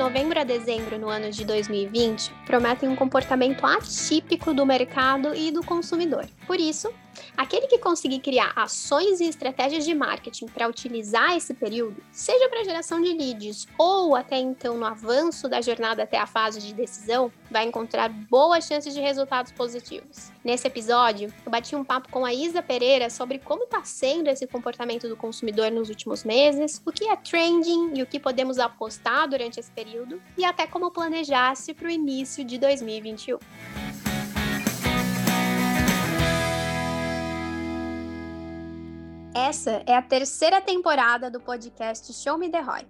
novembro 0.00 0.40
a 0.40 0.44
dezembro 0.44 0.98
no 0.98 1.10
ano 1.10 1.30
de 1.30 1.44
2020 1.44 2.32
prometem 2.46 2.88
um 2.88 2.96
comportamento 2.96 3.66
atípico 3.66 4.54
do 4.54 4.64
mercado 4.64 5.34
e 5.34 5.52
do 5.52 5.62
consumidor. 5.62 6.24
Por 6.50 6.58
isso, 6.58 6.92
Aquele 7.36 7.66
que 7.66 7.78
conseguir 7.78 8.20
criar 8.20 8.52
ações 8.56 9.20
e 9.20 9.24
estratégias 9.24 9.84
de 9.84 9.94
marketing 9.94 10.46
para 10.46 10.68
utilizar 10.68 11.36
esse 11.36 11.54
período, 11.54 12.02
seja 12.10 12.48
para 12.48 12.64
geração 12.64 13.00
de 13.00 13.12
leads 13.12 13.66
ou 13.78 14.14
até 14.14 14.38
então 14.38 14.76
no 14.76 14.86
avanço 14.86 15.48
da 15.48 15.60
jornada 15.60 16.02
até 16.02 16.18
a 16.18 16.26
fase 16.26 16.60
de 16.60 16.72
decisão, 16.72 17.30
vai 17.50 17.64
encontrar 17.64 18.08
boas 18.08 18.66
chances 18.66 18.94
de 18.94 19.00
resultados 19.00 19.52
positivos. 19.52 20.30
Nesse 20.44 20.66
episódio, 20.66 21.32
eu 21.44 21.50
bati 21.50 21.74
um 21.74 21.84
papo 21.84 22.10
com 22.10 22.24
a 22.24 22.32
Isa 22.32 22.62
Pereira 22.62 23.10
sobre 23.10 23.38
como 23.38 23.64
está 23.64 23.82
sendo 23.84 24.28
esse 24.28 24.46
comportamento 24.46 25.08
do 25.08 25.16
consumidor 25.16 25.70
nos 25.70 25.88
últimos 25.88 26.24
meses, 26.24 26.80
o 26.86 26.92
que 26.92 27.08
é 27.08 27.16
trending 27.16 27.92
e 27.94 28.02
o 28.02 28.06
que 28.06 28.20
podemos 28.20 28.58
apostar 28.58 29.28
durante 29.28 29.58
esse 29.58 29.70
período, 29.70 30.22
e 30.36 30.44
até 30.44 30.66
como 30.66 30.90
planejar-se 30.90 31.74
para 31.74 31.88
o 31.88 31.90
início 31.90 32.44
de 32.44 32.58
2021. 32.58 33.38
Essa 39.34 39.82
é 39.86 39.94
a 39.94 40.02
terceira 40.02 40.60
temporada 40.60 41.30
do 41.30 41.38
podcast 41.38 42.12
Show 42.12 42.36
Me 42.36 42.50
The 42.50 42.60
ROI, 42.60 42.84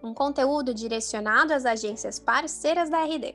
um 0.00 0.14
conteúdo 0.14 0.72
direcionado 0.72 1.52
às 1.52 1.66
agências 1.66 2.20
parceiras 2.20 2.88
da 2.88 3.04
RD. 3.04 3.34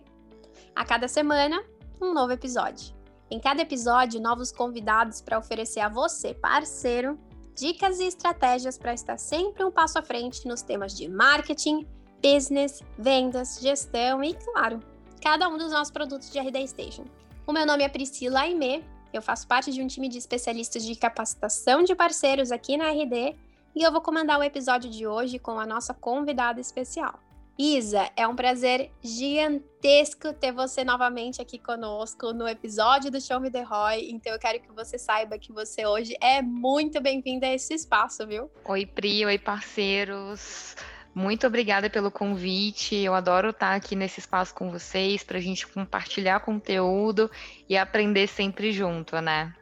A 0.73 0.86
cada 0.86 1.10
semana, 1.10 1.62
um 2.02 2.14
novo 2.14 2.32
episódio. 2.32 2.96
Em 3.30 3.38
cada 3.38 3.62
episódio, 3.62 4.22
novos 4.22 4.50
convidados 4.50 5.20
para 5.20 5.38
oferecer 5.38 5.82
a 5.82 5.90
você, 5.90 6.34
parceiro, 6.34 7.20
dicas 7.54 8.00
e 8.00 8.06
estratégias 8.06 8.78
para 8.78 8.94
estar 8.94 9.18
sempre 9.18 9.66
um 9.66 9.72
passo 9.72 10.00
à 10.00 10.02
frente 10.02 10.48
nos 10.48 10.61
temas 10.61 10.95
de 10.95 11.09
marketing, 11.09 11.86
business, 12.23 12.82
vendas, 12.98 13.59
gestão 13.59 14.23
e, 14.23 14.34
claro, 14.34 14.80
cada 15.22 15.50
um 15.50 15.58
dos 15.58 15.72
nossos 15.73 15.92
produtos 15.92 16.32
de 16.32 16.39
RD 16.39 16.66
Station. 16.66 17.04
O 17.45 17.52
meu 17.52 17.66
nome 17.66 17.84
é 17.84 17.89
Priscila 17.89 18.42
Aimee 18.42 18.86
eu 19.13 19.22
faço 19.22 19.47
parte 19.47 19.72
de 19.72 19.81
um 19.81 19.88
time 19.88 20.09
de 20.09 20.17
especialistas 20.17 20.83
de 20.83 20.95
capacitação 20.95 21.83
de 21.83 21.95
parceiros 21.95 22.52
aqui 22.52 22.77
na 22.77 22.89
RD 22.89 23.36
e 23.75 23.83
eu 23.83 23.91
vou 23.91 24.02
comandar 24.02 24.39
o 24.39 24.44
episódio 24.44 24.89
de 24.89 25.05
hoje 25.05 25.38
com 25.39 25.59
a 25.59 25.66
nossa 25.66 25.94
convidada 25.94 26.59
especial. 26.59 27.19
Isa, 27.59 28.08
é 28.16 28.27
um 28.27 28.36
prazer 28.36 28.91
gigantesco 29.02 30.31
ter 30.31 30.52
você 30.52 30.83
novamente 30.83 31.41
aqui 31.41 31.58
conosco 31.58 32.31
no 32.31 32.47
episódio 32.47 33.09
do 33.09 33.19
Show 33.19 33.39
Me 33.39 33.49
The 33.49 33.64
Roy. 33.64 34.11
Então 34.11 34.31
eu 34.31 34.38
quero 34.38 34.59
que 34.59 34.72
você 34.72 34.99
saiba 34.99 35.39
que 35.39 35.52
você 35.52 35.86
hoje 35.86 36.16
é 36.21 36.39
muito 36.39 37.02
bem-vinda 37.02 37.47
a 37.47 37.53
esse 37.53 37.73
espaço, 37.73 38.27
viu? 38.27 38.52
Oi, 38.64 38.86
Pri, 38.86 39.25
oi, 39.25 39.39
parceiros. 39.39 40.75
Muito 41.13 41.47
obrigada 41.47 41.89
pelo 41.89 42.11
convite. 42.11 42.95
Eu 42.95 43.13
adoro 43.13 43.50
estar 43.50 43.75
aqui 43.75 43.95
nesse 43.95 44.19
espaço 44.19 44.53
com 44.53 44.72
vocês 44.72 45.23
para 45.23 45.38
a 45.38 45.41
gente 45.41 45.67
compartilhar 45.67 46.39
conteúdo 46.41 47.30
e 47.67 47.77
aprender 47.77 48.27
sempre 48.27 48.72
junto, 48.72 49.19
né? 49.19 49.53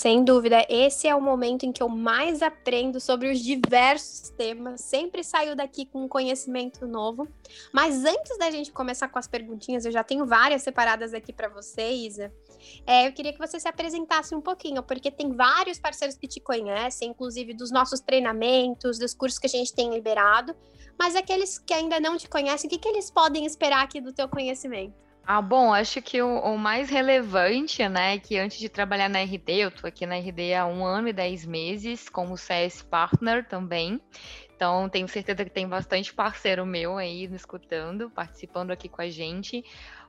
Sem 0.00 0.24
dúvida, 0.24 0.64
esse 0.70 1.06
é 1.06 1.14
o 1.14 1.20
momento 1.20 1.66
em 1.66 1.72
que 1.72 1.82
eu 1.82 1.88
mais 1.90 2.40
aprendo 2.40 2.98
sobre 2.98 3.30
os 3.30 3.38
diversos 3.38 4.30
temas. 4.30 4.80
Sempre 4.80 5.22
saio 5.22 5.54
daqui 5.54 5.84
com 5.84 6.04
um 6.04 6.08
conhecimento 6.08 6.86
novo. 6.86 7.28
Mas 7.70 8.02
antes 8.06 8.38
da 8.38 8.50
gente 8.50 8.72
começar 8.72 9.08
com 9.08 9.18
as 9.18 9.28
perguntinhas, 9.28 9.84
eu 9.84 9.92
já 9.92 10.02
tenho 10.02 10.24
várias 10.24 10.62
separadas 10.62 11.12
aqui 11.12 11.34
para 11.34 11.50
você, 11.50 11.90
Isa. 11.90 12.32
É, 12.86 13.06
eu 13.06 13.12
queria 13.12 13.32
que 13.32 13.38
você 13.38 13.58
se 13.58 13.68
apresentasse 13.68 14.34
um 14.34 14.40
pouquinho, 14.40 14.82
porque 14.82 15.10
tem 15.10 15.32
vários 15.32 15.78
parceiros 15.78 16.16
que 16.16 16.28
te 16.28 16.40
conhecem, 16.40 17.10
inclusive 17.10 17.54
dos 17.54 17.70
nossos 17.70 18.00
treinamentos, 18.00 18.98
dos 18.98 19.14
cursos 19.14 19.38
que 19.38 19.46
a 19.46 19.50
gente 19.50 19.74
tem 19.74 19.90
liberado. 19.90 20.54
Mas 20.98 21.16
aqueles 21.16 21.58
que 21.58 21.72
ainda 21.72 21.98
não 21.98 22.16
te 22.16 22.28
conhecem, 22.28 22.68
o 22.68 22.70
que, 22.70 22.78
que 22.78 22.88
eles 22.88 23.10
podem 23.10 23.46
esperar 23.46 23.82
aqui 23.82 24.00
do 24.00 24.12
teu 24.12 24.28
conhecimento? 24.28 24.94
Ah, 25.32 25.40
bom, 25.40 25.72
acho 25.72 26.02
que 26.02 26.20
o, 26.20 26.40
o, 26.40 26.58
mais 26.58 26.90
relevante, 26.90 27.86
né, 27.88 28.18
que 28.18 28.36
antes 28.36 28.58
de 28.58 28.68
trabalhar 28.68 29.08
na 29.08 29.20
RD, 29.20 29.52
eu 29.52 29.68
estou 29.68 29.86
aqui 29.86 30.04
na 30.04 30.16
RD 30.16 30.54
há 30.54 30.66
um 30.66 30.84
ano 30.84 31.08
e 31.08 31.12
dez 31.12 31.46
meses, 31.46 32.08
como 32.08 32.36
CS 32.36 32.82
Partner 32.82 33.46
também. 33.46 34.00
Então, 34.56 34.88
tenho 34.88 35.08
certeza 35.08 35.44
que 35.44 35.50
tem 35.50 35.68
bastante 35.68 36.12
parceiro 36.12 36.66
meu 36.66 36.98
aí 36.98 37.28
me 37.28 37.36
escutando, 37.36 38.10
participando 38.10 38.72
aqui 38.72 38.88
com 38.88 39.00
a 39.00 39.08
gente 39.08 39.64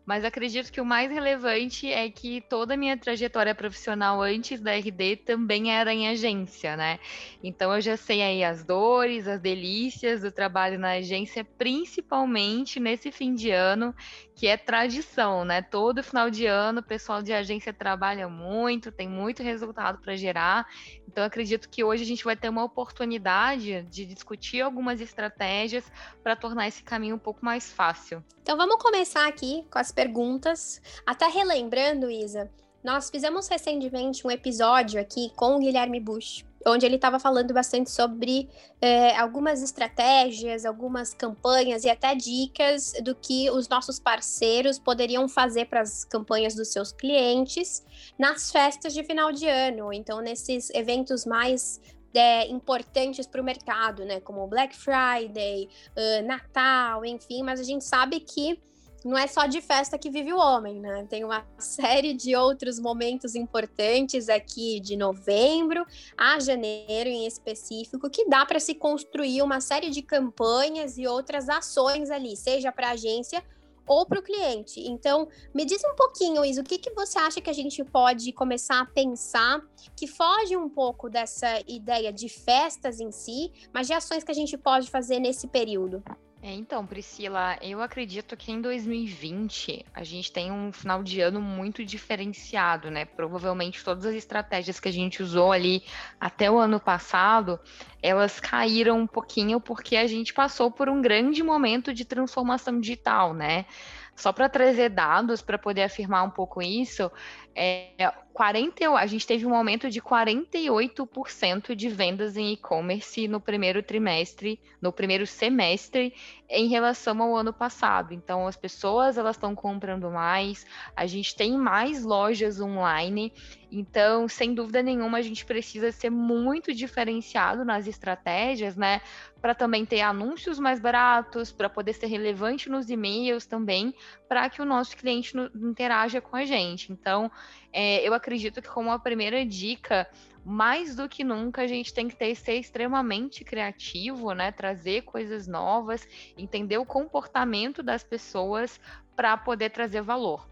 mas 0.05 0.25
acredito 0.25 0.71
que 0.71 0.81
o 0.81 0.85
mais 0.85 1.11
relevante 1.11 1.91
é 1.91 2.09
que 2.09 2.41
toda 2.41 2.73
a 2.73 2.77
minha 2.77 2.97
trajetória 2.97 3.53
profissional 3.53 4.21
antes 4.21 4.59
da 4.59 4.71
RD 4.71 5.17
também 5.17 5.71
era 5.71 5.93
em 5.93 6.07
agência, 6.07 6.75
né? 6.75 6.99
Então 7.43 7.73
eu 7.73 7.81
já 7.81 7.95
sei 7.95 8.21
aí 8.21 8.43
as 8.43 8.63
dores, 8.63 9.27
as 9.27 9.39
delícias 9.39 10.21
do 10.21 10.31
trabalho 10.31 10.79
na 10.79 10.91
agência, 10.91 11.43
principalmente 11.43 12.79
nesse 12.79 13.11
fim 13.11 13.33
de 13.33 13.51
ano, 13.51 13.95
que 14.35 14.47
é 14.47 14.57
tradição, 14.57 15.45
né? 15.45 15.61
Todo 15.61 16.03
final 16.03 16.29
de 16.29 16.45
ano 16.45 16.79
o 16.79 16.83
pessoal 16.83 17.21
de 17.21 17.31
agência 17.31 17.71
trabalha 17.71 18.27
muito, 18.27 18.91
tem 18.91 19.07
muito 19.07 19.43
resultado 19.43 19.99
para 19.99 20.15
gerar. 20.15 20.65
Então, 21.07 21.25
acredito 21.25 21.69
que 21.69 21.83
hoje 21.83 22.03
a 22.03 22.05
gente 22.07 22.23
vai 22.23 22.37
ter 22.37 22.47
uma 22.47 22.63
oportunidade 22.63 23.83
de 23.83 24.05
discutir 24.05 24.61
algumas 24.61 25.01
estratégias 25.01 25.83
para 26.23 26.37
tornar 26.37 26.69
esse 26.69 26.81
caminho 26.81 27.15
um 27.15 27.19
pouco 27.19 27.43
mais 27.43 27.71
fácil. 27.71 28.23
Então, 28.41 28.55
vamos 28.55 28.77
começar 28.77 29.27
aqui 29.27 29.63
com 29.69 29.77
as 29.77 29.90
perguntas. 29.91 30.81
Até 31.05 31.27
relembrando, 31.27 32.09
Isa, 32.09 32.49
nós 32.83 33.09
fizemos 33.09 33.47
recentemente 33.47 34.25
um 34.25 34.31
episódio 34.31 34.99
aqui 34.99 35.31
com 35.35 35.55
o 35.55 35.59
Guilherme 35.59 35.99
Bush 35.99 36.45
onde 36.65 36.85
ele 36.85 36.95
estava 36.95 37.19
falando 37.19 37.53
bastante 37.53 37.89
sobre 37.89 38.49
é, 38.79 39.15
algumas 39.17 39.61
estratégias, 39.61 40.65
algumas 40.65 41.13
campanhas 41.13 41.83
e 41.83 41.89
até 41.89 42.15
dicas 42.15 42.93
do 43.03 43.15
que 43.15 43.49
os 43.49 43.67
nossos 43.67 43.99
parceiros 43.99 44.77
poderiam 44.77 45.27
fazer 45.27 45.65
para 45.65 45.81
as 45.81 46.03
campanhas 46.03 46.55
dos 46.55 46.69
seus 46.69 46.91
clientes 46.91 47.83
nas 48.17 48.51
festas 48.51 48.93
de 48.93 49.03
final 49.03 49.31
de 49.31 49.47
ano, 49.47 49.91
então 49.91 50.21
nesses 50.21 50.69
eventos 50.71 51.25
mais 51.25 51.81
é, 52.13 52.47
importantes 52.47 53.25
para 53.25 53.41
o 53.41 53.43
mercado, 53.43 54.03
né, 54.03 54.19
como 54.19 54.45
Black 54.47 54.75
Friday, 54.75 55.69
uh, 55.95 56.25
Natal, 56.25 57.05
enfim, 57.05 57.41
mas 57.41 57.59
a 57.59 57.63
gente 57.63 57.85
sabe 57.85 58.19
que 58.19 58.59
não 59.03 59.17
é 59.17 59.27
só 59.27 59.47
de 59.47 59.61
festa 59.61 59.97
que 59.97 60.09
vive 60.09 60.31
o 60.31 60.37
homem, 60.37 60.79
né? 60.79 61.05
Tem 61.09 61.23
uma 61.23 61.45
série 61.57 62.13
de 62.13 62.35
outros 62.35 62.79
momentos 62.79 63.35
importantes 63.35 64.29
aqui 64.29 64.79
de 64.79 64.95
novembro 64.95 65.85
a 66.17 66.39
janeiro 66.39 67.09
em 67.09 67.25
específico 67.25 68.09
que 68.09 68.27
dá 68.29 68.45
para 68.45 68.59
se 68.59 68.75
construir 68.75 69.41
uma 69.41 69.59
série 69.59 69.89
de 69.89 70.01
campanhas 70.01 70.97
e 70.97 71.07
outras 71.07 71.49
ações 71.49 72.11
ali, 72.11 72.35
seja 72.35 72.71
para 72.71 72.89
a 72.89 72.91
agência 72.91 73.43
ou 73.87 74.05
para 74.05 74.19
o 74.19 74.23
cliente. 74.23 74.79
Então, 74.79 75.27
me 75.53 75.65
diz 75.65 75.81
um 75.83 75.95
pouquinho, 75.95 76.45
Isa, 76.45 76.61
o 76.61 76.63
que, 76.63 76.77
que 76.77 76.91
você 76.91 77.17
acha 77.17 77.41
que 77.41 77.49
a 77.49 77.53
gente 77.53 77.83
pode 77.83 78.31
começar 78.31 78.79
a 78.81 78.85
pensar 78.85 79.61
que 79.95 80.07
foge 80.07 80.55
um 80.55 80.69
pouco 80.69 81.09
dessa 81.09 81.59
ideia 81.67 82.13
de 82.13 82.29
festas 82.29 82.99
em 82.99 83.11
si, 83.11 83.51
mas 83.73 83.87
de 83.87 83.93
ações 83.93 84.23
que 84.23 84.31
a 84.31 84.35
gente 84.35 84.57
pode 84.57 84.89
fazer 84.89 85.19
nesse 85.19 85.47
período? 85.47 86.03
É, 86.43 86.55
então, 86.55 86.87
Priscila, 86.87 87.55
eu 87.61 87.83
acredito 87.83 88.35
que 88.35 88.51
em 88.51 88.59
2020 88.59 89.85
a 89.93 90.03
gente 90.03 90.31
tem 90.31 90.51
um 90.51 90.71
final 90.71 91.03
de 91.03 91.21
ano 91.21 91.39
muito 91.39 91.85
diferenciado, 91.85 92.89
né? 92.89 93.05
Provavelmente 93.05 93.83
todas 93.83 94.07
as 94.07 94.15
estratégias 94.15 94.79
que 94.79 94.89
a 94.89 94.91
gente 94.91 95.21
usou 95.21 95.51
ali 95.51 95.83
até 96.19 96.49
o 96.49 96.57
ano 96.57 96.79
passado, 96.79 97.59
elas 98.01 98.39
caíram 98.39 98.97
um 98.97 99.05
pouquinho 99.05 99.61
porque 99.61 99.95
a 99.95 100.07
gente 100.07 100.33
passou 100.33 100.71
por 100.71 100.89
um 100.89 100.99
grande 100.99 101.43
momento 101.43 101.93
de 101.93 102.05
transformação 102.05 102.79
digital, 102.79 103.35
né? 103.35 103.67
Só 104.15 104.33
para 104.33 104.49
trazer 104.49 104.89
dados 104.89 105.43
para 105.43 105.59
poder 105.59 105.83
afirmar 105.83 106.23
um 106.23 106.29
pouco 106.31 106.59
isso, 106.59 107.11
é, 107.55 108.11
40, 108.33 108.89
a 108.95 109.05
gente 109.05 109.27
teve 109.27 109.45
um 109.45 109.53
aumento 109.53 109.89
de 109.89 110.01
48% 110.01 111.75
de 111.75 111.89
vendas 111.89 112.37
em 112.37 112.53
e-commerce 112.53 113.27
no 113.27 113.41
primeiro 113.41 113.83
trimestre, 113.83 114.59
no 114.81 114.91
primeiro 114.91 115.27
semestre, 115.27 116.13
em 116.49 116.67
relação 116.67 117.21
ao 117.21 117.35
ano 117.35 117.53
passado. 117.53 118.13
Então, 118.13 118.47
as 118.47 118.55
pessoas 118.55 119.17
elas 119.17 119.35
estão 119.35 119.53
comprando 119.53 120.09
mais, 120.09 120.65
a 120.95 121.05
gente 121.05 121.35
tem 121.35 121.57
mais 121.57 122.03
lojas 122.03 122.59
online. 122.59 123.33
Então, 123.71 124.27
sem 124.27 124.53
dúvida 124.53 124.81
nenhuma, 124.81 125.17
a 125.17 125.21
gente 125.21 125.45
precisa 125.45 125.91
ser 125.91 126.09
muito 126.09 126.73
diferenciado 126.73 127.63
nas 127.63 127.87
estratégias, 127.87 128.75
né? 128.75 129.01
Para 129.41 129.55
também 129.55 129.85
ter 129.85 130.01
anúncios 130.01 130.59
mais 130.59 130.79
baratos, 130.79 131.51
para 131.51 131.69
poder 131.69 131.93
ser 131.93 132.07
relevante 132.07 132.69
nos 132.69 132.89
e-mails 132.89 133.45
também, 133.45 133.93
para 134.27 134.49
que 134.49 134.61
o 134.61 134.65
nosso 134.65 134.95
cliente 134.97 135.33
interaja 135.55 136.19
com 136.19 136.35
a 136.35 136.43
gente. 136.43 136.91
Então, 136.91 137.31
é, 137.73 138.07
eu 138.07 138.13
acredito 138.13 138.61
que 138.61 138.69
como 138.69 138.91
a 138.91 138.99
primeira 138.99 139.45
dica, 139.45 140.07
mais 140.43 140.95
do 140.95 141.07
que 141.07 141.23
nunca 141.23 141.61
a 141.61 141.67
gente 141.67 141.93
tem 141.93 142.07
que 142.07 142.15
ter, 142.15 142.35
ser 142.35 142.55
extremamente 142.55 143.43
criativo, 143.43 144.33
né? 144.33 144.51
Trazer 144.51 145.03
coisas 145.03 145.47
novas, 145.47 146.07
entender 146.37 146.77
o 146.77 146.85
comportamento 146.85 147.83
das 147.83 148.03
pessoas 148.03 148.79
para 149.15 149.37
poder 149.37 149.69
trazer 149.69 150.01
valor. 150.01 150.49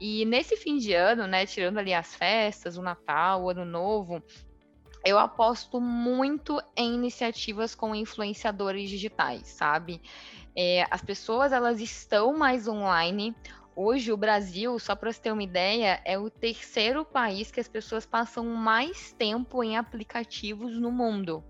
E 0.00 0.24
nesse 0.24 0.56
fim 0.56 0.78
de 0.78 0.94
ano, 0.94 1.26
né, 1.26 1.44
tirando 1.44 1.78
ali 1.78 1.92
as 1.92 2.14
festas, 2.14 2.78
o 2.78 2.82
Natal, 2.82 3.42
o 3.42 3.50
Ano 3.50 3.66
Novo, 3.66 4.22
eu 5.04 5.18
aposto 5.18 5.80
muito 5.80 6.60
em 6.76 6.94
iniciativas 6.94 7.74
com 7.74 7.94
influenciadores 7.94 8.88
digitais, 8.88 9.46
sabe? 9.48 10.00
É, 10.56 10.86
as 10.90 11.02
pessoas 11.02 11.52
elas 11.52 11.80
estão 11.80 12.36
mais 12.36 12.66
online. 12.66 13.34
Hoje, 13.74 14.12
o 14.12 14.16
Brasil, 14.16 14.78
só 14.78 14.96
para 14.96 15.12
você 15.12 15.20
ter 15.20 15.32
uma 15.32 15.42
ideia, 15.42 16.00
é 16.04 16.18
o 16.18 16.28
terceiro 16.28 17.04
país 17.04 17.50
que 17.50 17.60
as 17.60 17.68
pessoas 17.68 18.04
passam 18.04 18.44
mais 18.44 19.12
tempo 19.12 19.62
em 19.62 19.76
aplicativos 19.76 20.78
no 20.78 20.90
mundo. 20.90 21.44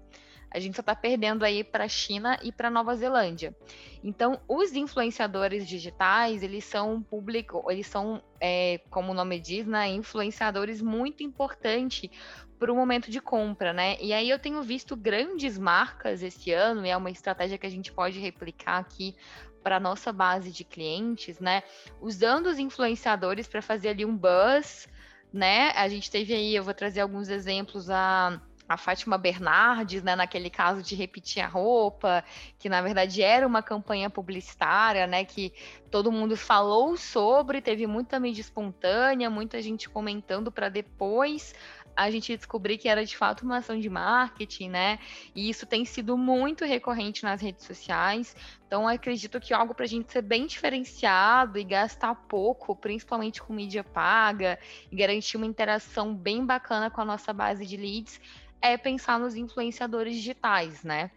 A 0.53 0.59
gente 0.59 0.75
só 0.75 0.81
está 0.81 0.97
perdendo 0.97 1.45
aí 1.45 1.63
para 1.63 1.85
a 1.85 1.89
China 1.89 2.39
e 2.43 2.51
para 2.51 2.69
Nova 2.69 2.95
Zelândia. 2.97 3.57
Então, 4.03 4.41
os 4.49 4.73
influenciadores 4.73 5.67
digitais, 5.67 6.43
eles 6.43 6.65
são 6.65 6.95
um 6.95 7.03
público, 7.03 7.65
eles 7.71 7.87
são, 7.87 8.21
é, 8.41 8.81
como 8.91 9.13
o 9.13 9.15
nome 9.15 9.39
diz, 9.39 9.65
né, 9.67 9.89
influenciadores 9.89 10.83
muito 10.83 11.23
importante 11.23 12.11
para 12.59 12.73
o 12.73 12.77
momento 12.77 13.11
de 13.11 13.21
compra, 13.21 13.73
né? 13.73 13.97
E 14.01 14.13
aí 14.13 14.29
eu 14.29 14.39
tenho 14.39 14.61
visto 14.63 14.95
grandes 14.97 15.57
marcas 15.57 16.23
esse 16.23 16.53
ano, 16.53 16.85
e 16.85 16.91
é 16.91 16.97
uma 16.97 17.11
estratégia 17.11 17.57
que 17.57 17.67
a 17.67 17.71
gente 17.71 17.93
pode 17.93 18.19
replicar 18.19 18.79
aqui 18.79 19.15
para 19.63 19.81
nossa 19.81 20.13
base 20.13 20.51
de 20.51 20.65
clientes, 20.65 21.39
né? 21.39 21.63
Usando 22.01 22.47
os 22.47 22.59
influenciadores 22.59 23.47
para 23.47 23.63
fazer 23.63 23.91
ali 23.91 24.05
um 24.05 24.17
buzz, 24.17 24.89
né? 25.33 25.71
A 25.77 25.89
gente 25.89 26.11
teve 26.11 26.35
aí, 26.35 26.55
eu 26.55 26.65
vou 26.65 26.75
trazer 26.75 27.01
alguns 27.01 27.29
exemplos 27.29 27.91
a 27.91 28.41
a 28.71 28.77
Fátima 28.77 29.19
Bernardes, 29.19 30.01
né, 30.01 30.15
naquele 30.15 30.49
caso 30.49 30.81
de 30.81 30.95
repetir 30.95 31.43
a 31.43 31.49
roupa, 31.49 32.23
que 32.57 32.69
na 32.69 32.81
verdade 32.81 33.21
era 33.21 33.45
uma 33.45 33.65
campanha 33.65 34.09
publicitária, 34.09 35.09
né, 35.09 35.25
que 35.25 35.53
todo 35.91 36.13
mundo 36.13 36.37
falou 36.37 36.97
sobre, 36.97 37.61
teve 37.61 37.85
muita 37.89 38.21
mídia 38.21 38.43
espontânea, 38.43 39.29
muita 39.29 39.61
gente 39.61 39.89
comentando 39.89 40.53
para 40.53 40.69
depois 40.69 41.53
a 41.97 42.11
gente 42.11 42.37
descobrir 42.37 42.79
que 42.79 42.89
era 42.89 43.05
de 43.05 43.17
fato 43.17 43.43
uma 43.43 43.59
ação 43.59 43.79
de 43.79 43.89
marketing, 43.89 44.71
né? 44.71 44.99
E 45.35 45.51
isso 45.51 45.67
tem 45.67 45.85
sido 45.85 46.17
muito 46.17 46.65
recorrente 46.65 47.23
nas 47.23 47.41
redes 47.41 47.65
sociais. 47.67 48.35
Então, 48.67 48.89
acredito 48.89 49.41
que 49.41 49.53
algo 49.53 49.75
para 49.75 49.85
a 49.85 49.89
gente 49.89 50.11
ser 50.13 50.23
bem 50.23 50.47
diferenciado 50.47 51.59
e 51.59 51.65
gastar 51.65 52.15
pouco, 52.15 52.75
principalmente 52.75 53.43
com 53.43 53.53
mídia 53.53 53.85
paga, 53.85 54.59
e 54.91 54.97
garantir 54.97 55.37
uma 55.37 55.47
interação 55.47 56.15
bem 56.15 56.45
bacana 56.47 56.91
com 56.91 57.01
a 57.01 57.05
nossa 57.05 57.33
base 57.33 57.67
de 57.67 57.77
leads, 57.77 58.21
é 58.63 58.77
pensar 58.77 59.19
nos 59.19 59.35
influenciadores 59.35 60.15
digitais, 60.17 60.83
né? 60.83 61.11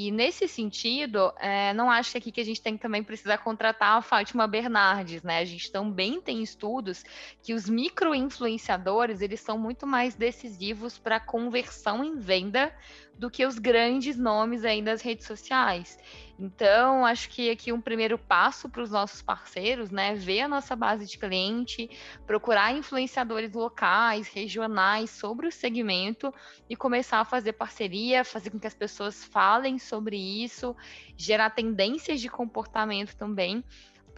E 0.00 0.12
nesse 0.12 0.46
sentido, 0.46 1.32
é, 1.40 1.72
não 1.74 1.90
acho 1.90 2.12
que 2.12 2.18
aqui 2.18 2.30
que 2.30 2.40
a 2.40 2.44
gente 2.44 2.62
tem 2.62 2.76
que 2.76 2.82
também 2.82 3.02
precisar 3.02 3.38
contratar 3.38 3.98
a 3.98 4.02
Fátima 4.02 4.46
Bernardes, 4.46 5.24
né? 5.24 5.40
A 5.40 5.44
gente 5.44 5.72
também 5.72 6.20
tem 6.20 6.40
estudos 6.40 7.04
que 7.42 7.52
os 7.52 7.68
micro-influenciadores, 7.68 9.20
eles 9.20 9.40
são 9.40 9.58
muito 9.58 9.88
mais 9.88 10.14
decisivos 10.14 10.96
para 10.96 11.18
conversão 11.18 12.04
em 12.04 12.16
venda 12.16 12.72
do 13.18 13.28
que 13.28 13.44
os 13.44 13.58
grandes 13.58 14.16
nomes 14.16 14.64
aí 14.64 14.80
das 14.80 15.02
redes 15.02 15.26
sociais. 15.26 15.98
Então, 16.38 17.04
acho 17.04 17.28
que 17.30 17.50
aqui 17.50 17.72
um 17.72 17.80
primeiro 17.80 18.16
passo 18.16 18.68
para 18.68 18.82
os 18.82 18.90
nossos 18.90 19.20
parceiros, 19.20 19.90
né, 19.90 20.14
ver 20.14 20.42
a 20.42 20.48
nossa 20.48 20.76
base 20.76 21.04
de 21.04 21.18
cliente, 21.18 21.90
procurar 22.28 22.72
influenciadores 22.72 23.52
locais, 23.52 24.28
regionais 24.28 25.10
sobre 25.10 25.48
o 25.48 25.52
segmento 25.52 26.32
e 26.70 26.76
começar 26.76 27.18
a 27.18 27.24
fazer 27.24 27.54
parceria, 27.54 28.24
fazer 28.24 28.50
com 28.50 28.58
que 28.60 28.68
as 28.68 28.74
pessoas 28.74 29.24
falem 29.24 29.80
sobre 29.80 30.16
isso, 30.16 30.76
gerar 31.16 31.50
tendências 31.50 32.20
de 32.20 32.28
comportamento 32.28 33.16
também 33.16 33.64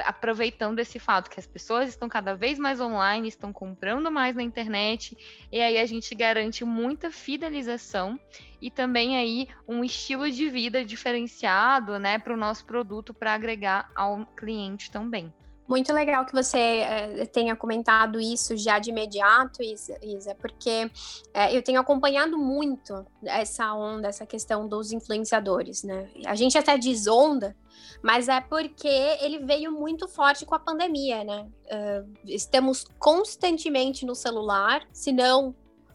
aproveitando 0.05 0.79
esse 0.79 0.99
fato 0.99 1.31
que 1.31 1.39
as 1.39 1.47
pessoas 1.47 1.89
estão 1.89 2.09
cada 2.09 2.35
vez 2.35 2.59
mais 2.59 2.81
online, 2.81 3.29
estão 3.29 3.53
comprando 3.53 4.11
mais 4.11 4.37
na 4.37 4.43
internet, 4.43 5.17
e 5.51 5.61
aí 5.61 5.79
a 5.79 5.87
gente 5.87 6.15
garante 6.15 6.65
muita 6.65 7.11
fidelização 7.11 8.19
e 8.61 8.71
também 8.71 9.17
aí 9.17 9.49
um 9.67 9.83
estilo 9.83 10.31
de 10.31 10.49
vida 10.49 10.85
diferenciado, 10.85 11.99
né, 11.99 12.19
para 12.19 12.35
o 12.35 12.37
nosso 12.37 12.65
produto 12.65 13.15
para 13.15 13.35
agregar 13.35 13.91
ao 13.95 14.27
cliente 14.27 14.91
também. 14.91 15.33
Muito 15.71 15.93
legal 15.93 16.27
que 16.27 16.33
você 16.33 16.59
é, 16.59 17.27
tenha 17.27 17.55
comentado 17.55 18.21
isso 18.21 18.57
já 18.57 18.81
de 18.81 18.91
imediato, 18.91 19.63
Isa, 19.63 20.35
porque 20.35 20.91
é, 21.33 21.57
eu 21.57 21.63
tenho 21.63 21.79
acompanhado 21.81 22.37
muito 22.37 23.07
essa 23.23 23.73
onda, 23.73 24.09
essa 24.09 24.27
questão 24.27 24.67
dos 24.67 24.91
influenciadores, 24.91 25.85
né? 25.85 26.11
A 26.27 26.35
gente 26.35 26.59
até 26.59 26.77
diz 26.77 27.07
onda, 27.07 27.57
mas 28.03 28.29
é 28.29 28.41
porque 28.41 28.89
ele 29.21 29.39
veio 29.39 29.71
muito 29.71 30.09
forte 30.09 30.45
com 30.45 30.57
a 30.57 30.59
pandemia, 30.59 31.23
né? 31.23 31.47
Uh, 31.67 32.19
estamos 32.25 32.85
constantemente 32.99 34.05
no 34.05 34.17
celular, 34.17 34.83
se 34.93 35.13
não 35.13 35.55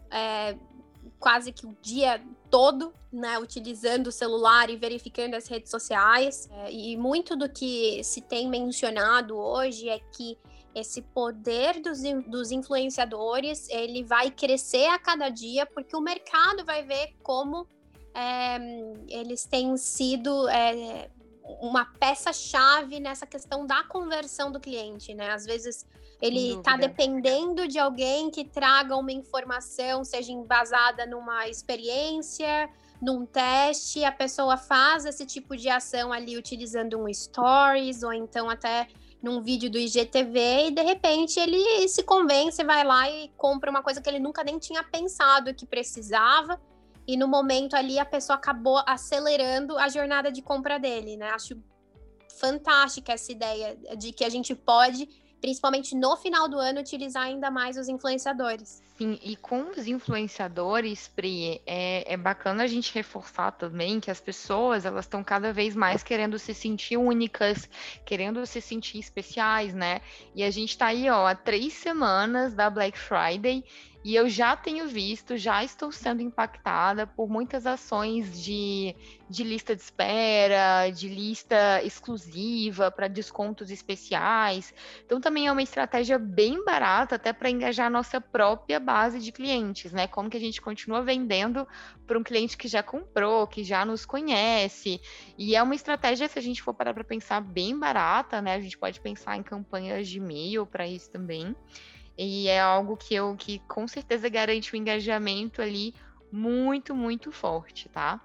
é, 0.10 0.56
quase 1.20 1.52
que 1.52 1.66
o 1.66 1.76
dia 1.82 2.24
todo, 2.56 2.94
né, 3.12 3.38
utilizando 3.38 4.08
o 4.08 4.12
celular 4.14 4.70
e 4.70 4.78
verificando 4.78 5.34
as 5.34 5.46
redes 5.46 5.70
sociais. 5.70 6.48
É, 6.50 6.72
e 6.72 6.96
muito 6.96 7.36
do 7.36 7.50
que 7.50 8.02
se 8.02 8.22
tem 8.22 8.48
mencionado 8.48 9.36
hoje 9.38 9.90
é 9.90 10.00
que 10.00 10.38
esse 10.74 11.02
poder 11.02 11.82
dos, 11.82 12.02
dos 12.26 12.52
influenciadores 12.52 13.68
ele 13.68 14.06
vai 14.06 14.32
crescer 14.32 14.86
a 14.86 14.98
cada 14.98 15.28
dia 15.28 15.66
porque 15.66 15.98
o 15.98 16.00
mercado 16.00 16.64
vai 16.64 16.82
ver 16.82 17.14
como 17.22 17.68
é, 18.14 18.58
eles 19.10 19.44
têm 19.44 19.76
sido 19.76 20.48
é, 20.48 21.10
uma 21.60 21.84
peça-chave 21.84 23.02
nessa 23.02 23.28
questão 23.28 23.68
da 23.68 23.84
conversão 23.84 24.50
do 24.50 24.62
cliente, 24.62 25.14
né? 25.14 25.32
Às 25.32 25.46
vezes 25.46 25.86
ele 26.22 26.54
está 26.54 26.78
dependendo 26.78 27.68
de 27.68 27.78
alguém 27.78 28.30
que 28.30 28.46
traga 28.46 28.96
uma 28.96 29.12
informação, 29.12 30.04
seja 30.04 30.32
embasada 30.32 31.06
numa 31.06 31.48
experiência, 31.48 32.70
num 33.02 33.26
teste, 33.26 34.04
a 34.04 34.12
pessoa 34.12 34.58
faz 34.58 35.06
esse 35.06 35.26
tipo 35.26 35.56
de 35.56 35.70
ação 35.70 36.14
ali 36.14 36.38
utilizando 36.38 36.98
um 36.98 37.14
stories 37.14 38.04
ou 38.04 38.14
então 38.14 38.50
até 38.50 38.88
num 39.22 39.42
vídeo 39.42 39.70
do 39.70 39.78
IGTV 39.78 40.68
e 40.68 40.72
de 40.72 40.82
repente 40.82 41.40
ele 41.40 41.88
se 41.88 42.04
convence, 42.04 42.64
vai 42.64 42.84
lá 42.84 43.10
e 43.10 43.30
compra 43.38 43.70
uma 43.70 43.82
coisa 43.82 44.02
que 44.02 44.08
ele 44.08 44.20
nunca 44.20 44.44
nem 44.44 44.60
tinha 44.60 44.84
pensado 44.84 45.54
que 45.54 45.66
precisava. 45.66 46.62
E 47.08 47.16
no 47.18 47.28
momento 47.28 47.76
ali 47.76 48.00
a 48.00 48.06
pessoa 48.06 48.36
acabou 48.36 48.82
acelerando 48.86 49.78
a 49.78 49.90
jornada 49.90 50.32
de 50.32 50.42
compra 50.42 50.80
dele, 50.80 51.18
né? 51.18 51.30
Acho 51.30 51.56
fantástica 52.40 53.14
essa 53.14 53.32
ideia 53.32 53.78
de 53.98 54.12
que 54.12 54.24
a 54.24 54.30
gente 54.30 54.54
pode 54.56 55.08
principalmente 55.42 55.96
no 55.96 56.16
final 56.18 56.48
do 56.48 56.58
ano, 56.58 56.80
utilizar 56.80 57.24
ainda 57.24 57.52
mais 57.52 57.78
os 57.78 57.88
influenciadores. 57.88 58.82
Sim, 58.98 59.20
e 59.22 59.36
com 59.36 59.72
os 59.72 59.88
influenciadores, 59.88 61.10
Pri, 61.10 61.62
é, 61.66 62.14
é 62.14 62.16
bacana 62.16 62.64
a 62.64 62.68
gente 62.68 62.94
reforçar 62.94 63.52
também 63.52 64.00
que 64.00 64.10
as 64.10 64.22
pessoas 64.22 64.86
elas 64.86 65.04
estão 65.04 65.22
cada 65.22 65.52
vez 65.52 65.76
mais 65.76 66.02
querendo 66.02 66.40
se 66.40 66.54
sentir 66.54 66.96
únicas, 66.96 67.70
querendo 68.06 68.46
se 68.46 68.62
sentir 68.62 69.00
especiais, 69.00 69.74
né? 69.74 70.00
E 70.34 70.44
a 70.44 70.50
gente 70.50 70.70
está 70.70 70.88
aí, 70.88 71.10
ó, 71.10 71.28
há 71.28 71.36
três 71.36 71.74
semanas 71.74 72.54
da 72.54 72.70
Black 72.70 72.98
Friday 72.98 73.66
e 74.06 74.16
eu 74.16 74.30
já 74.30 74.56
tenho 74.56 74.88
visto, 74.88 75.36
já 75.36 75.64
estou 75.64 75.92
sendo 75.92 76.22
impactada 76.22 77.08
por 77.08 77.28
muitas 77.28 77.66
ações 77.66 78.40
de, 78.40 78.96
de 79.28 79.44
lista 79.44 79.76
de 79.76 79.82
espera, 79.82 80.92
de 80.92 81.10
lista 81.10 81.82
exclusiva 81.84 82.92
para 82.92 83.08
descontos 83.08 83.72
especiais. 83.72 84.72
Então, 85.04 85.20
também 85.20 85.48
é 85.48 85.52
uma 85.52 85.64
estratégia 85.64 86.20
bem 86.20 86.64
barata, 86.64 87.16
até 87.16 87.34
para 87.34 87.50
engajar 87.50 87.88
a 87.88 87.90
nossa 87.90 88.22
própria 88.22 88.80
base 88.80 89.18
de 89.18 89.32
clientes, 89.32 89.92
né? 89.92 90.06
Como 90.06 90.30
que 90.30 90.38
a 90.38 90.40
gente 90.40 90.62
continua 90.62 91.02
vendendo 91.02 91.68
para 92.06 92.20
um 92.20 92.24
cliente 92.24 92.56
que 92.56 92.68
já 92.68 92.84
comprou, 92.84 93.48
que 93.48 93.64
já 93.64 93.84
nos 93.84 94.06
conhece. 94.06 95.02
E 95.36 95.56
é 95.56 95.64
uma 95.64 95.74
estratégia, 95.74 96.28
se 96.28 96.38
a 96.38 96.44
gente 96.44 96.62
for 96.62 96.76
parar 96.76 96.94
para 96.94 97.04
pensar, 97.04 97.42
bem 97.42 97.76
barata, 97.80 98.40
né? 98.40 98.54
A 98.54 98.60
gente 98.60 98.78
pode 98.78 99.02
pensar 99.02 99.36
em 99.36 99.42
campanhas 99.42 100.08
de 100.08 100.20
e-mail 100.20 100.64
para 100.64 100.88
isso 100.88 101.10
também. 101.10 101.56
E 102.18 102.48
é 102.48 102.60
algo 102.60 102.96
que 102.96 103.14
eu 103.14 103.36
que 103.36 103.60
com 103.68 103.88
certeza 103.88 104.30
garante 104.30 104.74
um 104.74 104.80
engajamento 104.80 105.62
ali 105.62 105.94
muito, 106.32 106.96
muito 106.96 107.32
forte, 107.32 107.90
tá? 107.90 108.22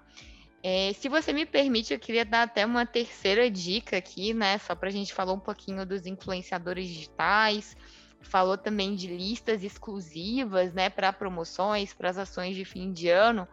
É, 0.63 0.93
se 0.93 1.09
você 1.09 1.33
me 1.33 1.45
permite, 1.45 1.93
eu 1.93 1.99
queria 1.99 2.23
dar 2.23 2.43
até 2.43 2.65
uma 2.65 2.85
terceira 2.85 3.49
dica 3.49 3.97
aqui, 3.97 4.33
né? 4.33 4.57
Só 4.59 4.75
para 4.75 4.89
a 4.89 4.91
gente 4.91 5.13
falar 5.13 5.33
um 5.33 5.39
pouquinho 5.39 5.85
dos 5.85 6.05
influenciadores 6.05 6.87
digitais, 6.87 7.75
falou 8.21 8.57
também 8.57 8.95
de 8.95 9.07
listas 9.07 9.63
exclusivas, 9.63 10.71
né, 10.73 10.89
para 10.89 11.11
promoções, 11.11 11.93
para 11.93 12.09
as 12.09 12.17
ações 12.17 12.55
de 12.55 12.63
fim 12.63 12.93
de 12.93 13.09
ano. 13.09 13.47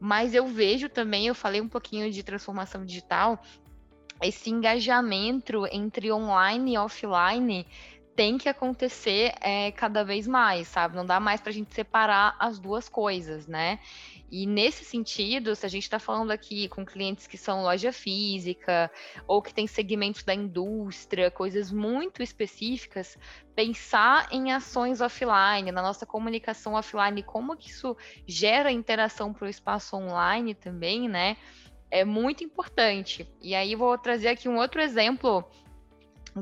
Mas 0.00 0.34
eu 0.34 0.46
vejo 0.46 0.88
também, 0.88 1.26
eu 1.26 1.34
falei 1.34 1.60
um 1.60 1.68
pouquinho 1.68 2.10
de 2.10 2.22
transformação 2.22 2.84
digital, 2.84 3.40
esse 4.22 4.48
engajamento 4.50 5.66
entre 5.70 6.10
online 6.10 6.74
e 6.74 6.78
offline 6.78 7.66
tem 8.16 8.38
que 8.38 8.48
acontecer 8.48 9.34
é, 9.42 9.70
cada 9.72 10.02
vez 10.02 10.26
mais, 10.26 10.68
sabe? 10.68 10.96
Não 10.96 11.04
dá 11.04 11.20
mais 11.20 11.40
para 11.40 11.50
a 11.50 11.52
gente 11.52 11.74
separar 11.74 12.34
as 12.40 12.58
duas 12.58 12.88
coisas, 12.88 13.46
né? 13.46 13.78
E 14.32 14.46
nesse 14.46 14.84
sentido, 14.84 15.54
se 15.54 15.64
a 15.66 15.68
gente 15.68 15.82
está 15.82 15.98
falando 15.98 16.30
aqui 16.30 16.66
com 16.68 16.84
clientes 16.84 17.26
que 17.26 17.36
são 17.36 17.62
loja 17.62 17.92
física 17.92 18.90
ou 19.28 19.40
que 19.40 19.54
tem 19.54 19.66
segmentos 19.66 20.24
da 20.24 20.34
indústria, 20.34 21.30
coisas 21.30 21.70
muito 21.70 22.22
específicas, 22.22 23.16
pensar 23.54 24.26
em 24.32 24.50
ações 24.50 25.00
offline, 25.00 25.70
na 25.70 25.82
nossa 25.82 26.06
comunicação 26.06 26.72
offline, 26.72 27.22
como 27.22 27.56
que 27.56 27.70
isso 27.70 27.96
gera 28.26 28.72
interação 28.72 29.32
para 29.32 29.46
o 29.46 29.48
espaço 29.48 29.94
online 29.94 30.54
também, 30.54 31.08
né? 31.08 31.36
é 31.90 32.04
muito 32.04 32.42
importante. 32.42 33.28
E 33.40 33.54
aí 33.54 33.74
vou 33.74 33.96
trazer 33.96 34.28
aqui 34.28 34.48
um 34.48 34.56
outro 34.56 34.80
exemplo 34.80 35.48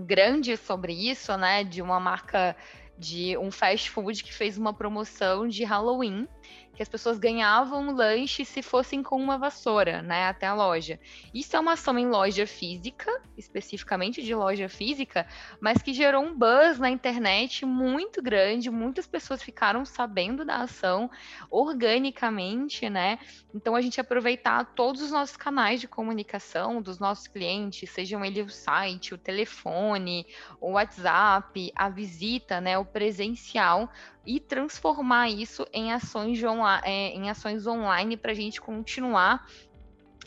grande 0.00 0.56
sobre 0.56 0.92
isso, 0.92 1.36
né, 1.36 1.64
de 1.64 1.82
uma 1.82 2.00
marca 2.00 2.56
de 2.96 3.36
um 3.38 3.50
fast 3.50 3.90
food 3.90 4.22
que 4.22 4.32
fez 4.32 4.56
uma 4.56 4.72
promoção 4.72 5.48
de 5.48 5.64
Halloween 5.64 6.28
que 6.74 6.82
as 6.82 6.88
pessoas 6.88 7.18
ganhavam 7.18 7.94
lanche 7.94 8.44
se 8.44 8.62
fossem 8.62 9.02
com 9.02 9.16
uma 9.16 9.38
vassoura, 9.38 10.02
né, 10.02 10.26
até 10.26 10.46
a 10.46 10.54
loja. 10.54 10.98
Isso 11.32 11.56
é 11.56 11.60
uma 11.60 11.72
ação 11.72 11.98
em 11.98 12.06
loja 12.06 12.46
física, 12.46 13.10
especificamente 13.36 14.22
de 14.22 14.34
loja 14.34 14.68
física, 14.68 15.26
mas 15.60 15.80
que 15.80 15.92
gerou 15.92 16.22
um 16.22 16.34
buzz 16.36 16.78
na 16.78 16.90
internet 16.90 17.64
muito 17.64 18.20
grande, 18.20 18.70
muitas 18.70 19.06
pessoas 19.06 19.42
ficaram 19.42 19.84
sabendo 19.84 20.44
da 20.44 20.56
ação 20.56 21.10
organicamente, 21.50 22.90
né? 22.90 23.18
Então 23.54 23.76
a 23.76 23.80
gente 23.80 24.00
aproveitar 24.00 24.64
todos 24.74 25.00
os 25.00 25.10
nossos 25.10 25.36
canais 25.36 25.80
de 25.80 25.86
comunicação 25.86 26.82
dos 26.82 26.98
nossos 26.98 27.28
clientes, 27.28 27.88
sejam 27.90 28.24
ele 28.24 28.42
o 28.42 28.48
site, 28.48 29.14
o 29.14 29.18
telefone, 29.18 30.26
o 30.60 30.72
WhatsApp, 30.72 31.72
a 31.74 31.88
visita, 31.88 32.60
né, 32.60 32.76
o 32.76 32.84
presencial, 32.84 33.90
e 34.26 34.40
transformar 34.40 35.28
isso 35.28 35.66
em 35.72 35.92
ações, 35.92 36.38
de 36.38 36.46
onla 36.46 36.63
é, 36.63 36.63
em 36.84 37.30
ações 37.30 37.66
online 37.66 38.16
para 38.16 38.32
a 38.32 38.34
gente 38.34 38.60
continuar 38.60 39.46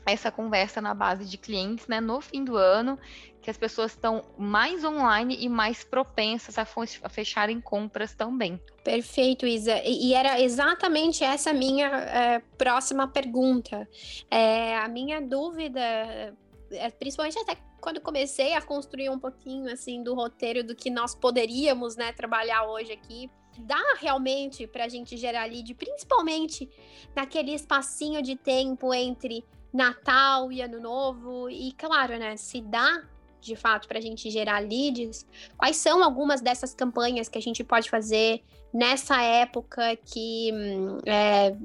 essa 0.06 0.32
conversa 0.32 0.80
na 0.80 0.94
base 0.94 1.26
de 1.26 1.38
clientes, 1.38 1.88
né, 1.88 2.00
no 2.00 2.22
fim 2.22 2.44
do 2.44 2.56
ano, 2.56 2.98
que 3.42 3.52
as 3.52 3.58
pessoas 3.58 3.92
estão 3.92 4.24
mais 4.38 4.84
online 4.84 5.38
e 5.40 5.50
mais 5.50 5.84
propensas 5.84 6.58
a, 6.58 6.66
fecharem 7.10 7.60
compras 7.60 8.14
também. 8.14 8.60
Perfeito, 8.84 9.46
Isa. 9.46 9.78
E, 9.84 10.08
e 10.08 10.14
era 10.14 10.40
exatamente 10.42 11.24
essa 11.24 11.54
minha 11.54 11.88
é, 11.88 12.40
próxima 12.58 13.08
pergunta. 13.08 13.88
É, 14.32 14.78
a 14.78 14.88
minha 14.88 15.22
dúvida, 15.22 15.80
é, 15.80 16.90
principalmente 16.98 17.38
até 17.40 17.58
quando 17.80 18.02
comecei 18.02 18.54
a 18.54 18.62
construir 18.62 19.10
um 19.10 19.20
pouquinho 19.20 19.72
assim 19.72 20.04
do 20.04 20.14
roteiro 20.14 20.64
do 20.64 20.76
que 20.76 20.90
nós 20.90 21.14
poderíamos, 21.14 21.96
né, 21.96 22.12
trabalhar 22.12 22.66
hoje 22.66 22.92
aqui 22.92 23.30
dá 23.60 23.82
realmente 24.00 24.68
para 24.68 24.86
a 24.86 24.90
gente 24.90 25.18
gerar 25.18 25.46
lead, 25.46 25.74
principalmente 25.74 26.70
naquele 27.16 27.54
espacinho 27.54 28.22
de 28.22 28.36
tempo 28.36 28.94
entre 28.94 29.44
Natal 29.74 30.52
e 30.52 30.62
Ano 30.62 30.80
Novo. 30.80 31.50
E 31.50 31.72
claro, 31.74 32.18
né? 32.18 32.38
Se 32.38 32.62
dá 32.62 33.04
de 33.40 33.56
fato 33.56 33.88
para 33.88 34.00
a 34.00 34.02
gente 34.02 34.30
gerar 34.30 34.60
leads, 34.60 35.26
quais 35.58 35.78
são 35.78 36.04
algumas 36.04 36.42
dessas 36.42 36.74
campanhas 36.74 37.30
que 37.30 37.38
a 37.38 37.42
gente 37.42 37.64
pode 37.64 37.90
fazer 37.90 38.44
nessa 38.74 39.22
época 39.22 39.96
que 39.96 40.52
hum, 40.54 40.98
é, 41.06 41.56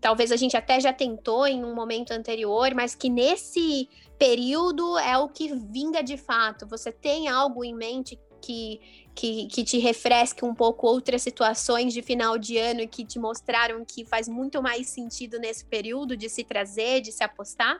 talvez 0.00 0.30
a 0.30 0.36
gente 0.36 0.56
até 0.56 0.78
já 0.78 0.92
tentou 0.92 1.46
em 1.46 1.64
um 1.64 1.74
momento 1.74 2.12
anterior, 2.12 2.74
mas 2.74 2.94
que 2.94 3.08
nesse 3.08 3.88
período 4.18 4.98
é 4.98 5.16
o 5.16 5.28
que 5.28 5.54
vinga 5.54 6.02
de 6.02 6.16
fato. 6.16 6.66
Você 6.66 6.92
tem 6.92 7.28
algo 7.28 7.64
em 7.64 7.74
mente 7.74 8.18
que, 8.40 8.80
que, 9.20 9.46
que 9.48 9.62
te 9.62 9.78
refresque 9.78 10.46
um 10.46 10.54
pouco 10.54 10.86
outras 10.86 11.20
situações 11.20 11.92
de 11.92 12.00
final 12.00 12.38
de 12.38 12.56
ano 12.56 12.88
que 12.88 13.04
te 13.04 13.18
mostraram 13.18 13.84
que 13.84 14.02
faz 14.02 14.26
muito 14.26 14.62
mais 14.62 14.88
sentido 14.88 15.38
nesse 15.38 15.62
período 15.62 16.16
de 16.16 16.26
se 16.30 16.42
trazer, 16.42 17.02
de 17.02 17.12
se 17.12 17.22
apostar? 17.22 17.78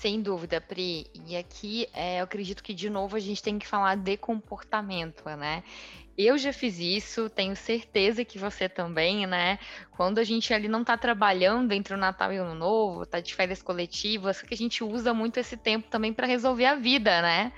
Sem 0.00 0.22
dúvida, 0.22 0.62
Pri. 0.62 1.06
E 1.26 1.36
aqui 1.36 1.86
é, 1.92 2.20
eu 2.20 2.24
acredito 2.24 2.62
que, 2.62 2.72
de 2.72 2.88
novo, 2.88 3.16
a 3.16 3.20
gente 3.20 3.42
tem 3.42 3.58
que 3.58 3.66
falar 3.66 3.96
de 3.96 4.16
comportamento, 4.16 5.24
né? 5.36 5.62
Eu 6.20 6.36
já 6.36 6.52
fiz 6.52 6.80
isso, 6.80 7.30
tenho 7.30 7.54
certeza 7.54 8.24
que 8.24 8.40
você 8.40 8.68
também, 8.68 9.24
né? 9.24 9.56
Quando 9.92 10.18
a 10.18 10.24
gente 10.24 10.52
ali 10.52 10.66
não 10.66 10.80
está 10.80 10.96
trabalhando 10.96 11.70
entre 11.70 11.94
o 11.94 11.96
Natal 11.96 12.32
e 12.32 12.40
o 12.40 12.42
Ano 12.42 12.56
Novo, 12.56 13.06
tá 13.06 13.20
de 13.20 13.32
férias 13.32 13.62
coletivas, 13.62 14.42
que 14.42 14.52
a 14.52 14.56
gente 14.56 14.82
usa 14.82 15.14
muito 15.14 15.38
esse 15.38 15.56
tempo 15.56 15.88
também 15.88 16.12
para 16.12 16.26
resolver 16.26 16.66
a 16.66 16.74
vida, 16.74 17.22
né? 17.22 17.52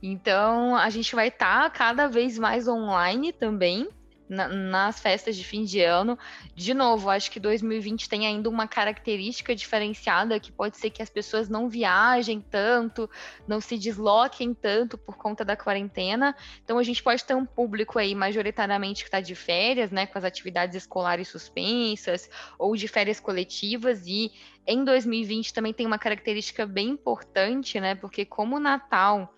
Então, 0.00 0.76
a 0.76 0.88
gente 0.90 1.12
vai 1.12 1.26
estar 1.26 1.64
tá 1.64 1.70
cada 1.70 2.06
vez 2.06 2.38
mais 2.38 2.68
online 2.68 3.32
também, 3.32 3.88
na, 4.28 4.48
nas 4.48 5.00
festas 5.00 5.36
de 5.36 5.44
fim 5.44 5.64
de 5.64 5.80
ano. 5.82 6.18
De 6.54 6.72
novo, 6.72 7.10
acho 7.10 7.30
que 7.30 7.38
2020 7.38 8.08
tem 8.08 8.26
ainda 8.26 8.48
uma 8.48 8.66
característica 8.66 9.54
diferenciada 9.54 10.40
que 10.40 10.50
pode 10.50 10.76
ser 10.76 10.90
que 10.90 11.02
as 11.02 11.10
pessoas 11.10 11.48
não 11.48 11.68
viajem 11.68 12.40
tanto, 12.40 13.08
não 13.46 13.60
se 13.60 13.78
desloquem 13.78 14.54
tanto 14.54 14.96
por 14.96 15.16
conta 15.16 15.44
da 15.44 15.56
quarentena. 15.56 16.34
Então 16.62 16.78
a 16.78 16.82
gente 16.82 17.02
pode 17.02 17.24
ter 17.24 17.34
um 17.34 17.44
público 17.44 17.98
aí 17.98 18.14
majoritariamente 18.14 19.02
que 19.02 19.08
está 19.08 19.20
de 19.20 19.34
férias, 19.34 19.90
né, 19.90 20.06
com 20.06 20.18
as 20.18 20.24
atividades 20.24 20.76
escolares 20.76 21.28
suspensas 21.28 22.28
ou 22.58 22.76
de 22.76 22.88
férias 22.88 23.20
coletivas 23.20 24.06
e 24.06 24.32
em 24.66 24.82
2020 24.84 25.52
também 25.52 25.72
tem 25.74 25.86
uma 25.86 25.98
característica 25.98 26.64
bem 26.64 26.88
importante, 26.88 27.78
né, 27.78 27.94
porque 27.94 28.24
como 28.24 28.56
o 28.56 28.60
Natal 28.60 29.34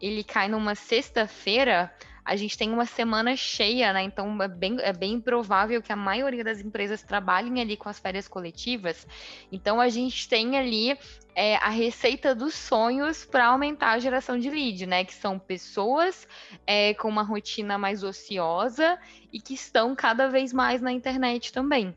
ele 0.00 0.22
cai 0.22 0.48
numa 0.48 0.74
sexta-feira, 0.74 1.92
a 2.28 2.36
gente 2.36 2.58
tem 2.58 2.70
uma 2.70 2.84
semana 2.84 3.34
cheia, 3.34 3.90
né? 3.90 4.02
Então 4.02 4.40
é 4.42 4.48
bem, 4.48 4.76
é 4.80 4.92
bem 4.92 5.18
provável 5.18 5.80
que 5.80 5.90
a 5.90 5.96
maioria 5.96 6.44
das 6.44 6.60
empresas 6.60 7.02
trabalhem 7.02 7.58
ali 7.58 7.74
com 7.74 7.88
as 7.88 7.98
férias 7.98 8.28
coletivas. 8.28 9.06
Então 9.50 9.80
a 9.80 9.88
gente 9.88 10.28
tem 10.28 10.58
ali 10.58 10.98
é, 11.34 11.56
a 11.56 11.70
receita 11.70 12.34
dos 12.34 12.52
sonhos 12.52 13.24
para 13.24 13.46
aumentar 13.46 13.92
a 13.92 13.98
geração 13.98 14.38
de 14.38 14.50
lead, 14.50 14.84
né? 14.84 15.04
Que 15.04 15.14
são 15.14 15.38
pessoas 15.38 16.28
é, 16.66 16.92
com 16.92 17.08
uma 17.08 17.22
rotina 17.22 17.78
mais 17.78 18.02
ociosa 18.02 18.98
e 19.32 19.40
que 19.40 19.54
estão 19.54 19.96
cada 19.96 20.28
vez 20.28 20.52
mais 20.52 20.82
na 20.82 20.92
internet 20.92 21.50
também. 21.50 21.96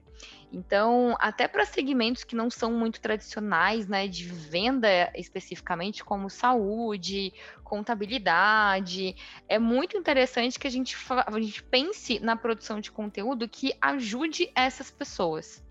Então, 0.51 1.15
até 1.19 1.47
para 1.47 1.65
segmentos 1.65 2.25
que 2.25 2.35
não 2.35 2.49
são 2.49 2.73
muito 2.73 2.99
tradicionais, 2.99 3.87
né, 3.87 4.07
de 4.07 4.25
venda 4.25 5.11
especificamente, 5.15 6.03
como 6.03 6.29
saúde, 6.29 7.33
contabilidade, 7.63 9.15
é 9.47 9.57
muito 9.57 9.97
interessante 9.97 10.59
que 10.59 10.67
a 10.67 10.71
gente, 10.71 10.97
a 11.09 11.39
gente 11.39 11.63
pense 11.63 12.19
na 12.19 12.35
produção 12.35 12.81
de 12.81 12.91
conteúdo 12.91 13.47
que 13.47 13.73
ajude 13.81 14.51
essas 14.53 14.91
pessoas. 14.91 15.63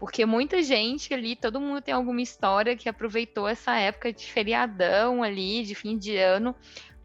Porque 0.00 0.26
muita 0.26 0.62
gente 0.62 1.14
ali, 1.14 1.36
todo 1.36 1.60
mundo 1.60 1.80
tem 1.80 1.94
alguma 1.94 2.20
história 2.20 2.76
que 2.76 2.88
aproveitou 2.88 3.46
essa 3.46 3.76
época 3.76 4.12
de 4.12 4.30
feriadão 4.30 5.22
ali, 5.22 5.62
de 5.62 5.74
fim 5.74 5.96
de 5.96 6.16
ano, 6.16 6.54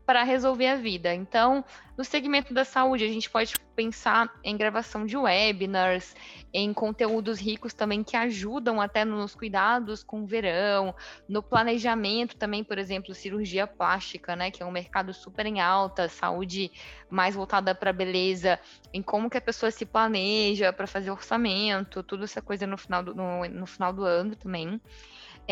para 0.10 0.24
resolver 0.24 0.66
a 0.66 0.76
vida. 0.76 1.14
Então, 1.14 1.64
no 1.96 2.04
segmento 2.04 2.52
da 2.52 2.66
saúde, 2.66 3.04
a 3.04 3.08
gente 3.08 3.30
pode 3.30 3.54
pensar 3.76 4.28
em 4.44 4.58
gravação 4.58 5.06
de 5.06 5.16
webinars, 5.16 6.16
em 6.52 6.74
conteúdos 6.74 7.40
ricos 7.40 7.76
também 7.76 8.04
que 8.04 8.18
ajudam 8.18 8.82
até 8.82 9.06
nos 9.06 9.36
cuidados 9.36 10.02
com 10.02 10.24
o 10.24 10.26
verão, 10.26 10.96
no 11.28 11.44
planejamento 11.44 12.36
também, 12.38 12.64
por 12.64 12.80
exemplo, 12.80 13.14
cirurgia 13.14 13.68
plástica, 13.68 14.36
né, 14.36 14.50
que 14.50 14.64
é 14.64 14.66
um 14.66 14.72
mercado 14.72 15.14
super 15.14 15.46
em 15.46 15.62
alta, 15.62 16.10
saúde 16.10 16.72
mais 17.08 17.36
voltada 17.36 17.76
para 17.76 17.94
beleza, 17.94 18.60
em 18.92 19.04
como 19.04 19.30
que 19.30 19.38
a 19.38 19.42
pessoa 19.42 19.70
se 19.70 19.86
planeja 19.86 20.74
para 20.74 20.88
fazer 20.88 21.12
orçamento, 21.12 22.02
tudo 22.02 22.24
essa 22.24 22.42
coisa 22.42 22.66
no 22.66 22.80
final 22.80 23.04
do, 23.04 23.14
no, 23.14 23.48
no 23.48 23.68
final 23.68 23.94
do 23.94 24.04
ano 24.04 24.36
também. 24.36 24.82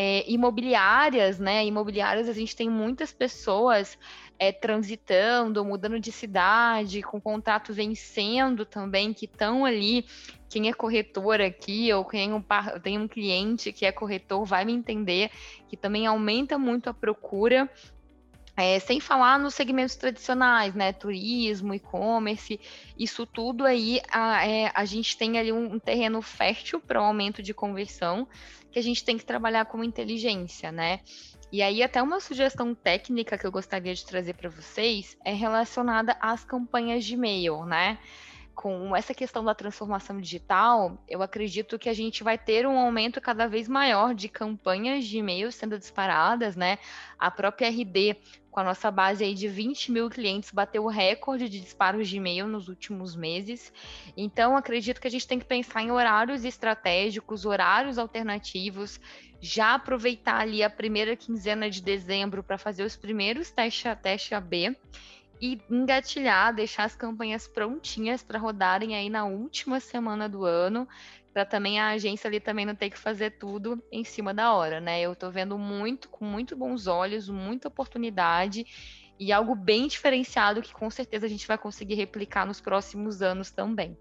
É, 0.00 0.24
imobiliárias, 0.30 1.40
né? 1.40 1.66
Imobiliárias, 1.66 2.28
a 2.28 2.32
gente 2.32 2.54
tem 2.54 2.70
muitas 2.70 3.12
pessoas 3.12 3.98
é, 4.38 4.52
transitando, 4.52 5.64
mudando 5.64 5.98
de 5.98 6.12
cidade, 6.12 7.02
com 7.02 7.20
contrato 7.20 7.74
vencendo 7.74 8.64
também, 8.64 9.12
que 9.12 9.24
estão 9.24 9.64
ali. 9.64 10.06
Quem 10.48 10.68
é 10.68 10.72
corretor 10.72 11.40
aqui, 11.40 11.92
ou 11.92 12.04
quem 12.04 12.32
um, 12.32 12.44
tem 12.80 12.96
um 12.96 13.08
cliente 13.08 13.72
que 13.72 13.84
é 13.84 13.90
corretor, 13.90 14.44
vai 14.44 14.64
me 14.64 14.72
entender 14.72 15.32
que 15.68 15.76
também 15.76 16.06
aumenta 16.06 16.56
muito 16.56 16.88
a 16.88 16.94
procura 16.94 17.68
é, 18.58 18.80
sem 18.80 18.98
falar 18.98 19.38
nos 19.38 19.54
segmentos 19.54 19.94
tradicionais, 19.94 20.74
né? 20.74 20.92
Turismo, 20.92 21.72
e-commerce, 21.72 22.58
isso 22.98 23.24
tudo 23.24 23.64
aí 23.64 24.00
a, 24.10 24.44
é, 24.44 24.72
a 24.74 24.84
gente 24.84 25.16
tem 25.16 25.38
ali 25.38 25.52
um, 25.52 25.74
um 25.74 25.78
terreno 25.78 26.20
fértil 26.20 26.80
para 26.80 27.00
o 27.00 27.04
aumento 27.04 27.40
de 27.40 27.54
conversão 27.54 28.26
que 28.72 28.78
a 28.80 28.82
gente 28.82 29.04
tem 29.04 29.16
que 29.16 29.24
trabalhar 29.24 29.64
com 29.66 29.84
inteligência, 29.84 30.72
né? 30.72 30.98
E 31.52 31.62
aí, 31.62 31.84
até 31.84 32.02
uma 32.02 32.20
sugestão 32.20 32.74
técnica 32.74 33.38
que 33.38 33.46
eu 33.46 33.52
gostaria 33.52 33.94
de 33.94 34.04
trazer 34.04 34.34
para 34.34 34.50
vocês 34.50 35.16
é 35.24 35.32
relacionada 35.32 36.16
às 36.20 36.44
campanhas 36.44 37.04
de 37.04 37.14
e-mail, 37.14 37.64
né? 37.64 37.96
Com 38.58 38.96
essa 38.96 39.14
questão 39.14 39.44
da 39.44 39.54
transformação 39.54 40.20
digital, 40.20 41.00
eu 41.06 41.22
acredito 41.22 41.78
que 41.78 41.88
a 41.88 41.92
gente 41.92 42.24
vai 42.24 42.36
ter 42.36 42.66
um 42.66 42.76
aumento 42.76 43.20
cada 43.20 43.46
vez 43.46 43.68
maior 43.68 44.12
de 44.12 44.28
campanhas 44.28 45.04
de 45.04 45.18
e-mail 45.18 45.52
sendo 45.52 45.78
disparadas, 45.78 46.56
né? 46.56 46.76
A 47.16 47.30
própria 47.30 47.68
RD, 47.68 48.16
com 48.50 48.58
a 48.58 48.64
nossa 48.64 48.90
base 48.90 49.22
aí 49.22 49.32
de 49.32 49.46
20 49.46 49.92
mil 49.92 50.10
clientes, 50.10 50.50
bateu 50.50 50.82
o 50.82 50.88
recorde 50.88 51.48
de 51.48 51.60
disparos 51.60 52.08
de 52.08 52.16
e-mail 52.16 52.48
nos 52.48 52.66
últimos 52.66 53.14
meses. 53.14 53.72
Então, 54.16 54.56
acredito 54.56 55.00
que 55.00 55.06
a 55.06 55.10
gente 55.10 55.28
tem 55.28 55.38
que 55.38 55.46
pensar 55.46 55.80
em 55.80 55.92
horários 55.92 56.44
estratégicos, 56.44 57.46
horários 57.46 57.96
alternativos, 57.96 59.00
já 59.40 59.74
aproveitar 59.74 60.40
ali 60.40 60.64
a 60.64 60.70
primeira 60.70 61.14
quinzena 61.14 61.70
de 61.70 61.80
dezembro 61.80 62.42
para 62.42 62.58
fazer 62.58 62.82
os 62.82 62.96
primeiros 62.96 63.52
testes 63.52 63.96
teste 64.02 64.34
AB 64.34 64.76
e 65.40 65.60
engatilhar, 65.70 66.54
deixar 66.54 66.84
as 66.84 66.96
campanhas 66.96 67.46
prontinhas 67.46 68.22
para 68.22 68.38
rodarem 68.38 68.96
aí 68.96 69.08
na 69.08 69.24
última 69.24 69.80
semana 69.80 70.28
do 70.28 70.44
ano, 70.44 70.88
para 71.32 71.44
também 71.44 71.78
a 71.78 71.90
agência 71.90 72.26
ali 72.26 72.40
também 72.40 72.66
não 72.66 72.74
ter 72.74 72.90
que 72.90 72.98
fazer 72.98 73.32
tudo 73.38 73.82
em 73.92 74.02
cima 74.04 74.34
da 74.34 74.52
hora, 74.52 74.80
né? 74.80 75.00
Eu 75.00 75.12
estou 75.12 75.30
vendo 75.30 75.56
muito, 75.56 76.08
com 76.08 76.24
muito 76.24 76.56
bons 76.56 76.86
olhos, 76.86 77.28
muita 77.28 77.68
oportunidade 77.68 78.66
e 79.18 79.32
algo 79.32 79.54
bem 79.54 79.86
diferenciado 79.86 80.62
que 80.62 80.72
com 80.72 80.90
certeza 80.90 81.26
a 81.26 81.28
gente 81.28 81.46
vai 81.46 81.58
conseguir 81.58 81.94
replicar 81.94 82.46
nos 82.46 82.60
próximos 82.60 83.22
anos 83.22 83.50
também. 83.50 83.96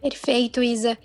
Perfeito, 0.00 0.62
Isa. 0.62 0.96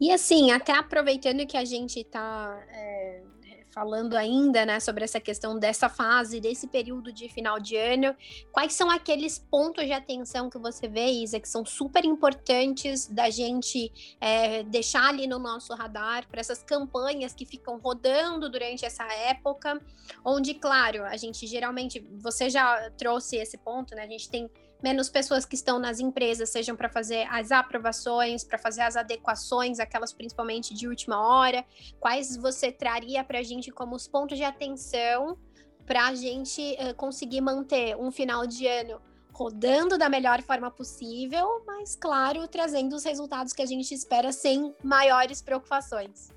E 0.00 0.10
assim, 0.10 0.50
até 0.50 0.72
aproveitando 0.72 1.46
que 1.46 1.56
a 1.56 1.64
gente 1.64 2.00
está 2.00 2.58
é, 2.70 3.22
falando 3.70 4.14
ainda, 4.14 4.66
né, 4.66 4.80
sobre 4.80 5.04
essa 5.04 5.20
questão 5.20 5.58
dessa 5.58 5.88
fase, 5.88 6.40
desse 6.40 6.66
período 6.66 7.12
de 7.12 7.28
final 7.28 7.58
de 7.60 7.76
ano, 7.76 8.14
quais 8.52 8.72
são 8.72 8.90
aqueles 8.90 9.38
pontos 9.38 9.84
de 9.84 9.92
atenção 9.92 10.50
que 10.50 10.58
você 10.58 10.88
vê, 10.88 11.06
Isa, 11.06 11.38
que 11.38 11.48
são 11.48 11.64
super 11.64 12.04
importantes 12.04 13.06
da 13.06 13.30
gente 13.30 13.92
é, 14.20 14.62
deixar 14.64 15.08
ali 15.08 15.26
no 15.26 15.38
nosso 15.38 15.72
radar 15.74 16.28
para 16.28 16.40
essas 16.40 16.62
campanhas 16.62 17.32
que 17.32 17.46
ficam 17.46 17.78
rodando 17.78 18.50
durante 18.50 18.84
essa 18.84 19.04
época, 19.04 19.80
onde, 20.24 20.54
claro, 20.54 21.04
a 21.04 21.16
gente 21.16 21.46
geralmente, 21.46 22.00
você 22.18 22.50
já 22.50 22.90
trouxe 22.90 23.36
esse 23.36 23.56
ponto, 23.56 23.94
né, 23.94 24.02
a 24.02 24.08
gente 24.08 24.28
tem 24.28 24.50
menos 24.82 25.08
pessoas 25.08 25.44
que 25.44 25.54
estão 25.54 25.78
nas 25.78 26.00
empresas, 26.00 26.50
sejam 26.50 26.76
para 26.76 26.88
fazer 26.88 27.26
as 27.30 27.50
aprovações, 27.52 28.44
para 28.44 28.58
fazer 28.58 28.82
as 28.82 28.96
adequações, 28.96 29.78
aquelas 29.78 30.12
principalmente 30.12 30.74
de 30.74 30.88
última 30.88 31.20
hora. 31.20 31.64
Quais 31.98 32.36
você 32.36 32.72
traria 32.72 33.22
para 33.24 33.38
a 33.38 33.42
gente 33.42 33.70
como 33.70 33.94
os 33.94 34.08
pontos 34.08 34.38
de 34.38 34.44
atenção 34.44 35.38
para 35.86 36.06
a 36.06 36.14
gente 36.14 36.60
uh, 36.78 36.94
conseguir 36.94 37.40
manter 37.40 37.96
um 37.96 38.10
final 38.10 38.46
de 38.46 38.66
ano 38.66 39.00
rodando 39.32 39.96
da 39.96 40.08
melhor 40.08 40.42
forma 40.42 40.70
possível, 40.70 41.62
mas 41.66 41.96
claro, 41.96 42.46
trazendo 42.46 42.94
os 42.94 43.04
resultados 43.04 43.52
que 43.52 43.62
a 43.62 43.66
gente 43.66 43.94
espera 43.94 44.32
sem 44.32 44.74
maiores 44.82 45.40
preocupações. 45.40 46.30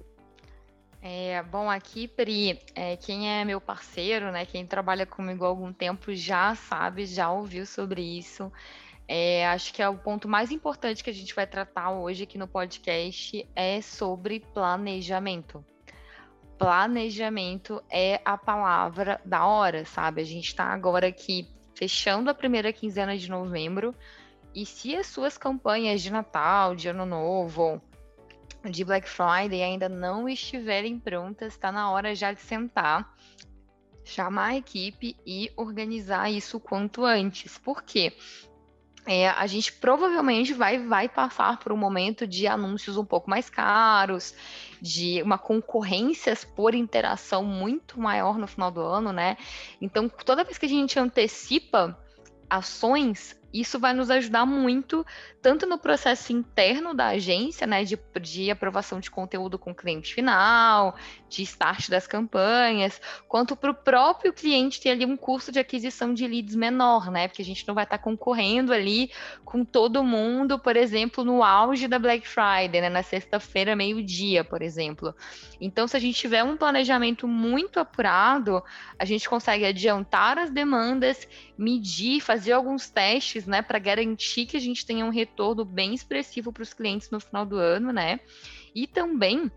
É, 1.05 1.43
bom, 1.43 1.69
aqui, 1.69 2.07
Pri, 2.07 2.61
é, 2.73 2.95
quem 2.95 3.29
é 3.29 3.43
meu 3.43 3.59
parceiro, 3.59 4.31
né, 4.31 4.45
quem 4.45 4.65
trabalha 4.65 5.05
comigo 5.05 5.43
há 5.43 5.49
algum 5.49 5.73
tempo 5.73 6.15
já 6.15 6.55
sabe, 6.55 7.05
já 7.05 7.29
ouviu 7.29 7.65
sobre 7.65 8.01
isso. 8.01 8.49
É, 9.05 9.45
acho 9.47 9.73
que 9.73 9.81
é 9.81 9.89
o 9.89 9.97
ponto 9.97 10.29
mais 10.29 10.49
importante 10.49 11.03
que 11.03 11.09
a 11.09 11.13
gente 11.13 11.35
vai 11.35 11.45
tratar 11.45 11.91
hoje 11.91 12.23
aqui 12.23 12.37
no 12.37 12.47
podcast 12.47 13.45
é 13.53 13.81
sobre 13.81 14.39
planejamento. 14.53 15.61
Planejamento 16.57 17.83
é 17.91 18.21
a 18.23 18.37
palavra 18.37 19.19
da 19.25 19.45
hora, 19.45 19.83
sabe? 19.83 20.21
A 20.21 20.25
gente 20.25 20.47
está 20.47 20.67
agora 20.67 21.07
aqui 21.07 21.49
fechando 21.75 22.29
a 22.29 22.33
primeira 22.33 22.71
quinzena 22.71 23.17
de 23.17 23.29
novembro 23.29 23.93
e 24.55 24.65
se 24.65 24.95
as 24.95 25.07
suas 25.07 25.37
campanhas 25.37 26.01
de 26.01 26.09
Natal, 26.09 26.73
de 26.77 26.87
Ano 26.87 27.05
Novo, 27.05 27.81
de 28.69 28.83
Black 28.83 29.07
Friday 29.07 29.61
ainda 29.61 29.89
não 29.89 30.27
estiverem 30.27 30.99
prontas, 30.99 31.53
está 31.53 31.71
na 31.71 31.91
hora 31.91 32.15
já 32.15 32.31
de 32.31 32.41
sentar, 32.41 33.13
chamar 34.03 34.47
a 34.47 34.57
equipe 34.57 35.15
e 35.25 35.51
organizar 35.55 36.31
isso 36.31 36.59
quanto 36.59 37.05
antes. 37.05 37.57
Por 37.57 37.83
quê? 37.83 38.13
É, 39.05 39.27
a 39.27 39.45
gente 39.47 39.73
provavelmente 39.73 40.53
vai, 40.53 40.79
vai 40.79 41.09
passar 41.09 41.59
por 41.59 41.73
um 41.73 41.77
momento 41.77 42.25
de 42.25 42.47
anúncios 42.47 42.95
um 42.95 43.03
pouco 43.03 43.29
mais 43.29 43.49
caros, 43.49 44.33
de 44.81 45.21
uma 45.21 45.37
concorrência 45.37 46.33
por 46.55 46.73
interação 46.73 47.43
muito 47.43 47.99
maior 47.99 48.37
no 48.37 48.47
final 48.47 48.71
do 48.71 48.79
ano, 48.79 49.11
né? 49.11 49.35
Então, 49.81 50.07
toda 50.07 50.45
vez 50.45 50.57
que 50.57 50.65
a 50.65 50.69
gente 50.69 50.97
antecipa 50.97 51.99
ações, 52.49 53.37
isso 53.53 53.79
vai 53.79 53.93
nos 53.93 54.09
ajudar 54.09 54.45
muito, 54.45 55.05
tanto 55.41 55.67
no 55.67 55.77
processo 55.77 56.33
interno 56.33 56.93
da 56.93 57.09
agência, 57.09 57.67
né, 57.67 57.83
de, 57.83 57.99
de 58.19 58.49
aprovação 58.49 58.99
de 58.99 59.11
conteúdo 59.11 59.59
com 59.59 59.71
o 59.71 59.75
cliente 59.75 60.13
final, 60.13 60.95
de 61.29 61.43
start 61.43 61.89
das 61.89 62.07
campanhas, 62.07 62.99
quanto 63.27 63.55
para 63.55 63.69
o 63.69 63.75
próprio 63.75 64.33
cliente 64.33 64.81
ter 64.81 64.89
ali 64.89 65.05
um 65.05 65.15
custo 65.15 65.51
de 65.51 65.59
aquisição 65.59 66.13
de 66.13 66.27
leads 66.27 66.55
menor, 66.55 67.11
né, 67.11 67.27
porque 67.27 67.41
a 67.41 67.45
gente 67.45 67.67
não 67.67 67.75
vai 67.75 67.83
estar 67.83 67.97
tá 67.97 68.03
concorrendo 68.03 68.73
ali 68.73 69.11
com 69.45 69.63
todo 69.63 70.03
mundo, 70.03 70.57
por 70.57 70.75
exemplo, 70.75 71.23
no 71.23 71.43
auge 71.43 71.87
da 71.87 71.99
Black 71.99 72.27
Friday, 72.27 72.81
né, 72.81 72.89
na 72.89 73.03
sexta-feira, 73.03 73.75
meio-dia, 73.75 74.43
por 74.43 74.61
exemplo. 74.61 75.13
Então, 75.61 75.87
se 75.87 75.95
a 75.95 75.99
gente 75.99 76.17
tiver 76.17 76.43
um 76.43 76.57
planejamento 76.57 77.27
muito 77.27 77.79
apurado, 77.79 78.63
a 78.97 79.05
gente 79.05 79.29
consegue 79.29 79.65
adiantar 79.65 80.37
as 80.37 80.49
demandas, 80.49 81.27
medir, 81.57 82.21
fazer 82.21 82.53
alguns 82.53 82.89
testes 82.89 83.45
né, 83.45 83.61
para 83.61 83.79
garantir 83.79 84.45
que 84.45 84.57
a 84.57 84.59
gente 84.59 84.85
tenha 84.85 85.05
um 85.05 85.09
retorno 85.09 85.63
bem 85.63 85.93
expressivo 85.93 86.51
para 86.51 86.63
os 86.63 86.73
clientes 86.73 87.09
no 87.09 87.19
final 87.19 87.45
do 87.45 87.57
ano, 87.57 87.91
né? 87.91 88.19
E 88.73 88.87
também, 88.87 89.51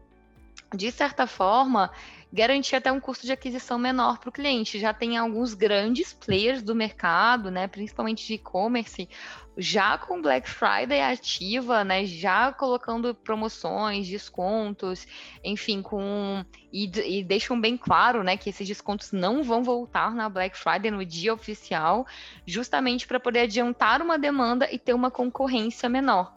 de 0.74 0.90
certa 0.90 1.26
forma, 1.26 1.90
garantir 2.36 2.76
até 2.76 2.92
um 2.92 3.00
custo 3.00 3.24
de 3.24 3.32
aquisição 3.32 3.78
menor 3.78 4.18
para 4.18 4.28
o 4.28 4.32
cliente. 4.32 4.78
Já 4.78 4.92
tem 4.92 5.16
alguns 5.16 5.54
grandes 5.54 6.12
players 6.12 6.62
do 6.62 6.74
mercado, 6.74 7.50
né, 7.50 7.66
principalmente 7.66 8.26
de 8.26 8.34
e-commerce, 8.34 9.08
já 9.56 9.96
com 9.96 10.20
Black 10.20 10.46
Friday 10.46 11.00
ativa, 11.00 11.82
né, 11.82 12.04
já 12.04 12.52
colocando 12.52 13.14
promoções, 13.14 14.06
descontos, 14.06 15.06
enfim, 15.42 15.80
com 15.80 16.44
e, 16.70 16.90
e, 17.18 17.24
deixam 17.24 17.58
bem 17.58 17.74
claro, 17.74 18.22
né, 18.22 18.36
que 18.36 18.50
esses 18.50 18.68
descontos 18.68 19.12
não 19.12 19.42
vão 19.42 19.64
voltar 19.64 20.14
na 20.14 20.28
Black 20.28 20.58
Friday 20.58 20.90
no 20.90 21.06
dia 21.06 21.32
oficial, 21.32 22.06
justamente 22.44 23.06
para 23.06 23.18
poder 23.18 23.40
adiantar 23.40 24.02
uma 24.02 24.18
demanda 24.18 24.68
e 24.70 24.78
ter 24.78 24.92
uma 24.92 25.10
concorrência 25.10 25.88
menor. 25.88 26.36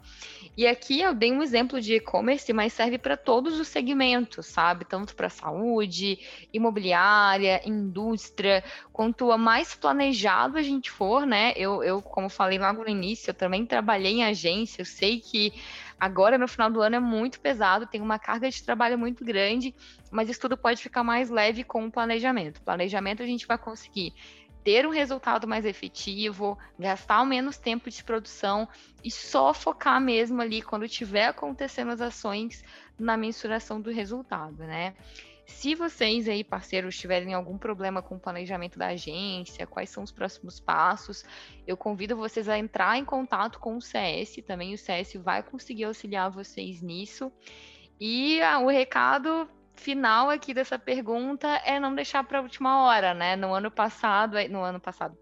E 0.59 0.67
aqui 0.67 0.99
eu 0.99 1.15
dei 1.15 1.31
um 1.31 1.41
exemplo 1.41 1.79
de 1.79 1.93
e-commerce, 1.93 2.51
mas 2.51 2.73
serve 2.73 2.97
para 2.97 3.15
todos 3.15 3.57
os 3.61 3.69
segmentos, 3.69 4.45
sabe? 4.45 4.83
Tanto 4.83 5.15
para 5.15 5.29
saúde, 5.29 6.19
imobiliária, 6.51 7.61
indústria, 7.65 8.61
quanto 8.91 9.25
mais 9.37 9.73
planejado 9.73 10.57
a 10.57 10.61
gente 10.61 10.91
for, 10.91 11.25
né? 11.25 11.53
Eu, 11.55 11.81
eu, 11.81 12.01
como 12.01 12.27
falei 12.29 12.59
logo 12.59 12.83
no 12.83 12.89
início, 12.89 13.29
eu 13.29 13.33
também 13.33 13.65
trabalhei 13.65 14.15
em 14.15 14.25
agência, 14.25 14.81
eu 14.81 14.85
sei 14.85 15.21
que 15.21 15.53
agora 15.97 16.37
no 16.37 16.45
final 16.45 16.69
do 16.69 16.81
ano 16.81 16.97
é 16.97 16.99
muito 16.99 17.39
pesado, 17.39 17.87
tem 17.87 18.01
uma 18.01 18.19
carga 18.19 18.49
de 18.49 18.61
trabalho 18.61 18.99
muito 18.99 19.23
grande, 19.23 19.73
mas 20.11 20.27
isso 20.27 20.41
tudo 20.41 20.57
pode 20.57 20.81
ficar 20.81 21.05
mais 21.05 21.29
leve 21.29 21.63
com 21.63 21.85
o 21.85 21.91
planejamento. 21.91 22.61
Planejamento 22.63 23.23
a 23.23 23.25
gente 23.25 23.47
vai 23.47 23.57
conseguir 23.57 24.13
ter 24.69 24.85
um 24.85 24.91
resultado 24.91 25.47
mais 25.47 25.65
efetivo, 25.65 26.55
gastar 26.77 27.25
menos 27.25 27.57
tempo 27.57 27.89
de 27.89 28.03
produção 28.03 28.69
e 29.03 29.09
só 29.09 29.51
focar 29.51 29.99
mesmo 29.99 30.39
ali 30.43 30.61
quando 30.61 30.87
tiver 30.87 31.25
acontecendo 31.25 31.89
as 31.89 31.99
ações 31.99 32.63
na 32.95 33.17
mensuração 33.17 33.81
do 33.81 33.89
resultado, 33.89 34.57
né? 34.57 34.93
Se 35.47 35.73
vocês 35.73 36.29
aí, 36.29 36.43
parceiros, 36.43 36.95
tiverem 36.95 37.33
algum 37.33 37.57
problema 37.57 37.99
com 38.03 38.17
o 38.17 38.19
planejamento 38.19 38.77
da 38.77 38.89
agência, 38.89 39.65
quais 39.65 39.89
são 39.89 40.03
os 40.03 40.11
próximos 40.11 40.59
passos, 40.59 41.25
eu 41.65 41.75
convido 41.75 42.15
vocês 42.15 42.47
a 42.47 42.55
entrar 42.55 42.95
em 42.95 43.03
contato 43.03 43.57
com 43.57 43.75
o 43.75 43.81
CS, 43.81 44.35
também 44.45 44.75
o 44.75 44.77
CS 44.77 45.15
vai 45.15 45.41
conseguir 45.41 45.85
auxiliar 45.85 46.29
vocês 46.29 46.79
nisso. 46.79 47.31
E 47.99 48.39
ah, 48.43 48.59
o 48.59 48.67
recado 48.67 49.49
final 49.79 50.29
aqui 50.29 50.53
dessa 50.53 50.77
pergunta 50.77 51.47
é 51.65 51.79
não 51.79 51.95
deixar 51.95 52.23
para 52.23 52.39
a 52.39 52.41
última 52.41 52.83
hora, 52.83 53.13
né? 53.13 53.35
No 53.35 53.53
ano 53.53 53.71
passado, 53.71 54.35
no 54.49 54.61
ano 54.61 54.79
passado, 54.79 55.17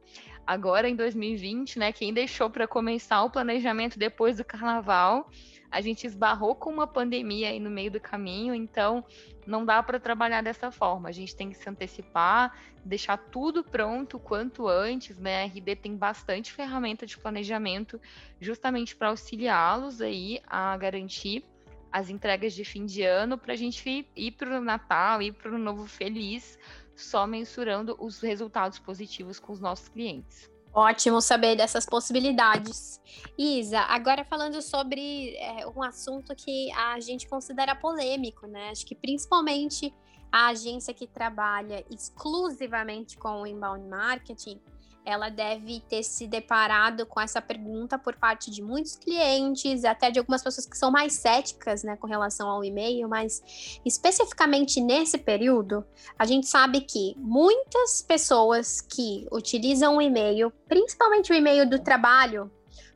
agora 0.46 0.89
em 0.89 0.96
2020, 0.96 1.80
né? 1.80 1.91
Quem 1.91 2.13
deixou 2.13 2.50
para 2.50 2.67
começar 2.67 3.24
o 3.24 3.30
planejamento 3.30 4.00
depois 4.00 4.38
do 4.38 4.43
carnaval, 4.43 5.30
a 5.70 5.82
gente 5.82 6.08
esbarrou 6.08 6.56
com 6.56 6.72
uma 6.72 6.88
pandemia 6.88 7.50
aí 7.50 7.60
no 7.60 7.70
meio 7.70 7.91
do 7.91 8.00
caminho, 8.00 8.56
então 8.56 9.06
não 9.46 9.65
dá 9.65 9.84
para 9.84 10.00
trabalhar 10.00 10.41
dessa 10.41 10.72
forma. 10.72 11.10
A 11.10 11.12
gente 11.12 11.36
tem 11.36 11.50
que 11.50 11.58
se 11.58 11.70
antecipar, 11.70 12.58
deixar 12.84 13.17
tudo 13.17 13.63
pronto 13.63 14.17
quanto 14.17 14.67
antes, 14.67 15.20
né? 15.20 15.43
A 15.43 15.46
RD 15.46 15.76
tem 15.76 15.96
bastante 15.96 16.52
ferramenta 16.52 17.06
de 17.06 17.17
planejamento 17.17 18.02
justamente 18.39 18.96
para 18.96 19.10
auxiliá-los 19.10 20.02
aí 20.02 20.41
a 20.48 20.76
garantir 20.78 21.46
as 21.91 22.10
entregas 22.10 22.54
de 22.54 22.63
fim 22.63 22.86
de 22.86 23.04
ano 23.04 23.38
para 23.38 23.54
a 23.54 23.56
gente 23.58 24.08
ir 24.15 24.32
para 24.34 24.60
o 24.60 24.62
Natal, 24.62 25.21
ir 25.21 25.34
para 25.34 25.52
o 25.52 25.58
Novo 25.58 25.88
Feliz, 25.88 26.58
só 26.95 27.28
mensurando 27.28 27.95
os 28.00 28.19
resultados 28.19 28.80
positivos 28.80 29.39
com 29.39 29.54
os 29.54 29.60
nossos 29.60 29.88
clientes. 29.89 30.50
Ótimo 30.73 31.21
saber 31.21 31.56
dessas 31.56 31.86
possibilidades. 31.86 33.02
Isa, 33.38 33.80
agora 33.80 34.23
falando 34.23 34.62
sobre 34.62 35.36
é, 35.38 35.65
um 35.67 35.82
assunto 35.82 36.36
que 36.36 36.71
a 36.73 37.00
gente 37.00 37.28
considera 37.28 37.73
polêmico, 37.76 38.45
né? 38.45 38.69
Acho 38.69 38.86
que 38.86 38.93
principalmente 38.93 39.93
a 40.32 40.50
agência 40.50 40.93
que 40.93 41.08
trabalha 41.08 41.84
exclusivamente 41.89 43.17
com 43.17 43.41
o 43.41 43.47
inbound 43.47 43.88
marketing 43.88 44.62
ela 45.08 45.30
deve 45.30 45.80
ter 45.88 46.04
se 46.04 46.28
deparado 46.28 47.06
com 47.06 47.22
essa 47.22 47.41
pergunta 47.41 47.98
por 47.98 48.17
parte 48.17 48.52
de 48.52 48.62
muitos 48.62 48.98
clientes, 48.98 49.86
até 49.86 50.12
de 50.12 50.20
algumas 50.20 50.43
pessoas 50.43 50.65
que 50.65 50.78
são 50.78 50.91
mais 50.91 51.13
céticas, 51.13 51.82
né, 51.82 51.96
com 51.96 52.08
relação 52.08 52.50
ao 52.50 52.62
e-mail, 52.62 53.08
mas 53.08 53.80
especificamente 53.86 54.82
nesse 54.82 55.17
período, 55.17 55.86
a 56.20 56.26
gente 56.26 56.46
sabe 56.46 56.82
que 56.82 57.15
muitas 57.17 58.02
pessoas 58.02 58.82
que 58.82 59.26
utilizam 59.32 59.96
o 59.96 60.02
e-mail, 60.02 60.52
principalmente 60.67 61.32
o 61.32 61.36
e-mail 61.36 61.67
do 61.70 61.80
trabalho, 61.80 62.52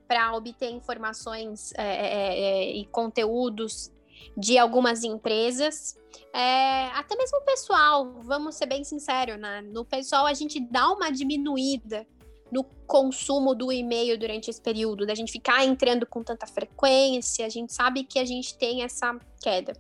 para 0.06 0.36
obter 0.36 0.70
informações 0.70 1.72
é, 1.78 1.86
é, 1.86 2.72
e 2.76 2.86
conteúdos 2.88 3.90
de 4.38 4.58
algumas 4.58 5.04
empresas, 5.04 5.98
é, 6.34 6.88
até 6.88 7.16
mesmo 7.16 7.42
pessoal, 7.42 8.14
vamos 8.22 8.56
ser 8.56 8.66
bem 8.66 8.84
sinceros, 8.84 9.40
né? 9.40 9.62
No 9.62 9.84
pessoal 9.84 10.26
a 10.26 10.34
gente 10.34 10.60
dá 10.60 10.90
uma 10.90 11.12
diminuída 11.12 12.06
no 12.52 12.66
consumo 12.86 13.56
do 13.56 13.72
e-mail 13.72 14.20
durante 14.20 14.50
esse 14.50 14.62
período, 14.62 15.06
da 15.06 15.16
gente 15.16 15.32
ficar 15.32 15.64
entrando 15.64 16.06
com 16.06 16.22
tanta 16.22 16.46
frequência, 16.46 17.46
a 17.46 17.50
gente 17.50 17.74
sabe 17.74 18.04
que 18.04 18.20
a 18.20 18.26
gente 18.26 18.58
tem 18.58 18.84
essa 18.84 19.18
queda. 19.42 19.74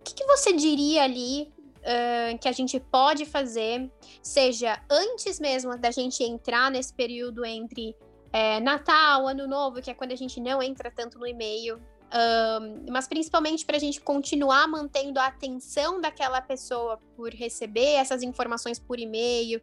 O 0.00 0.04
que, 0.04 0.14
que 0.14 0.24
você 0.24 0.52
diria 0.52 1.02
ali 1.02 1.52
uh, 1.86 2.38
que 2.38 2.48
a 2.48 2.52
gente 2.52 2.78
pode 2.78 3.24
fazer, 3.26 3.90
seja 4.22 4.80
antes 4.88 5.40
mesmo 5.40 5.76
da 5.76 5.90
gente 5.90 6.22
entrar 6.22 6.70
nesse 6.70 6.94
período 6.94 7.44
entre 7.44 7.96
é, 8.32 8.60
Natal, 8.60 9.26
Ano 9.26 9.48
Novo, 9.48 9.80
que 9.80 9.90
é 9.90 9.94
quando 9.94 10.12
a 10.12 10.16
gente 10.16 10.40
não 10.40 10.62
entra 10.62 10.90
tanto 10.90 11.18
no 11.18 11.26
e-mail, 11.26 11.80
mas 12.88 13.06
principalmente 13.06 13.64
para 13.64 13.76
a 13.76 13.80
gente 13.80 14.00
continuar 14.00 14.66
mantendo 14.68 15.18
a 15.18 15.26
atenção 15.26 16.00
daquela 16.00 16.40
pessoa 16.40 16.98
por 17.16 17.32
receber 17.32 17.94
essas 17.94 18.22
informações 18.22 18.78
por 18.78 18.98
e-mail, 18.98 19.60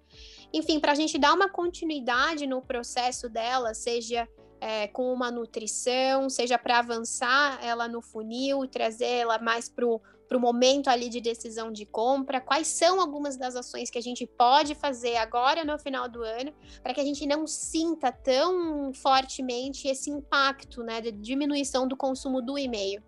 enfim, 0.53 0.79
para 0.79 0.91
a 0.91 0.95
gente 0.95 1.17
dar 1.17 1.33
uma 1.33 1.49
continuidade 1.49 2.45
no 2.45 2.61
processo 2.61 3.29
dela, 3.29 3.73
seja 3.73 4.27
é, 4.59 4.87
com 4.87 5.11
uma 5.11 5.29
nutrição, 5.31 6.29
seja 6.29 6.57
para 6.57 6.79
avançar 6.79 7.59
ela 7.63 7.87
no 7.87 8.01
funil, 8.01 8.67
trazer 8.67 9.05
ela 9.05 9.37
mais 9.37 9.67
para 9.67 9.85
o 9.85 10.01
momento 10.39 10.89
ali 10.89 11.09
de 11.09 11.21
decisão 11.21 11.71
de 11.71 11.85
compra, 11.85 12.41
quais 12.41 12.67
são 12.67 12.99
algumas 12.99 13.37
das 13.37 13.55
ações 13.55 13.89
que 13.89 13.97
a 13.97 14.01
gente 14.01 14.25
pode 14.25 14.75
fazer 14.75 15.17
agora 15.17 15.63
no 15.63 15.77
final 15.77 16.07
do 16.09 16.23
ano, 16.23 16.53
para 16.81 16.93
que 16.93 17.01
a 17.01 17.05
gente 17.05 17.25
não 17.25 17.45
sinta 17.47 18.11
tão 18.11 18.93
fortemente 18.93 19.87
esse 19.87 20.09
impacto 20.09 20.83
né, 20.83 21.01
de 21.01 21.11
diminuição 21.11 21.87
do 21.87 21.97
consumo 21.97 22.41
do 22.41 22.57
e-mail. 22.57 23.01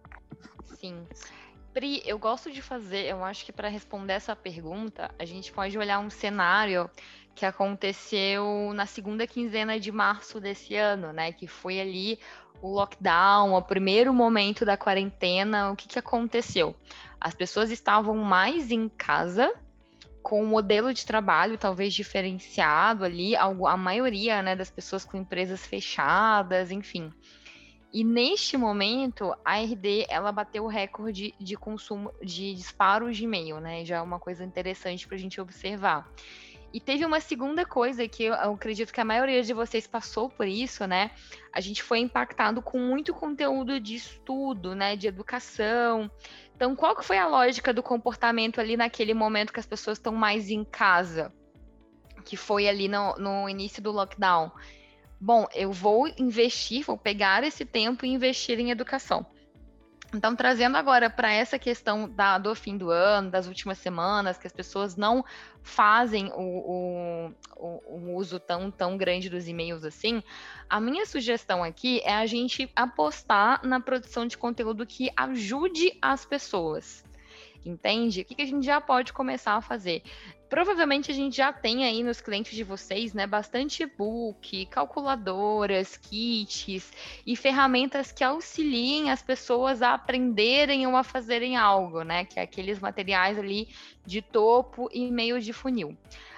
Sim. 0.79 1.05
Pri, 1.73 2.01
eu 2.05 2.17
gosto 2.17 2.49
de 2.51 2.61
fazer, 2.61 3.05
eu 3.05 3.23
acho 3.23 3.45
que 3.45 3.51
para 3.51 3.67
responder 3.67 4.13
essa 4.13 4.33
pergunta, 4.33 5.13
a 5.19 5.25
gente 5.25 5.51
pode 5.51 5.77
olhar 5.77 5.99
um 5.99 6.09
cenário 6.09 6.89
que 7.35 7.45
aconteceu 7.45 8.71
na 8.73 8.85
segunda 8.85 9.27
quinzena 9.27 9.77
de 9.77 9.91
março 9.91 10.39
desse 10.39 10.73
ano, 10.75 11.11
né? 11.11 11.33
Que 11.33 11.47
foi 11.47 11.81
ali 11.81 12.17
o 12.61 12.69
lockdown, 12.69 13.53
o 13.53 13.61
primeiro 13.61 14.13
momento 14.13 14.65
da 14.65 14.77
quarentena. 14.77 15.69
O 15.71 15.75
que, 15.75 15.87
que 15.87 15.99
aconteceu? 15.99 16.73
As 17.19 17.33
pessoas 17.33 17.71
estavam 17.71 18.15
mais 18.17 18.71
em 18.71 18.89
casa, 18.89 19.53
com 20.21 20.41
um 20.41 20.47
modelo 20.47 20.93
de 20.93 21.05
trabalho 21.05 21.57
talvez 21.57 21.93
diferenciado 21.93 23.05
ali, 23.05 23.35
a 23.35 23.77
maioria 23.77 24.41
né, 24.41 24.55
das 24.55 24.71
pessoas 24.71 25.05
com 25.05 25.17
empresas 25.17 25.65
fechadas, 25.65 26.71
enfim. 26.71 27.11
E 27.93 28.03
neste 28.03 28.57
momento, 28.57 29.33
a 29.45 29.57
RD 29.57 30.05
ela 30.09 30.29
bateu 30.31 30.65
o 30.65 30.67
recorde 30.67 31.33
de 31.39 31.55
consumo 31.55 32.11
de 32.21 32.53
disparos 32.53 33.15
de 33.15 33.23
e-mail, 33.23 33.61
né? 33.61 33.85
Já 33.85 33.97
é 33.97 34.01
uma 34.01 34.19
coisa 34.19 34.43
interessante 34.43 35.07
para 35.07 35.15
a 35.15 35.19
gente 35.19 35.39
observar. 35.39 36.11
E 36.73 36.79
teve 36.81 37.05
uma 37.05 37.21
segunda 37.21 37.65
coisa 37.65 38.05
que 38.05 38.23
eu 38.25 38.33
acredito 38.33 38.91
que 38.91 38.99
a 38.99 39.05
maioria 39.05 39.41
de 39.41 39.53
vocês 39.53 39.87
passou 39.87 40.29
por 40.29 40.45
isso, 40.45 40.85
né? 40.85 41.11
A 41.53 41.61
gente 41.61 41.81
foi 41.81 41.99
impactado 41.99 42.61
com 42.61 42.77
muito 42.77 43.13
conteúdo 43.13 43.79
de 43.79 43.95
estudo, 43.95 44.75
né? 44.75 44.97
De 44.97 45.07
educação. 45.07 46.11
Então, 46.55 46.75
qual 46.75 46.95
que 46.95 47.03
foi 47.03 47.17
a 47.17 47.27
lógica 47.27 47.73
do 47.73 47.83
comportamento 47.83 48.61
ali 48.61 48.77
naquele 48.77 49.13
momento 49.13 49.51
que 49.51 49.59
as 49.59 49.65
pessoas 49.65 49.97
estão 49.97 50.13
mais 50.13 50.49
em 50.49 50.63
casa? 50.63 51.33
Que 52.23 52.37
foi 52.37 52.67
ali 52.67 52.87
no, 52.87 53.13
no 53.17 53.49
início 53.49 53.83
do 53.83 53.91
lockdown. 53.91 54.49
Bom, 55.19 55.47
eu 55.53 55.71
vou 55.71 56.07
investir, 56.17 56.85
vou 56.85 56.97
pegar 56.97 57.43
esse 57.43 57.65
tempo 57.65 58.05
e 58.05 58.09
investir 58.09 58.59
em 58.59 58.71
educação. 58.71 59.25
Então, 60.15 60.35
trazendo 60.35 60.77
agora 60.77 61.09
para 61.09 61.31
essa 61.31 61.59
questão 61.59 62.09
da, 62.09 62.37
do 62.37 62.55
fim 62.55 62.77
do 62.77 62.89
ano, 62.89 63.29
das 63.29 63.47
últimas 63.47 63.77
semanas, 63.77 64.37
que 64.37 64.47
as 64.47 64.53
pessoas 64.53 64.95
não 64.95 65.25
fazem 65.61 66.31
o, 66.33 67.33
o, 67.57 67.81
o, 67.85 68.15
uso 68.15 68.39
tão, 68.39 68.71
tão 68.71 68.95
grande 68.95 69.29
dos 69.29 69.47
e-mails 69.47 69.83
assim, 69.83 70.23
a 70.69 70.79
minha 70.79 71.05
sugestão 71.05 71.63
aqui 71.63 72.01
é 72.05 72.13
a 72.15 72.25
gente 72.25 72.71
apostar 72.75 73.65
na 73.65 73.79
produção 73.79 74.25
de 74.25 74.37
conteúdo 74.37 74.85
que 74.85 75.09
ajude 75.17 75.97
as 76.01 76.25
pessoas. 76.25 77.03
Entende? 77.65 78.21
O 78.21 78.25
que, 78.25 78.35
que 78.35 78.41
a 78.43 78.45
gente 78.47 78.63
já 78.63 78.79
pode 78.79 79.11
começar 79.11 79.55
a 79.55 79.61
fazer? 79.61 80.03
Provavelmente 80.49 81.11
a 81.11 81.13
gente 81.13 81.37
já 81.37 81.51
tem 81.51 81.85
aí 81.85 82.03
nos 82.03 82.21
clientes 82.21 82.55
de 82.55 82.63
vocês, 82.63 83.13
né, 83.13 83.25
bastante 83.25 83.83
e-book, 83.83 84.65
calculadoras, 84.67 85.97
kits 85.97 86.91
e 87.25 87.35
ferramentas 87.35 88.11
que 88.11 88.23
auxiliem 88.23 89.09
as 89.09 89.23
pessoas 89.23 89.81
a 89.81 89.93
aprenderem 89.93 90.85
ou 90.85 90.95
a 90.95 91.03
fazerem 91.03 91.57
algo, 91.57 92.03
né, 92.03 92.25
que 92.25 92.39
é 92.39 92.43
aqueles 92.43 92.79
materiais 92.79 93.39
ali 93.39 93.67
de 94.05 94.21
topo 94.21 94.87
e 94.93 95.09
meio 95.09 95.41
de 95.41 95.51
funil. 95.51 95.97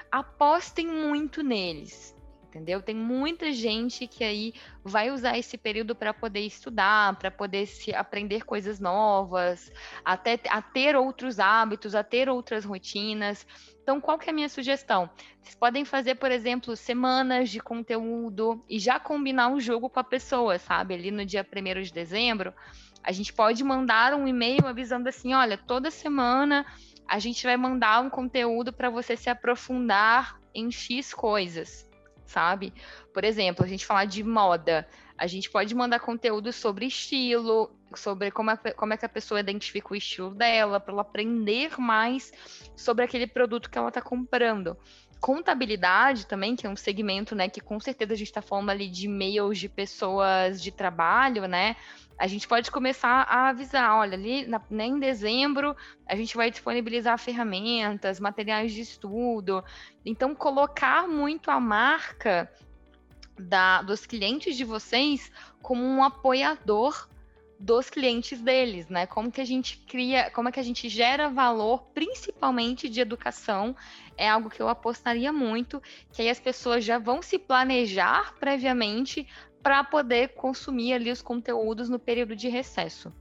Apostem 0.10 0.88
muito 0.88 1.44
neles, 1.44 2.16
entendeu? 2.48 2.82
Tem 2.82 2.96
muita 2.96 3.52
gente 3.52 4.08
que 4.08 4.24
aí 4.24 4.54
vai 4.84 5.12
usar 5.12 5.38
esse 5.38 5.58
período 5.58 5.96
para 5.96 6.14
poder 6.14 6.42
estudar, 6.42 7.18
para 7.18 7.30
poder 7.30 7.66
se 7.66 7.94
aprender 7.94 8.46
coisas 8.46 8.80
novas, 8.80 9.72
até 10.04 10.40
a 10.50 10.62
ter 10.62 10.96
outros 10.96 11.40
hábitos, 11.40 11.94
a 11.94 12.04
ter 12.04 12.30
outras 12.30 12.66
rotinas. 12.66 13.46
Então, 13.82 14.02
qual 14.02 14.18
que 14.18 14.30
é 14.30 14.32
a 14.32 14.36
minha 14.36 14.50
sugestão? 14.50 15.10
Vocês 15.42 15.56
podem 15.56 15.86
fazer, 15.86 16.16
por 16.16 16.32
exemplo, 16.32 16.76
semanas 16.76 17.50
de 17.50 17.60
conteúdo 17.60 18.64
e 18.68 18.80
já 18.80 19.00
combinar 19.00 19.48
um 19.48 19.60
jogo 19.60 19.90
com 19.90 20.00
a 20.00 20.04
pessoa, 20.04 20.60
sabe? 20.60 20.94
Ali 20.94 21.12
no 21.12 21.26
dia 21.26 21.46
1 21.46 21.82
de 21.84 21.94
dezembro, 21.94 22.54
a 23.04 23.12
gente 23.12 23.32
pode 23.32 23.64
mandar 23.64 24.14
um 24.14 24.28
e-mail 24.28 24.68
avisando 24.68 25.08
assim: 25.08 25.34
olha, 25.34 25.58
toda 25.58 25.90
semana 25.90 26.66
a 27.08 27.20
gente 27.20 27.46
vai 27.46 27.56
mandar 27.56 28.02
um 28.02 28.10
conteúdo 28.10 28.74
para 28.74 28.90
você 28.90 29.16
se 29.16 29.30
aprofundar 29.30 30.38
em 30.54 30.70
X 30.70 31.14
coisas, 31.14 31.87
sabe? 32.28 32.74
Por 33.14 33.24
exemplo, 33.24 33.66
a 33.66 33.68
gente 33.68 33.86
falar 33.86 34.06
de 34.06 34.24
moda, 34.24 34.88
a 35.18 35.26
gente 35.26 35.50
pode 35.50 35.74
mandar 35.74 36.00
conteúdo 36.00 36.54
sobre 36.54 36.86
estilo, 36.86 37.72
sobre 37.96 38.30
como, 38.30 38.52
é, 38.52 38.58
como 38.58 38.94
é 38.94 38.98
que 38.98 39.06
a 39.06 39.10
pessoa 39.10 39.40
identifica 39.40 39.94
o 39.94 39.96
estilo 39.96 40.36
dela, 40.36 40.80
para 40.80 40.94
ela 40.94 41.02
aprender 41.02 41.80
mais 41.80 42.32
sobre 42.76 43.04
aquele 43.04 43.26
produto 43.26 43.70
que 43.70 43.78
ela 43.78 43.88
está 43.88 44.02
comprando. 44.02 44.78
Contabilidade 45.20 46.26
também, 46.26 46.56
que 46.56 46.68
é 46.68 46.70
um 46.70 46.76
segmento, 46.76 47.36
né, 47.36 47.50
que 47.50 47.60
com 47.60 47.80
certeza 47.80 48.14
a 48.14 48.16
gente 48.16 48.28
está 48.28 48.42
falando 48.42 48.70
ali 48.70 48.88
de 48.88 49.06
e-mails 49.06 49.58
de 49.58 49.68
pessoas 49.68 50.62
de 50.62 50.72
trabalho, 50.72 51.48
né? 51.48 51.76
A 52.18 52.28
gente 52.28 52.48
pode 52.48 52.72
começar 52.72 53.24
a 53.30 53.50
avisar, 53.50 53.96
olha, 53.96 54.16
ali 54.16 54.46
na, 54.48 54.62
né, 54.70 54.86
em 54.86 55.00
dezembro 55.00 55.76
a 56.08 56.16
gente 56.16 56.36
vai 56.36 56.50
disponibilizar 56.50 57.18
ferramentas, 57.20 58.20
materiais 58.20 58.74
de 58.74 58.82
estudo. 58.82 59.64
Então, 60.06 60.34
colocar 60.34 61.08
muito 61.08 61.52
a 61.52 61.60
marca 61.60 62.52
da, 63.38 63.82
dos 63.82 64.06
clientes 64.06 64.56
de 64.58 64.64
vocês 64.64 65.32
como 65.62 65.84
um 65.84 66.04
apoiador 66.04 67.08
dos 67.60 67.90
clientes 67.90 68.42
deles, 68.42 68.88
né? 68.88 69.08
Como 69.08 69.32
que 69.32 69.42
a 69.42 69.46
gente 69.46 69.78
cria, 69.88 70.30
como 70.32 70.50
é 70.50 70.52
que 70.52 70.60
a 70.60 70.64
gente 70.64 70.88
gera 70.90 71.30
valor, 71.30 71.84
principalmente 71.94 72.88
de 72.88 73.02
educação, 73.02 73.76
é 74.16 74.30
algo 74.30 74.50
que 74.50 74.62
eu 74.62 74.70
apostaria 74.70 75.32
muito, 75.34 75.82
que 76.12 76.22
aí 76.22 76.30
as 76.30 76.40
pessoas 76.40 76.84
já 76.84 77.00
vão 77.00 77.22
se 77.22 77.40
planejar 77.40 78.36
previamente 78.40 79.28
para 79.62 79.84
poder 79.84 80.30
consumir 80.30 80.94
ali 80.94 81.12
os 81.12 81.22
conteúdos 81.22 81.90
no 81.90 82.00
período 82.00 82.36
de 82.36 82.48
recesso. 82.48 83.12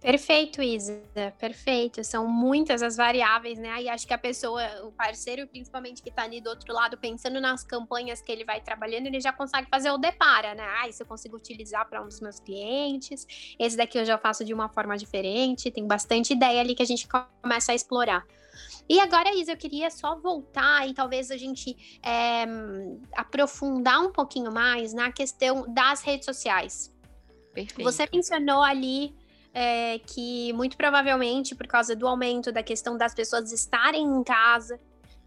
Perfeito, 0.00 0.62
Isa. 0.62 1.02
Perfeito. 1.38 2.02
São 2.02 2.26
muitas 2.26 2.82
as 2.82 2.96
variáveis, 2.96 3.58
né? 3.58 3.82
E 3.82 3.88
acho 3.88 4.06
que 4.06 4.14
a 4.14 4.18
pessoa, 4.18 4.62
o 4.84 4.92
parceiro, 4.92 5.46
principalmente 5.46 6.02
que 6.02 6.08
está 6.08 6.22
ali 6.22 6.40
do 6.40 6.48
outro 6.48 6.72
lado, 6.72 6.96
pensando 6.96 7.38
nas 7.38 7.62
campanhas 7.62 8.22
que 8.22 8.32
ele 8.32 8.42
vai 8.42 8.62
trabalhando, 8.62 9.06
ele 9.06 9.20
já 9.20 9.30
consegue 9.30 9.68
fazer 9.68 9.90
o 9.90 9.98
depara, 9.98 10.54
né? 10.54 10.64
Ah, 10.78 10.88
isso 10.88 11.02
eu 11.02 11.06
consigo 11.06 11.36
utilizar 11.36 11.86
para 11.88 12.02
um 12.02 12.06
dos 12.06 12.20
meus 12.20 12.40
clientes. 12.40 13.26
Esse 13.58 13.76
daqui 13.76 13.98
eu 13.98 14.04
já 14.06 14.16
faço 14.16 14.42
de 14.42 14.54
uma 14.54 14.70
forma 14.70 14.96
diferente. 14.96 15.70
Tem 15.70 15.86
bastante 15.86 16.32
ideia 16.32 16.60
ali 16.60 16.74
que 16.74 16.82
a 16.82 16.86
gente 16.86 17.06
começa 17.06 17.72
a 17.72 17.74
explorar. 17.74 18.26
E 18.88 18.98
agora, 18.98 19.34
Isa, 19.34 19.52
eu 19.52 19.56
queria 19.56 19.90
só 19.90 20.18
voltar 20.18 20.88
e 20.88 20.94
talvez 20.94 21.30
a 21.30 21.36
gente 21.36 21.76
é, 22.02 22.46
aprofundar 23.14 24.00
um 24.00 24.10
pouquinho 24.10 24.50
mais 24.50 24.94
na 24.94 25.12
questão 25.12 25.64
das 25.72 26.02
redes 26.02 26.24
sociais. 26.24 26.92
Perfeito. 27.52 27.84
Você 27.84 28.08
mencionou 28.12 28.62
ali 28.62 29.14
é, 29.52 29.98
que 29.98 30.52
muito 30.52 30.76
provavelmente 30.76 31.54
por 31.54 31.66
causa 31.66 31.96
do 31.96 32.06
aumento 32.06 32.52
da 32.52 32.62
questão 32.62 32.96
das 32.96 33.14
pessoas 33.14 33.52
estarem 33.52 34.02
em 34.02 34.22
casa, 34.22 34.78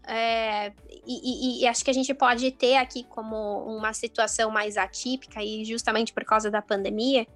é, 0.06 0.72
e, 1.06 1.60
e, 1.60 1.62
e, 1.62 1.66
acho 1.66 1.82
que 1.82 1.90
a 1.90 1.94
gente 1.94 2.12
pode 2.12 2.50
ter 2.50 2.76
aqui 2.76 3.04
como 3.04 3.36
uma 3.64 3.94
situação 3.94 4.50
mais 4.50 4.76
atípica, 4.76 5.42
e 5.42 5.64
justamente 5.64 6.12
por 6.12 6.24
causa 6.24 6.50
da 6.50 6.60
pandemia, 6.60 7.26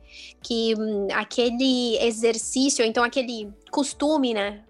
que 0.42 0.74
hum, 0.78 1.08
aquele 1.14 1.96
exercício, 1.98 2.84
então 2.84 3.02
aquele 3.02 3.50
costume, 3.70 4.34
né, 4.34 4.64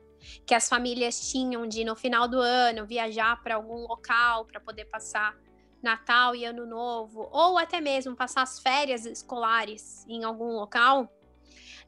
que 0.46 0.54
as 0.54 0.68
famílias 0.68 1.28
tinham 1.28 1.66
de 1.66 1.84
no 1.84 1.96
final 1.96 2.28
do 2.28 2.38
ano 2.40 2.86
viajar 2.86 3.42
para 3.42 3.56
algum 3.56 3.86
local 3.86 4.44
para 4.44 4.60
poder 4.60 4.84
passar 4.84 5.34
Natal 5.82 6.34
e 6.34 6.44
Ano 6.44 6.66
Novo, 6.66 7.28
ou 7.32 7.58
até 7.58 7.80
mesmo 7.80 8.14
passar 8.14 8.42
as 8.42 8.60
férias 8.60 9.06
escolares 9.06 10.04
em 10.08 10.24
algum 10.24 10.52
local, 10.52 11.12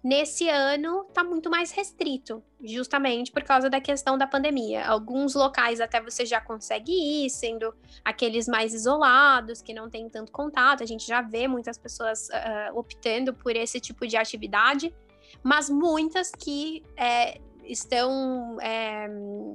nesse 0.02 0.48
ano 0.48 1.04
está 1.08 1.22
muito 1.22 1.50
mais 1.50 1.70
restrito, 1.70 2.42
justamente 2.62 3.30
por 3.30 3.42
causa 3.42 3.68
da 3.68 3.80
questão 3.80 4.16
da 4.16 4.26
pandemia. 4.26 4.86
Alguns 4.86 5.34
locais 5.34 5.80
até 5.80 6.00
você 6.00 6.24
já 6.24 6.40
consegue 6.40 6.92
ir, 6.92 7.30
sendo 7.30 7.74
aqueles 8.04 8.48
mais 8.48 8.72
isolados, 8.72 9.60
que 9.60 9.74
não 9.74 9.90
tem 9.90 10.08
tanto 10.08 10.32
contato. 10.32 10.82
A 10.82 10.86
gente 10.86 11.06
já 11.06 11.20
vê 11.20 11.46
muitas 11.46 11.76
pessoas 11.76 12.28
uh, 12.28 12.78
optando 12.78 13.34
por 13.34 13.54
esse 13.54 13.78
tipo 13.78 14.06
de 14.06 14.16
atividade, 14.16 14.94
mas 15.42 15.68
muitas 15.68 16.30
que 16.32 16.82
é, 16.96 17.38
estão 17.64 18.58
é, 18.60 19.08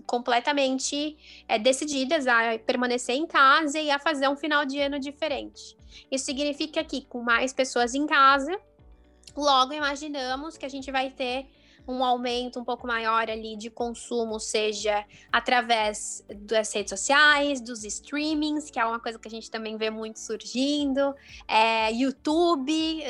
completamente 0.05 1.17
é, 1.47 1.60
decididas 1.60 2.27
a 2.27 2.58
permanecer 2.65 3.15
em 3.15 3.25
casa 3.25 3.79
e 3.79 3.89
a 3.89 3.99
fazer 3.99 4.27
um 4.29 4.36
final 4.36 4.65
de 4.65 4.79
ano 4.79 4.99
diferente. 4.99 5.75
Isso 6.12 6.25
significa 6.25 6.84
que, 6.84 7.05
com 7.05 7.21
mais 7.21 7.51
pessoas 7.51 7.93
em 7.93 8.05
casa, 8.05 8.58
logo 9.35 9.73
imaginamos 9.73 10.57
que 10.57 10.65
a 10.65 10.69
gente 10.69 10.91
vai 10.91 11.09
ter 11.09 11.47
um 11.87 12.03
aumento 12.03 12.59
um 12.59 12.63
pouco 12.63 12.87
maior 12.87 13.29
ali 13.29 13.55
de 13.55 13.69
consumo, 13.69 14.39
seja 14.39 15.05
através 15.31 16.25
das 16.35 16.73
redes 16.73 16.89
sociais, 16.89 17.61
dos 17.61 17.83
streamings, 17.83 18.69
que 18.69 18.79
é 18.79 18.85
uma 18.85 18.99
coisa 18.99 19.19
que 19.19 19.27
a 19.27 19.31
gente 19.31 19.51
também 19.51 19.77
vê 19.77 19.89
muito 19.89 20.19
surgindo, 20.19 21.13
é, 21.47 21.91
YouTube 21.91 23.03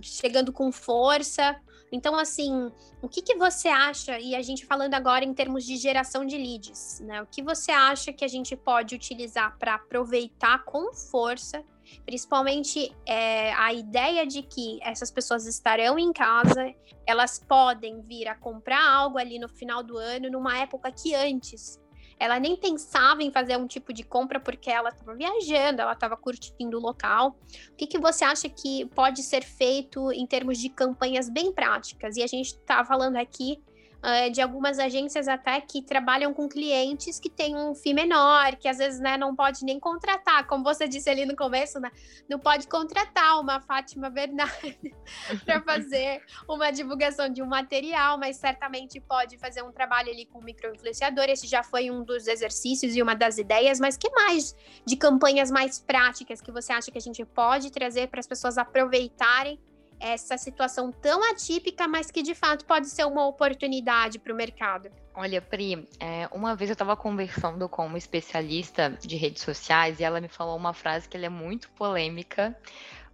chegando 0.00 0.52
com 0.52 0.70
força. 0.70 1.56
Então, 1.90 2.16
assim, 2.16 2.70
o 3.00 3.08
que, 3.08 3.22
que 3.22 3.34
você 3.34 3.68
acha, 3.68 4.20
e 4.20 4.34
a 4.34 4.42
gente 4.42 4.66
falando 4.66 4.94
agora 4.94 5.24
em 5.24 5.32
termos 5.32 5.64
de 5.64 5.76
geração 5.76 6.24
de 6.24 6.36
leads, 6.36 7.00
né? 7.00 7.22
O 7.22 7.26
que 7.26 7.42
você 7.42 7.72
acha 7.72 8.12
que 8.12 8.24
a 8.24 8.28
gente 8.28 8.54
pode 8.54 8.94
utilizar 8.94 9.56
para 9.58 9.76
aproveitar 9.76 10.64
com 10.64 10.92
força, 10.92 11.64
principalmente 12.04 12.94
é, 13.06 13.52
a 13.54 13.72
ideia 13.72 14.26
de 14.26 14.42
que 14.42 14.78
essas 14.82 15.10
pessoas 15.10 15.46
estarão 15.46 15.98
em 15.98 16.12
casa, 16.12 16.74
elas 17.06 17.38
podem 17.38 18.00
vir 18.02 18.28
a 18.28 18.34
comprar 18.34 18.84
algo 18.84 19.18
ali 19.18 19.38
no 19.38 19.48
final 19.48 19.82
do 19.82 19.96
ano, 19.96 20.30
numa 20.30 20.58
época 20.58 20.90
que 20.92 21.14
antes 21.14 21.80
ela 22.18 22.40
nem 22.40 22.56
pensava 22.56 23.22
em 23.22 23.30
fazer 23.30 23.56
um 23.56 23.66
tipo 23.66 23.92
de 23.92 24.02
compra 24.02 24.40
porque 24.40 24.70
ela 24.70 24.90
estava 24.90 25.14
viajando, 25.14 25.80
ela 25.80 25.92
estava 25.92 26.16
curtindo 26.16 26.76
o 26.76 26.80
local. 26.80 27.38
O 27.70 27.76
que, 27.76 27.86
que 27.86 27.98
você 27.98 28.24
acha 28.24 28.48
que 28.48 28.86
pode 28.86 29.22
ser 29.22 29.44
feito 29.44 30.10
em 30.12 30.26
termos 30.26 30.58
de 30.58 30.68
campanhas 30.68 31.28
bem 31.28 31.52
práticas? 31.52 32.16
E 32.16 32.22
a 32.22 32.26
gente 32.26 32.48
está 32.48 32.84
falando 32.84 33.16
aqui 33.16 33.62
uh, 34.02 34.30
de 34.30 34.40
algumas 34.40 34.78
agências 34.78 35.28
até 35.28 35.60
que 35.60 35.82
trabalham 35.82 36.32
com 36.32 36.48
clientes 36.48 37.18
que 37.18 37.28
têm 37.28 37.56
um 37.56 37.74
FII 37.74 37.94
menor, 37.94 38.56
que 38.56 38.68
às 38.68 38.78
vezes 38.78 39.00
né, 39.00 39.16
não 39.16 39.34
pode 39.34 39.64
nem 39.64 39.78
contratar, 39.78 40.46
como 40.46 40.64
você 40.64 40.86
disse 40.88 41.08
ali 41.10 41.24
no 41.24 41.36
começo, 41.36 41.80
né, 41.80 41.90
não 42.28 42.38
pode 42.38 42.66
contratar 42.68 43.40
uma 43.40 43.60
Fátima 43.60 44.10
Bernardi 44.10 44.94
para 45.44 45.60
fazer 45.62 46.22
uma 46.48 46.70
divulgação 46.70 47.28
de 47.28 47.42
um 47.42 47.46
material, 47.46 48.18
mas 48.18 48.36
certamente 48.36 49.00
pode 49.00 49.36
fazer 49.38 49.62
um 49.62 49.72
trabalho 49.72 50.10
ali 50.10 50.26
com 50.26 50.40
microinfluenciador. 50.40 51.24
Esse 51.28 51.46
já 51.46 51.62
foi 51.62 51.90
um 51.90 52.04
dos 52.04 52.26
exercícios 52.26 52.94
e 52.96 53.02
uma 53.02 53.14
das 53.14 53.38
ideias, 53.38 53.80
mas 53.80 53.96
que 53.96 54.10
mais 54.10 54.56
de 54.84 54.96
campanhas 54.96 55.50
mais 55.50 55.78
práticas 55.78 56.40
que 56.40 56.52
você 56.52 56.72
acha 56.72 56.90
que 56.90 56.98
a 56.98 57.00
gente 57.00 57.24
pode 57.24 57.70
trazer 57.70 58.08
para 58.08 58.20
as 58.20 58.26
pessoas 58.26 58.58
aproveitarem 58.58 59.58
essa 60.00 60.36
situação 60.36 60.92
tão 60.92 61.22
atípica, 61.30 61.88
mas 61.88 62.10
que 62.10 62.22
de 62.22 62.34
fato 62.34 62.64
pode 62.64 62.88
ser 62.88 63.04
uma 63.04 63.26
oportunidade 63.26 64.18
para 64.18 64.32
o 64.32 64.36
mercado? 64.36 64.90
Olha, 65.14 65.42
Pri, 65.42 65.88
é, 65.98 66.28
uma 66.32 66.54
vez 66.54 66.70
eu 66.70 66.74
estava 66.74 66.96
conversando 66.96 67.68
com 67.68 67.86
uma 67.86 67.98
especialista 67.98 68.90
de 68.90 69.16
redes 69.16 69.42
sociais 69.42 69.98
e 69.98 70.04
ela 70.04 70.20
me 70.20 70.28
falou 70.28 70.56
uma 70.56 70.72
frase 70.72 71.08
que 71.08 71.16
é 71.16 71.28
muito 71.28 71.68
polêmica, 71.70 72.56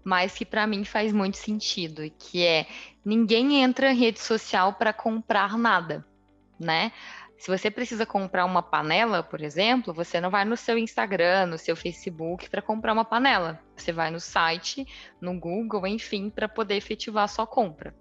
mas 0.04 0.34
que 0.34 0.44
para 0.44 0.66
mim 0.66 0.84
faz 0.84 1.12
muito 1.12 1.38
sentido, 1.38 2.02
que 2.18 2.44
é 2.44 2.66
ninguém 3.04 3.62
entra 3.62 3.92
em 3.92 3.96
rede 3.96 4.20
social 4.20 4.74
para 4.74 4.92
comprar 4.92 5.56
nada, 5.56 6.04
né? 6.60 6.92
Se 7.36 7.50
você 7.50 7.70
precisa 7.70 8.06
comprar 8.06 8.44
uma 8.44 8.62
panela, 8.62 9.22
por 9.22 9.42
exemplo, 9.42 9.92
você 9.92 10.20
não 10.20 10.30
vai 10.30 10.44
no 10.44 10.56
seu 10.56 10.78
Instagram, 10.78 11.46
no 11.46 11.58
seu 11.58 11.76
Facebook 11.76 12.48
para 12.48 12.62
comprar 12.62 12.92
uma 12.92 13.04
panela. 13.04 13.60
Você 13.76 13.92
vai 13.92 14.10
no 14.10 14.20
site, 14.20 14.86
no 15.20 15.38
Google, 15.38 15.86
enfim, 15.86 16.30
para 16.30 16.48
poder 16.48 16.76
efetivar 16.76 17.24
a 17.24 17.28
sua 17.28 17.46
compra. 17.46 17.94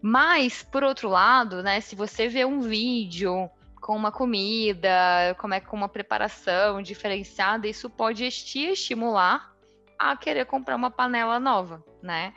Mas, 0.00 0.62
por 0.62 0.84
outro 0.84 1.08
lado, 1.08 1.62
né, 1.62 1.80
se 1.80 1.96
você 1.96 2.28
vê 2.28 2.44
um 2.44 2.60
vídeo 2.60 3.50
com 3.80 3.96
uma 3.96 4.12
comida, 4.12 5.34
como 5.38 5.54
é 5.54 5.60
com 5.60 5.76
uma 5.76 5.88
preparação 5.88 6.82
diferenciada, 6.82 7.66
isso 7.66 7.88
pode 7.88 8.24
estimular 8.24 9.52
a 9.98 10.16
querer 10.16 10.46
comprar 10.46 10.76
uma 10.76 10.90
panela 10.90 11.40
nova, 11.40 11.84
né? 12.02 12.32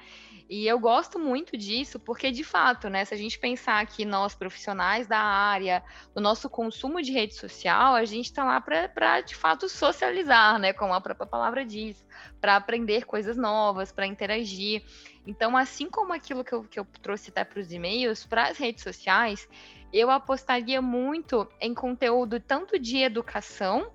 E 0.51 0.67
eu 0.67 0.77
gosto 0.77 1.17
muito 1.17 1.55
disso, 1.55 1.97
porque 1.97 2.29
de 2.29 2.43
fato, 2.43 2.89
né, 2.89 3.05
se 3.05 3.13
a 3.13 3.17
gente 3.17 3.39
pensar 3.39 3.87
que 3.87 4.03
nós 4.03 4.35
profissionais 4.35 5.07
da 5.07 5.17
área, 5.17 5.81
o 6.13 6.19
nosso 6.19 6.49
consumo 6.49 7.01
de 7.01 7.13
rede 7.13 7.35
social, 7.35 7.95
a 7.95 8.03
gente 8.03 8.25
está 8.25 8.43
lá 8.43 8.59
para 8.59 9.21
de 9.21 9.33
fato 9.33 9.69
socializar, 9.69 10.59
né, 10.59 10.73
como 10.73 10.93
a 10.93 10.99
própria 10.99 11.25
palavra 11.25 11.65
diz, 11.65 12.05
para 12.41 12.57
aprender 12.57 13.05
coisas 13.05 13.37
novas, 13.37 13.93
para 13.93 14.05
interagir. 14.05 14.83
Então, 15.25 15.55
assim 15.55 15.89
como 15.89 16.11
aquilo 16.11 16.43
que 16.43 16.53
eu, 16.53 16.63
que 16.65 16.77
eu 16.81 16.85
trouxe 17.01 17.29
até 17.29 17.45
para 17.45 17.61
os 17.61 17.71
e-mails, 17.71 18.25
para 18.25 18.49
as 18.49 18.57
redes 18.57 18.83
sociais, 18.83 19.47
eu 19.93 20.11
apostaria 20.11 20.81
muito 20.81 21.47
em 21.61 21.73
conteúdo 21.73 22.41
tanto 22.41 22.77
de 22.77 22.97
educação 22.97 23.89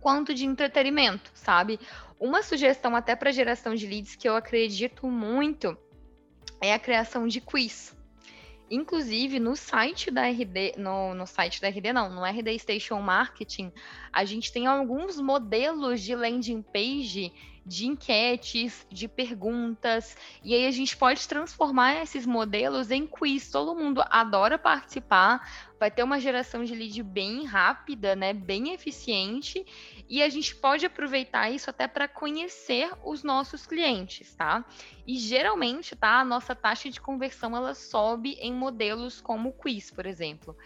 quanto 0.00 0.34
de 0.34 0.44
entretenimento, 0.44 1.30
sabe? 1.34 1.78
Uma 2.18 2.42
sugestão 2.42 2.96
até 2.96 3.14
para 3.14 3.32
geração 3.32 3.74
de 3.74 3.86
leads 3.86 4.16
que 4.16 4.28
eu 4.28 4.34
acredito 4.34 5.06
muito 5.06 5.76
é 6.60 6.74
a 6.74 6.78
criação 6.78 7.26
de 7.26 7.40
quiz. 7.40 7.96
Inclusive, 8.70 9.38
no 9.40 9.56
site 9.56 10.10
da 10.10 10.28
RD, 10.28 10.74
no, 10.76 11.14
no 11.14 11.26
site 11.26 11.60
da 11.60 11.68
RD 11.68 11.92
não, 11.92 12.10
no 12.10 12.22
RD 12.22 12.58
Station 12.58 13.00
Marketing, 13.00 13.72
a 14.12 14.24
gente 14.24 14.52
tem 14.52 14.66
alguns 14.66 15.18
modelos 15.18 16.02
de 16.02 16.14
landing 16.14 16.60
page 16.60 17.32
de 17.68 17.86
enquetes, 17.86 18.86
de 18.90 19.06
perguntas, 19.06 20.16
e 20.42 20.54
aí 20.54 20.66
a 20.66 20.70
gente 20.70 20.96
pode 20.96 21.28
transformar 21.28 22.02
esses 22.02 22.24
modelos 22.24 22.90
em 22.90 23.06
quiz. 23.06 23.50
Todo 23.50 23.78
mundo 23.78 24.02
adora 24.08 24.58
participar, 24.58 25.46
vai 25.78 25.90
ter 25.90 26.02
uma 26.02 26.18
geração 26.18 26.64
de 26.64 26.74
lead 26.74 27.02
bem 27.02 27.44
rápida, 27.44 28.16
né, 28.16 28.32
bem 28.32 28.72
eficiente, 28.72 29.64
e 30.08 30.22
a 30.22 30.28
gente 30.28 30.56
pode 30.56 30.86
aproveitar 30.86 31.50
isso 31.50 31.68
até 31.68 31.86
para 31.86 32.08
conhecer 32.08 32.90
os 33.04 33.22
nossos 33.22 33.66
clientes, 33.66 34.34
tá? 34.34 34.64
E 35.06 35.16
geralmente, 35.18 35.94
tá, 35.94 36.20
a 36.20 36.24
nossa 36.24 36.54
taxa 36.54 36.90
de 36.90 37.00
conversão 37.00 37.54
ela 37.54 37.74
sobe 37.74 38.32
em 38.40 38.52
modelos 38.52 39.20
como 39.20 39.52
quiz, 39.52 39.90
por 39.90 40.06
exemplo. 40.06 40.56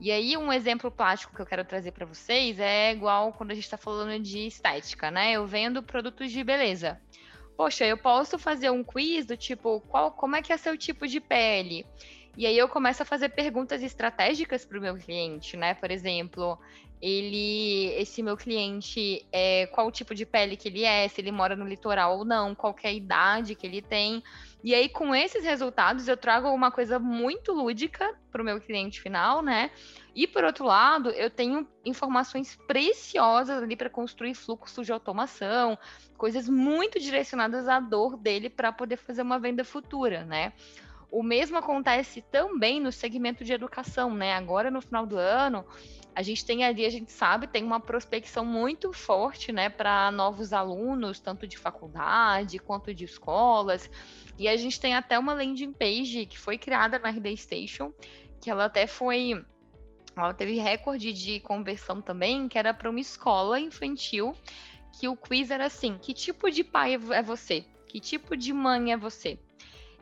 E 0.00 0.10
aí, 0.10 0.34
um 0.34 0.50
exemplo 0.50 0.90
plástico 0.90 1.36
que 1.36 1.42
eu 1.42 1.46
quero 1.46 1.62
trazer 1.62 1.92
para 1.92 2.06
vocês 2.06 2.58
é 2.58 2.90
igual 2.90 3.34
quando 3.34 3.50
a 3.50 3.54
gente 3.54 3.64
está 3.64 3.76
falando 3.76 4.18
de 4.22 4.46
estética, 4.46 5.10
né? 5.10 5.32
Eu 5.32 5.46
vendo 5.46 5.82
produtos 5.82 6.32
de 6.32 6.42
beleza. 6.42 6.98
Poxa, 7.54 7.84
eu 7.84 7.98
posso 7.98 8.38
fazer 8.38 8.70
um 8.70 8.82
quiz 8.82 9.26
do 9.26 9.36
tipo, 9.36 9.82
qual, 9.82 10.10
como 10.12 10.36
é 10.36 10.40
que 10.40 10.54
é 10.54 10.56
seu 10.56 10.78
tipo 10.78 11.06
de 11.06 11.20
pele? 11.20 11.84
E 12.34 12.46
aí 12.46 12.56
eu 12.56 12.66
começo 12.66 13.02
a 13.02 13.04
fazer 13.04 13.28
perguntas 13.28 13.82
estratégicas 13.82 14.64
para 14.64 14.78
o 14.78 14.80
meu 14.80 14.96
cliente, 14.96 15.54
né? 15.58 15.74
Por 15.74 15.90
exemplo, 15.90 16.58
ele, 17.02 17.92
esse 17.98 18.22
meu 18.22 18.38
cliente, 18.38 19.26
é, 19.30 19.66
qual 19.66 19.88
o 19.88 19.92
tipo 19.92 20.14
de 20.14 20.24
pele 20.24 20.56
que 20.56 20.68
ele 20.68 20.84
é, 20.84 21.08
se 21.08 21.20
ele 21.20 21.30
mora 21.30 21.54
no 21.54 21.66
litoral 21.66 22.16
ou 22.18 22.24
não, 22.24 22.54
qual 22.54 22.74
é 22.82 22.88
a 22.88 22.92
idade 22.92 23.54
que 23.54 23.66
ele 23.66 23.82
tem. 23.82 24.22
E 24.62 24.74
aí, 24.74 24.88
com 24.88 25.14
esses 25.14 25.42
resultados, 25.42 26.06
eu 26.06 26.16
trago 26.16 26.48
uma 26.48 26.70
coisa 26.70 26.98
muito 26.98 27.52
lúdica 27.52 28.14
para 28.30 28.42
o 28.42 28.44
meu 28.44 28.60
cliente 28.60 29.00
final, 29.00 29.42
né? 29.42 29.70
E 30.14 30.26
por 30.26 30.44
outro 30.44 30.64
lado, 30.64 31.10
eu 31.10 31.30
tenho 31.30 31.66
informações 31.84 32.56
preciosas 32.66 33.62
ali 33.62 33.74
para 33.74 33.88
construir 33.88 34.34
fluxos 34.34 34.84
de 34.84 34.92
automação, 34.92 35.78
coisas 36.16 36.48
muito 36.48 37.00
direcionadas 37.00 37.68
à 37.68 37.80
dor 37.80 38.16
dele 38.16 38.50
para 38.50 38.70
poder 38.70 38.98
fazer 38.98 39.22
uma 39.22 39.38
venda 39.38 39.64
futura, 39.64 40.24
né? 40.24 40.52
O 41.10 41.22
mesmo 41.22 41.58
acontece 41.58 42.22
também 42.22 42.80
no 42.80 42.92
segmento 42.92 43.44
de 43.44 43.52
educação, 43.52 44.14
né? 44.14 44.34
Agora 44.34 44.70
no 44.70 44.80
final 44.80 45.04
do 45.04 45.16
ano, 45.16 45.64
a 46.14 46.22
gente 46.22 46.44
tem 46.44 46.64
ali, 46.64 46.84
a 46.84 46.90
gente 46.90 47.10
sabe, 47.12 47.46
tem 47.46 47.64
uma 47.64 47.80
prospecção 47.80 48.44
muito 48.44 48.92
forte, 48.92 49.52
né, 49.52 49.68
para 49.68 50.10
novos 50.10 50.52
alunos, 50.52 51.20
tanto 51.20 51.46
de 51.46 51.56
faculdade 51.56 52.58
quanto 52.58 52.94
de 52.94 53.04
escolas. 53.04 53.90
E 54.38 54.48
a 54.48 54.56
gente 54.56 54.80
tem 54.80 54.94
até 54.94 55.18
uma 55.18 55.32
landing 55.32 55.72
page 55.72 56.26
que 56.26 56.38
foi 56.38 56.58
criada 56.58 56.98
na 56.98 57.10
RD 57.10 57.36
Station, 57.36 57.92
que 58.40 58.50
ela 58.50 58.66
até 58.66 58.86
foi 58.86 59.44
ela 60.16 60.34
teve 60.34 60.58
recorde 60.58 61.12
de 61.12 61.40
conversão 61.40 62.02
também, 62.02 62.48
que 62.48 62.58
era 62.58 62.74
para 62.74 62.90
uma 62.90 63.00
escola 63.00 63.58
infantil, 63.58 64.34
que 64.98 65.08
o 65.08 65.16
quiz 65.16 65.50
era 65.50 65.66
assim: 65.66 65.96
que 65.98 66.12
tipo 66.12 66.50
de 66.50 66.64
pai 66.64 66.94
é 66.94 67.22
você? 67.22 67.64
Que 67.86 68.00
tipo 68.00 68.36
de 68.36 68.52
mãe 68.52 68.92
é 68.92 68.96
você? 68.96 69.38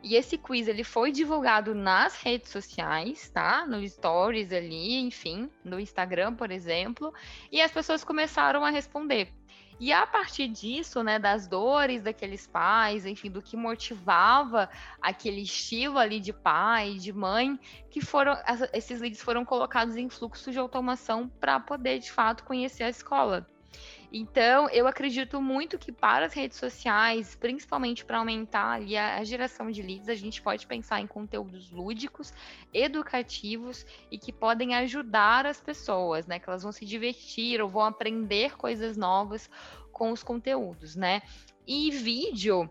E 0.01 0.15
esse 0.15 0.37
quiz 0.37 0.67
ele 0.67 0.83
foi 0.83 1.11
divulgado 1.11 1.75
nas 1.75 2.21
redes 2.21 2.49
sociais, 2.49 3.29
tá? 3.29 3.65
No 3.65 3.85
stories 3.87 4.51
ali, 4.53 4.97
enfim, 4.97 5.49
no 5.63 5.79
Instagram, 5.79 6.35
por 6.35 6.51
exemplo, 6.51 7.13
e 7.51 7.61
as 7.61 7.71
pessoas 7.71 8.03
começaram 8.03 8.63
a 8.63 8.69
responder. 8.69 9.33
E 9.79 9.93
a 9.93 10.05
partir 10.05 10.49
disso, 10.49 11.01
né, 11.03 11.17
das 11.17 11.47
dores 11.47 12.01
daqueles 12.01 12.45
pais, 12.45 13.05
enfim, 13.05 13.31
do 13.31 13.41
que 13.41 13.55
motivava 13.55 14.69
aquele 15.01 15.41
estilo 15.41 15.97
ali 15.97 16.19
de 16.19 16.33
pai, 16.33 16.95
de 16.95 17.13
mãe, 17.13 17.57
que 17.89 18.01
foram 18.01 18.37
esses 18.73 18.99
leads 18.99 19.21
foram 19.21 19.45
colocados 19.45 19.95
em 19.95 20.09
fluxo 20.09 20.51
de 20.51 20.59
automação 20.59 21.29
para 21.39 21.59
poder 21.61 21.99
de 21.99 22.11
fato 22.11 22.43
conhecer 22.43 22.83
a 22.83 22.89
escola. 22.89 23.47
Então, 24.11 24.67
eu 24.69 24.87
acredito 24.87 25.39
muito 25.39 25.77
que 25.77 25.91
para 25.91 26.25
as 26.25 26.33
redes 26.33 26.57
sociais, 26.57 27.35
principalmente 27.35 28.03
para 28.03 28.17
aumentar 28.17 28.71
ali 28.71 28.97
a, 28.97 29.23
geração 29.23 29.69
de 29.69 29.83
leads, 29.83 30.09
a 30.09 30.15
gente 30.15 30.41
pode 30.41 30.65
pensar 30.65 30.99
em 30.99 31.05
conteúdos 31.05 31.69
lúdicos, 31.69 32.33
educativos 32.73 33.85
e 34.09 34.17
que 34.17 34.33
podem 34.33 34.73
ajudar 34.75 35.45
as 35.45 35.61
pessoas, 35.61 36.25
né? 36.25 36.39
Que 36.39 36.49
elas 36.49 36.63
vão 36.63 36.71
se 36.71 36.85
divertir 36.85 37.61
ou 37.61 37.69
vão 37.69 37.83
aprender 37.83 38.57
coisas 38.57 38.97
novas 38.97 39.47
com 39.91 40.11
os 40.11 40.23
conteúdos, 40.23 40.95
né? 40.95 41.21
E 41.67 41.91
vídeo 41.91 42.67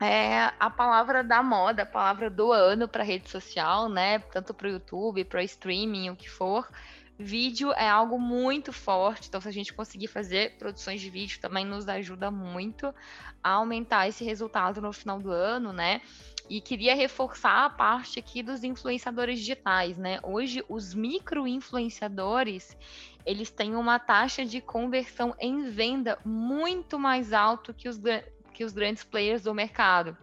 é 0.00 0.52
a 0.58 0.70
palavra 0.70 1.22
da 1.22 1.42
moda, 1.42 1.82
a 1.82 1.86
palavra 1.86 2.30
do 2.30 2.50
ano 2.50 2.88
para 2.88 3.02
rede 3.02 3.28
social, 3.28 3.90
né? 3.90 4.20
Tanto 4.20 4.54
para 4.54 4.68
o 4.68 4.70
YouTube, 4.70 5.24
para 5.24 5.40
o 5.40 5.44
streaming, 5.44 6.08
o 6.08 6.16
que 6.16 6.30
for. 6.30 6.66
Vídeo 7.18 7.72
é 7.72 7.88
algo 7.88 8.18
muito 8.18 8.74
forte, 8.74 9.28
então 9.28 9.40
se 9.40 9.48
a 9.48 9.52
gente 9.52 9.72
conseguir 9.72 10.06
fazer 10.06 10.58
produções 10.58 11.00
de 11.00 11.08
vídeo 11.08 11.40
também 11.40 11.64
nos 11.64 11.88
ajuda 11.88 12.30
muito 12.30 12.94
a 13.42 13.52
aumentar 13.52 14.06
esse 14.06 14.22
resultado 14.22 14.82
no 14.82 14.92
final 14.92 15.18
do 15.18 15.30
ano, 15.30 15.72
né? 15.72 16.02
E 16.48 16.60
queria 16.60 16.94
reforçar 16.94 17.64
a 17.64 17.70
parte 17.70 18.18
aqui 18.18 18.42
dos 18.42 18.62
influenciadores 18.62 19.38
digitais, 19.38 19.96
né? 19.96 20.20
Hoje 20.22 20.62
os 20.68 20.92
micro-influenciadores, 20.92 22.76
eles 23.24 23.50
têm 23.50 23.74
uma 23.76 23.98
taxa 23.98 24.44
de 24.44 24.60
conversão 24.60 25.34
em 25.40 25.70
venda 25.70 26.18
muito 26.22 26.98
mais 26.98 27.32
alto 27.32 27.72
que 27.72 27.88
os, 27.88 27.98
que 28.52 28.62
os 28.62 28.74
grandes 28.74 29.04
players 29.04 29.42
do 29.42 29.54
mercado 29.54 30.16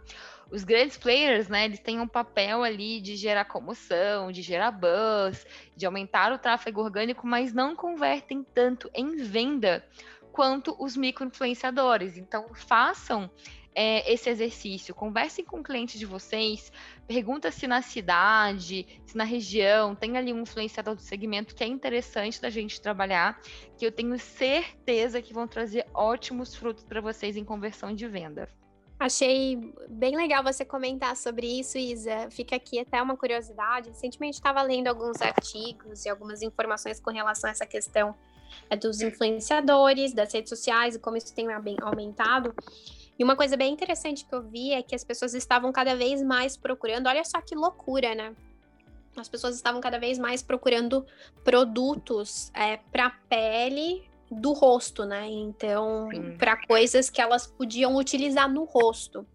os 0.53 0.63
grandes 0.63 0.97
players, 0.97 1.47
né, 1.47 1.65
eles 1.65 1.79
têm 1.79 1.99
um 1.99 2.07
papel 2.07 2.61
ali 2.61 3.01
de 3.01 3.15
gerar 3.15 3.45
comoção, 3.45 4.31
de 4.31 4.43
gerar 4.43 4.69
buzz, 4.69 5.47
de 5.75 5.83
aumentar 5.83 6.31
o 6.31 6.37
tráfego 6.37 6.79
orgânico, 6.79 7.25
mas 7.25 7.51
não 7.51 7.75
convertem 7.75 8.45
tanto 8.53 8.87
em 8.93 9.15
venda 9.15 9.83
quanto 10.31 10.75
os 10.77 10.95
micro-influenciadores. 10.95 12.17
Então, 12.17 12.53
façam 12.53 13.31
é, 13.73 14.13
esse 14.13 14.29
exercício, 14.29 14.93
conversem 14.93 15.43
com 15.43 15.59
o 15.59 15.63
cliente 15.63 15.97
de 15.97 16.05
vocês, 16.05 16.71
pergunta 17.07 17.49
se 17.49 17.65
na 17.65 17.81
cidade, 17.81 18.85
se 19.07 19.17
na 19.17 19.23
região 19.23 19.95
tem 19.95 20.17
ali 20.17 20.31
um 20.31 20.41
influenciador 20.41 20.93
do 20.93 21.01
segmento 21.01 21.55
que 21.55 21.63
é 21.63 21.67
interessante 21.67 22.39
da 22.39 22.51
gente 22.51 22.79
trabalhar, 22.79 23.41
que 23.75 23.83
eu 23.83 23.91
tenho 23.91 24.19
certeza 24.19 25.19
que 25.19 25.33
vão 25.33 25.47
trazer 25.47 25.87
ótimos 25.95 26.53
frutos 26.53 26.83
para 26.83 27.01
vocês 27.01 27.35
em 27.35 27.43
conversão 27.43 27.91
de 27.91 28.07
venda. 28.07 28.47
Achei 29.03 29.59
bem 29.89 30.15
legal 30.15 30.41
você 30.41 30.63
comentar 30.63 31.17
sobre 31.17 31.59
isso, 31.59 31.77
Isa. 31.77 32.29
Fica 32.31 32.55
aqui 32.55 32.79
até 32.79 33.01
uma 33.01 33.17
curiosidade. 33.17 33.89
Recentemente 33.89 34.35
estava 34.35 34.61
lendo 34.61 34.87
alguns 34.87 35.21
artigos 35.21 36.05
e 36.05 36.09
algumas 36.09 36.41
informações 36.41 37.01
com 37.01 37.11
relação 37.11 37.49
a 37.49 37.51
essa 37.51 37.65
questão 37.65 38.15
é, 38.69 38.77
dos 38.77 39.01
influenciadores, 39.01 40.13
das 40.13 40.33
redes 40.33 40.47
sociais 40.47 40.95
e 40.95 40.99
como 40.99 41.17
isso 41.17 41.35
tem 41.35 41.47
aumentado. 41.81 42.55
E 43.19 43.25
uma 43.25 43.35
coisa 43.35 43.57
bem 43.57 43.73
interessante 43.73 44.23
que 44.23 44.33
eu 44.33 44.41
vi 44.41 44.71
é 44.71 44.81
que 44.81 44.95
as 44.95 45.03
pessoas 45.03 45.33
estavam 45.33 45.69
cada 45.73 45.97
vez 45.97 46.23
mais 46.23 46.55
procurando. 46.55 47.07
Olha 47.07 47.25
só 47.25 47.41
que 47.41 47.55
loucura, 47.55 48.15
né? 48.15 48.33
As 49.17 49.27
pessoas 49.27 49.57
estavam 49.57 49.81
cada 49.81 49.99
vez 49.99 50.17
mais 50.17 50.41
procurando 50.41 51.05
produtos 51.43 52.53
é, 52.53 52.77
para 52.77 53.09
pele 53.27 54.09
do 54.33 54.53
rosto, 54.53 55.05
né? 55.05 55.27
Então, 55.27 56.09
para 56.37 56.57
coisas 56.65 57.09
que 57.09 57.21
elas 57.21 57.47
podiam 57.47 57.95
utilizar 57.95 58.51
no 58.51 58.63
rosto. 58.63 59.25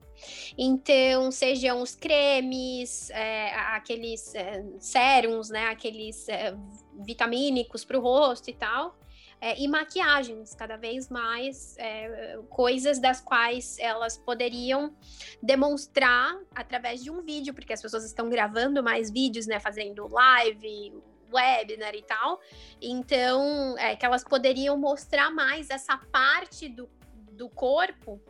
Então, 0.57 1.31
sejam 1.31 1.81
os 1.81 1.95
cremes, 1.95 3.11
é, 3.11 3.55
aqueles 3.55 4.35
é, 4.35 4.65
sérums, 4.79 5.49
né? 5.49 5.67
Aqueles 5.67 6.29
é, 6.29 6.55
vitamínicos 6.99 7.85
para 7.85 7.99
o 7.99 8.01
rosto 8.01 8.51
e 8.51 8.55
tal. 8.55 8.99
É, 9.41 9.61
e 9.61 9.69
maquiagens, 9.69 10.53
cada 10.53 10.77
vez 10.77 11.09
mais 11.09 11.77
é, 11.79 12.41
coisas 12.49 12.99
das 12.99 13.21
quais 13.21 13.79
elas 13.79 14.19
poderiam 14.19 14.93
demonstrar 15.41 16.37
através 16.53 17.05
de 17.05 17.11
um 17.11 17.23
vídeo, 17.23 17.55
porque 17.55 17.73
as 17.73 17.81
pessoas 17.81 18.05
estão 18.05 18.29
gravando 18.29 18.83
mais 18.83 19.11
vídeos, 19.11 19.47
né? 19.47 19.61
Fazendo 19.61 20.09
live, 20.09 20.93
webinar 21.33 21.95
e 21.95 22.03
tal. 22.03 22.41
Então, 22.81 23.77
é, 23.79 23.97
que 23.97 24.05
elas 24.05 24.25
poderiam 24.25 24.77
mostrar 24.77 25.31
mais 25.31 25.71
essa 25.71 25.97
parte 26.11 26.69
do, 26.69 26.89
do 27.33 27.49
corpo 27.49 28.21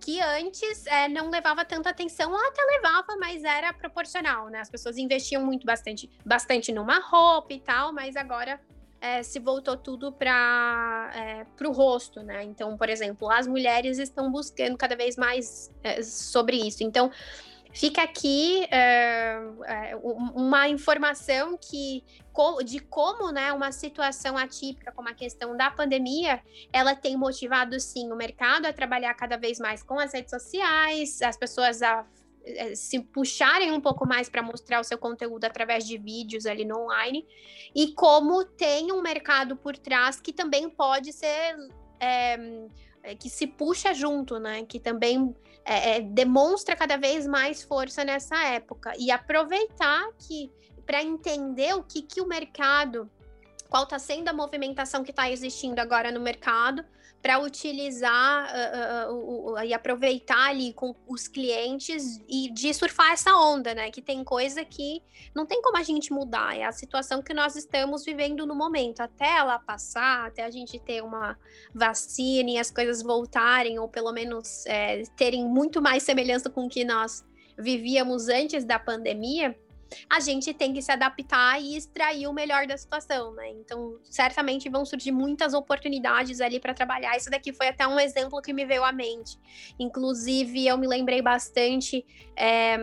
que 0.00 0.20
antes 0.20 0.86
é, 0.86 1.08
não 1.08 1.30
levava 1.30 1.64
tanta 1.64 1.90
atenção, 1.90 2.30
ou 2.30 2.38
até 2.38 2.62
levava, 2.62 3.16
mas 3.18 3.42
era 3.42 3.72
proporcional, 3.72 4.48
né? 4.48 4.60
As 4.60 4.70
pessoas 4.70 4.98
investiam 4.98 5.44
muito 5.44 5.66
bastante, 5.66 6.10
bastante 6.24 6.72
numa 6.72 7.00
roupa 7.00 7.52
e 7.52 7.60
tal, 7.60 7.92
mas 7.92 8.14
agora 8.14 8.60
é, 9.00 9.22
se 9.22 9.38
voltou 9.38 9.76
tudo 9.76 10.12
para 10.12 11.10
é, 11.14 11.66
o 11.66 11.72
rosto, 11.72 12.22
né? 12.22 12.42
Então, 12.44 12.76
por 12.76 12.88
exemplo, 12.88 13.30
as 13.30 13.46
mulheres 13.46 13.98
estão 13.98 14.30
buscando 14.30 14.76
cada 14.76 14.96
vez 14.96 15.16
mais 15.16 15.70
é, 15.82 16.02
sobre 16.02 16.56
isso. 16.56 16.82
Então, 16.82 17.10
Fica 17.76 18.02
aqui 18.02 18.66
é, 18.70 19.38
uma 20.34 20.66
informação 20.66 21.58
que 21.58 22.02
de 22.64 22.80
como 22.80 23.30
né, 23.30 23.52
uma 23.52 23.70
situação 23.70 24.38
atípica 24.38 24.90
como 24.92 25.10
a 25.10 25.12
questão 25.12 25.54
da 25.54 25.70
pandemia, 25.70 26.42
ela 26.72 26.94
tem 26.94 27.18
motivado 27.18 27.78
sim 27.78 28.10
o 28.10 28.16
mercado 28.16 28.64
a 28.64 28.72
trabalhar 28.72 29.12
cada 29.12 29.36
vez 29.36 29.58
mais 29.58 29.82
com 29.82 29.98
as 29.98 30.14
redes 30.14 30.30
sociais, 30.30 31.20
as 31.20 31.36
pessoas 31.36 31.82
a 31.82 32.06
é, 32.46 32.74
se 32.74 32.98
puxarem 33.00 33.70
um 33.72 33.80
pouco 33.80 34.08
mais 34.08 34.30
para 34.30 34.42
mostrar 34.42 34.80
o 34.80 34.84
seu 34.84 34.96
conteúdo 34.96 35.44
através 35.44 35.86
de 35.86 35.98
vídeos 35.98 36.46
ali 36.46 36.64
no 36.64 36.84
online, 36.84 37.26
e 37.74 37.92
como 37.92 38.42
tem 38.42 38.90
um 38.90 39.02
mercado 39.02 39.54
por 39.54 39.76
trás 39.76 40.18
que 40.18 40.32
também 40.32 40.70
pode 40.70 41.12
ser 41.12 41.56
é, 42.00 43.14
que 43.14 43.28
se 43.30 43.46
puxa 43.46 43.94
junto, 43.94 44.38
né? 44.38 44.64
Que 44.64 44.80
também 44.80 45.34
é, 45.66 45.96
é, 45.96 46.00
demonstra 46.00 46.76
cada 46.76 46.96
vez 46.96 47.26
mais 47.26 47.62
força 47.62 48.04
nessa 48.04 48.36
época. 48.44 48.92
E 48.98 49.10
aproveitar 49.10 50.08
que 50.18 50.50
para 50.86 51.02
entender 51.02 51.74
o 51.74 51.82
que, 51.82 52.00
que 52.00 52.20
o 52.20 52.26
mercado, 52.26 53.10
qual 53.68 53.82
está 53.82 53.98
sendo 53.98 54.28
a 54.28 54.32
movimentação 54.32 55.02
que 55.02 55.10
está 55.10 55.28
existindo 55.28 55.80
agora 55.80 56.12
no 56.12 56.20
mercado, 56.20 56.84
para 57.26 57.40
utilizar 57.40 58.46
uh, 58.46 59.10
uh, 59.10 59.54
uh, 59.54 59.64
e 59.64 59.74
aproveitar 59.74 60.50
ali 60.50 60.72
com 60.72 60.94
os 61.08 61.26
clientes 61.26 62.22
e 62.28 62.48
de 62.52 62.72
surfar 62.72 63.10
essa 63.10 63.36
onda, 63.36 63.74
né? 63.74 63.90
Que 63.90 64.00
tem 64.00 64.22
coisa 64.22 64.64
que 64.64 65.02
não 65.34 65.44
tem 65.44 65.60
como 65.60 65.76
a 65.76 65.82
gente 65.82 66.12
mudar, 66.12 66.56
é 66.56 66.62
a 66.62 66.70
situação 66.70 67.20
que 67.20 67.34
nós 67.34 67.56
estamos 67.56 68.04
vivendo 68.04 68.46
no 68.46 68.54
momento. 68.54 69.00
Até 69.00 69.38
ela 69.38 69.58
passar, 69.58 70.28
até 70.28 70.44
a 70.44 70.50
gente 70.52 70.78
ter 70.78 71.02
uma 71.02 71.36
vacina 71.74 72.48
e 72.48 72.58
as 72.58 72.70
coisas 72.70 73.02
voltarem, 73.02 73.76
ou 73.76 73.88
pelo 73.88 74.12
menos 74.12 74.64
é, 74.64 75.02
terem 75.16 75.44
muito 75.44 75.82
mais 75.82 76.04
semelhança 76.04 76.48
com 76.48 76.66
o 76.66 76.68
que 76.68 76.84
nós 76.84 77.24
vivíamos 77.58 78.28
antes 78.28 78.64
da 78.64 78.78
pandemia, 78.78 79.58
a 80.08 80.20
gente 80.20 80.52
tem 80.52 80.72
que 80.72 80.82
se 80.82 80.90
adaptar 80.90 81.60
e 81.60 81.76
extrair 81.76 82.26
o 82.26 82.32
melhor 82.32 82.66
da 82.66 82.76
situação, 82.76 83.32
né? 83.34 83.50
Então, 83.50 83.98
certamente 84.04 84.68
vão 84.68 84.84
surgir 84.84 85.12
muitas 85.12 85.54
oportunidades 85.54 86.40
ali 86.40 86.60
para 86.60 86.74
trabalhar. 86.74 87.16
Isso 87.16 87.30
daqui 87.30 87.52
foi 87.52 87.68
até 87.68 87.86
um 87.86 87.98
exemplo 87.98 88.40
que 88.42 88.52
me 88.52 88.64
veio 88.64 88.84
à 88.84 88.92
mente. 88.92 89.38
Inclusive, 89.78 90.66
eu 90.66 90.76
me 90.78 90.86
lembrei 90.86 91.22
bastante 91.22 92.04
é, 92.36 92.76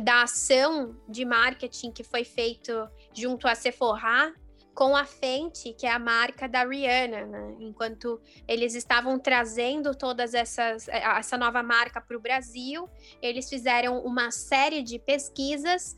da 0.00 0.22
ação 0.22 0.96
de 1.08 1.24
marketing 1.24 1.92
que 1.92 2.04
foi 2.04 2.24
feito 2.24 2.88
junto 3.12 3.48
à 3.48 3.54
Sephora, 3.54 4.32
com 4.74 4.96
a 4.96 5.04
Fenty, 5.04 5.74
que 5.74 5.86
é 5.86 5.90
a 5.90 5.98
marca 5.98 6.48
da 6.48 6.64
Rihanna, 6.64 7.26
né? 7.26 7.56
Enquanto 7.60 8.20
eles 8.48 8.74
estavam 8.74 9.18
trazendo 9.18 9.94
todas 9.94 10.32
essas 10.32 10.88
eh, 10.88 11.02
essa 11.18 11.36
nova 11.36 11.62
marca 11.62 12.00
para 12.00 12.16
o 12.16 12.20
Brasil, 12.20 12.88
eles 13.20 13.48
fizeram 13.48 14.02
uma 14.02 14.30
série 14.30 14.82
de 14.82 14.98
pesquisas 14.98 15.96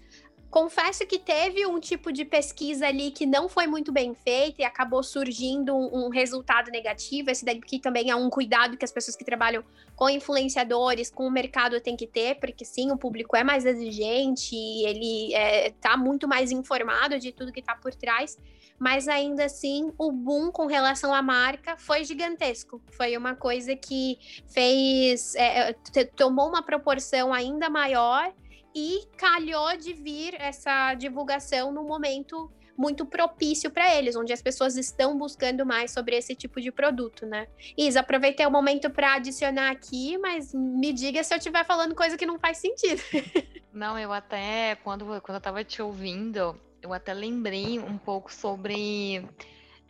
Confesso 0.55 1.05
que 1.05 1.19
teve 1.19 1.67
um 1.67 1.81
tipo 1.81 2.13
de 2.13 2.25
pesquisa 2.25 2.87
ali 2.87 3.11
que 3.11 3.27
não 3.27 3.49
foi 3.49 3.67
muito 3.67 3.91
bem 3.91 4.15
feita 4.15 4.63
e 4.63 4.65
acabou 4.65 5.03
surgindo 5.03 5.75
um, 5.75 6.07
um, 6.07 6.09
resultado 6.11 6.71
negativo. 6.71 7.29
Esse 7.29 7.45
daqui 7.45 7.81
também 7.81 8.09
é 8.09 8.15
um 8.15 8.31
cuidado 8.31 8.77
que 8.77 8.85
as 8.85 8.93
pessoas 8.93 9.17
que 9.17 9.25
trabalham 9.25 9.65
com 9.97 10.09
influenciadores, 10.09 11.11
com 11.11 11.27
o 11.27 11.31
mercado 11.31 11.81
têm 11.81 11.97
que 11.97 12.07
ter, 12.07 12.37
porque 12.37 12.65
sim, 12.65 12.93
o 12.93 12.97
público 12.97 13.35
é 13.35 13.43
mais 13.43 13.67
exigente, 13.67 14.55
ele 14.55 15.35
está 15.67 15.95
é, 15.95 15.97
muito 15.97 16.29
mais 16.29 16.53
informado 16.53 17.19
de 17.19 17.33
tudo 17.33 17.51
que 17.51 17.59
está 17.59 17.75
por 17.75 17.93
trás. 17.93 18.39
Mas 18.79 19.09
ainda 19.09 19.47
assim, 19.47 19.93
o 19.99 20.13
boom 20.13 20.53
com 20.53 20.67
relação 20.67 21.13
à 21.13 21.21
marca 21.21 21.77
foi 21.77 22.05
gigantesco. 22.05 22.81
Foi 22.93 23.17
uma 23.17 23.35
coisa 23.35 23.75
que 23.75 24.21
fez, 24.47 25.35
é, 25.35 25.73
tomou 26.15 26.49
uma 26.49 26.63
proporção 26.63 27.35
ainda 27.35 27.69
maior 27.69 28.33
e 28.75 29.07
calhou 29.17 29.77
de 29.77 29.93
vir 29.93 30.35
essa 30.35 30.95
divulgação 30.95 31.73
no 31.73 31.85
momento 31.85 32.51
muito 32.77 33.07
propício 33.07 33.71
para 33.71 33.95
eles, 33.95 34.17
onde 34.17 34.33
as 34.33 34.43
pessoas 34.43 34.77
estão 34.77 35.17
buscando 35.17 35.65
mais 35.65 35.93
sobre 35.93 36.17
esse 36.17 36.35
tipo 36.35 36.61
de 36.61 36.73
produto, 36.73 37.25
né? 37.25 37.47
Isa, 37.79 38.01
aproveitei 38.01 38.45
o 38.47 38.51
momento 38.51 38.91
para 38.91 39.15
adicionar 39.15 39.71
aqui, 39.71 40.19
mas 40.19 40.53
me 40.53 40.93
diga 40.93 41.23
se 41.23 41.33
eu 41.33 41.39
estiver 41.39 41.65
falando 41.65 41.95
coisa 41.95 42.17
que 42.17 42.27
não 42.27 42.39
faz 42.39 42.59
sentido. 42.59 43.01
Não, 43.73 43.99
eu 43.99 44.13
até, 44.13 44.77
quando, 44.85 45.05
quando 45.05 45.35
eu 45.35 45.39
estava 45.39 45.65
te 45.65 45.83
ouvindo, 45.83 46.57
eu 46.81 46.93
até 46.93 47.13
lembrei 47.13 47.81
um 47.81 47.99
pouco 47.99 48.33
sobre 48.33 49.27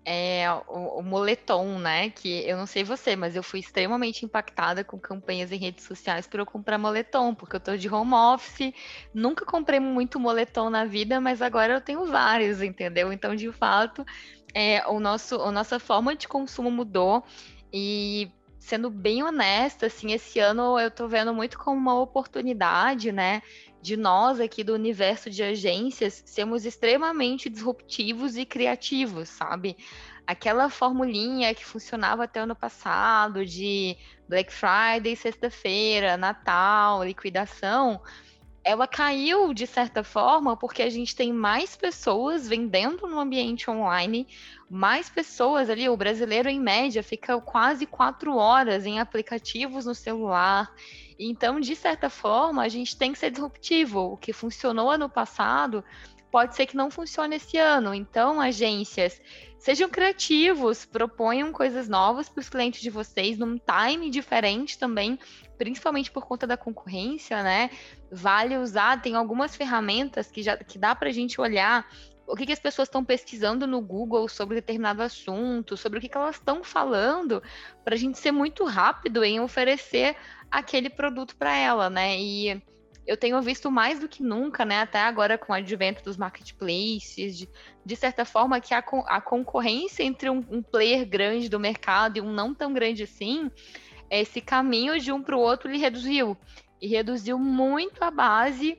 é, 0.04 0.46
o, 0.68 0.98
o, 0.98 1.02
moletom, 1.02 1.78
né? 1.78 2.10
Que 2.10 2.46
eu 2.46 2.56
não 2.56 2.66
sei 2.66 2.84
você, 2.84 3.16
mas 3.16 3.34
eu 3.34 3.42
fui 3.42 3.60
extremamente 3.60 4.24
impactada 4.24 4.84
com 4.84 4.98
campanhas 4.98 5.50
em 5.50 5.56
redes 5.56 5.84
sociais 5.84 6.26
para 6.26 6.42
eu 6.42 6.46
comprar 6.46 6.76
moletom, 6.76 7.34
porque 7.34 7.56
eu 7.56 7.60
tô 7.60 7.76
de 7.76 7.88
home 7.88 8.12
office, 8.12 8.72
nunca 9.14 9.46
comprei 9.46 9.80
muito 9.80 10.20
moletom 10.20 10.68
na 10.68 10.84
vida, 10.84 11.20
mas 11.20 11.40
agora 11.40 11.74
eu 11.74 11.80
tenho 11.80 12.04
vários, 12.04 12.60
entendeu? 12.60 13.12
Então, 13.12 13.34
de 13.34 13.50
fato, 13.50 14.04
é, 14.54 14.86
o 14.86 15.00
nosso, 15.00 15.40
a 15.40 15.50
nossa 15.50 15.78
forma 15.78 16.14
de 16.14 16.28
consumo 16.28 16.70
mudou 16.70 17.24
e 17.72 18.30
sendo 18.58 18.88
bem 18.88 19.22
honesta, 19.22 19.86
assim, 19.86 20.12
esse 20.12 20.38
ano 20.38 20.78
eu 20.80 20.90
tô 20.90 21.06
vendo 21.06 21.34
muito 21.34 21.58
como 21.58 21.76
uma 21.76 22.00
oportunidade, 22.00 23.12
né, 23.12 23.42
de 23.84 23.98
nós 23.98 24.40
aqui 24.40 24.64
do 24.64 24.72
universo 24.72 25.28
de 25.28 25.42
agências 25.42 26.22
sermos 26.24 26.64
extremamente 26.64 27.50
disruptivos 27.50 28.34
e 28.34 28.46
criativos, 28.46 29.28
sabe? 29.28 29.76
Aquela 30.26 30.70
formulinha 30.70 31.54
que 31.54 31.66
funcionava 31.66 32.24
até 32.24 32.40
ano 32.40 32.56
passado 32.56 33.44
de 33.44 33.94
Black 34.26 34.50
Friday, 34.50 35.14
sexta-feira, 35.14 36.16
Natal, 36.16 37.04
liquidação, 37.04 38.00
ela 38.64 38.88
caiu 38.88 39.52
de 39.52 39.66
certa 39.66 40.02
forma 40.02 40.56
porque 40.56 40.80
a 40.80 40.88
gente 40.88 41.14
tem 41.14 41.30
mais 41.30 41.76
pessoas 41.76 42.48
vendendo 42.48 43.06
no 43.06 43.20
ambiente 43.20 43.70
online, 43.70 44.26
mais 44.74 45.08
pessoas 45.08 45.70
ali, 45.70 45.88
o 45.88 45.96
brasileiro 45.96 46.48
em 46.48 46.58
média 46.58 47.00
fica 47.00 47.40
quase 47.40 47.86
quatro 47.86 48.36
horas 48.36 48.84
em 48.84 48.98
aplicativos 48.98 49.86
no 49.86 49.94
celular. 49.94 50.68
Então, 51.16 51.60
de 51.60 51.76
certa 51.76 52.10
forma, 52.10 52.60
a 52.60 52.68
gente 52.68 52.96
tem 52.96 53.12
que 53.12 53.18
ser 53.20 53.30
disruptivo. 53.30 54.00
O 54.00 54.16
que 54.16 54.32
funcionou 54.32 54.90
ano 54.90 55.08
passado 55.08 55.84
pode 56.28 56.56
ser 56.56 56.66
que 56.66 56.76
não 56.76 56.90
funcione 56.90 57.36
esse 57.36 57.56
ano. 57.56 57.94
Então, 57.94 58.40
agências, 58.40 59.22
sejam 59.60 59.88
criativos, 59.88 60.84
proponham 60.84 61.52
coisas 61.52 61.88
novas 61.88 62.28
para 62.28 62.40
os 62.40 62.48
clientes 62.48 62.80
de 62.80 62.90
vocês 62.90 63.38
num 63.38 63.56
time 63.56 64.10
diferente 64.10 64.76
também, 64.76 65.16
principalmente 65.56 66.10
por 66.10 66.26
conta 66.26 66.48
da 66.48 66.56
concorrência, 66.56 67.44
né? 67.44 67.70
Vale 68.10 68.58
usar, 68.58 69.00
tem 69.00 69.14
algumas 69.14 69.54
ferramentas 69.54 70.32
que 70.32 70.42
já 70.42 70.56
que 70.56 70.76
dá 70.76 70.96
para 70.96 71.10
a 71.10 71.12
gente 71.12 71.40
olhar 71.40 71.86
o 72.26 72.34
que, 72.34 72.46
que 72.46 72.52
as 72.52 72.58
pessoas 72.58 72.88
estão 72.88 73.04
pesquisando 73.04 73.66
no 73.66 73.80
Google 73.80 74.28
sobre 74.28 74.56
determinado 74.56 75.02
assunto, 75.02 75.76
sobre 75.76 75.98
o 75.98 76.02
que, 76.02 76.08
que 76.08 76.16
elas 76.16 76.36
estão 76.36 76.64
falando, 76.64 77.42
para 77.84 77.94
a 77.94 77.98
gente 77.98 78.18
ser 78.18 78.32
muito 78.32 78.64
rápido 78.64 79.22
em 79.22 79.40
oferecer 79.40 80.16
aquele 80.50 80.88
produto 80.88 81.36
para 81.36 81.54
ela, 81.54 81.90
né? 81.90 82.18
E 82.18 82.62
eu 83.06 83.16
tenho 83.16 83.40
visto 83.42 83.70
mais 83.70 84.00
do 84.00 84.08
que 84.08 84.22
nunca, 84.22 84.64
né? 84.64 84.80
Até 84.80 85.00
agora 85.00 85.36
com 85.36 85.52
o 85.52 85.56
advento 85.56 86.02
dos 86.02 86.16
marketplaces, 86.16 87.36
de, 87.36 87.48
de 87.84 87.96
certa 87.96 88.24
forma, 88.24 88.60
que 88.60 88.72
a, 88.72 88.78
a 89.06 89.20
concorrência 89.20 90.02
entre 90.02 90.30
um, 90.30 90.42
um 90.50 90.62
player 90.62 91.06
grande 91.06 91.48
do 91.48 91.60
mercado 91.60 92.16
e 92.16 92.20
um 92.22 92.32
não 92.32 92.54
tão 92.54 92.72
grande 92.72 93.02
assim, 93.02 93.50
esse 94.10 94.40
caminho 94.40 94.98
de 94.98 95.12
um 95.12 95.22
para 95.22 95.36
o 95.36 95.40
outro 95.40 95.70
ele 95.70 95.78
reduziu. 95.78 96.36
E 96.80 96.88
reduziu 96.88 97.38
muito 97.38 98.02
a 98.02 98.10
base 98.10 98.78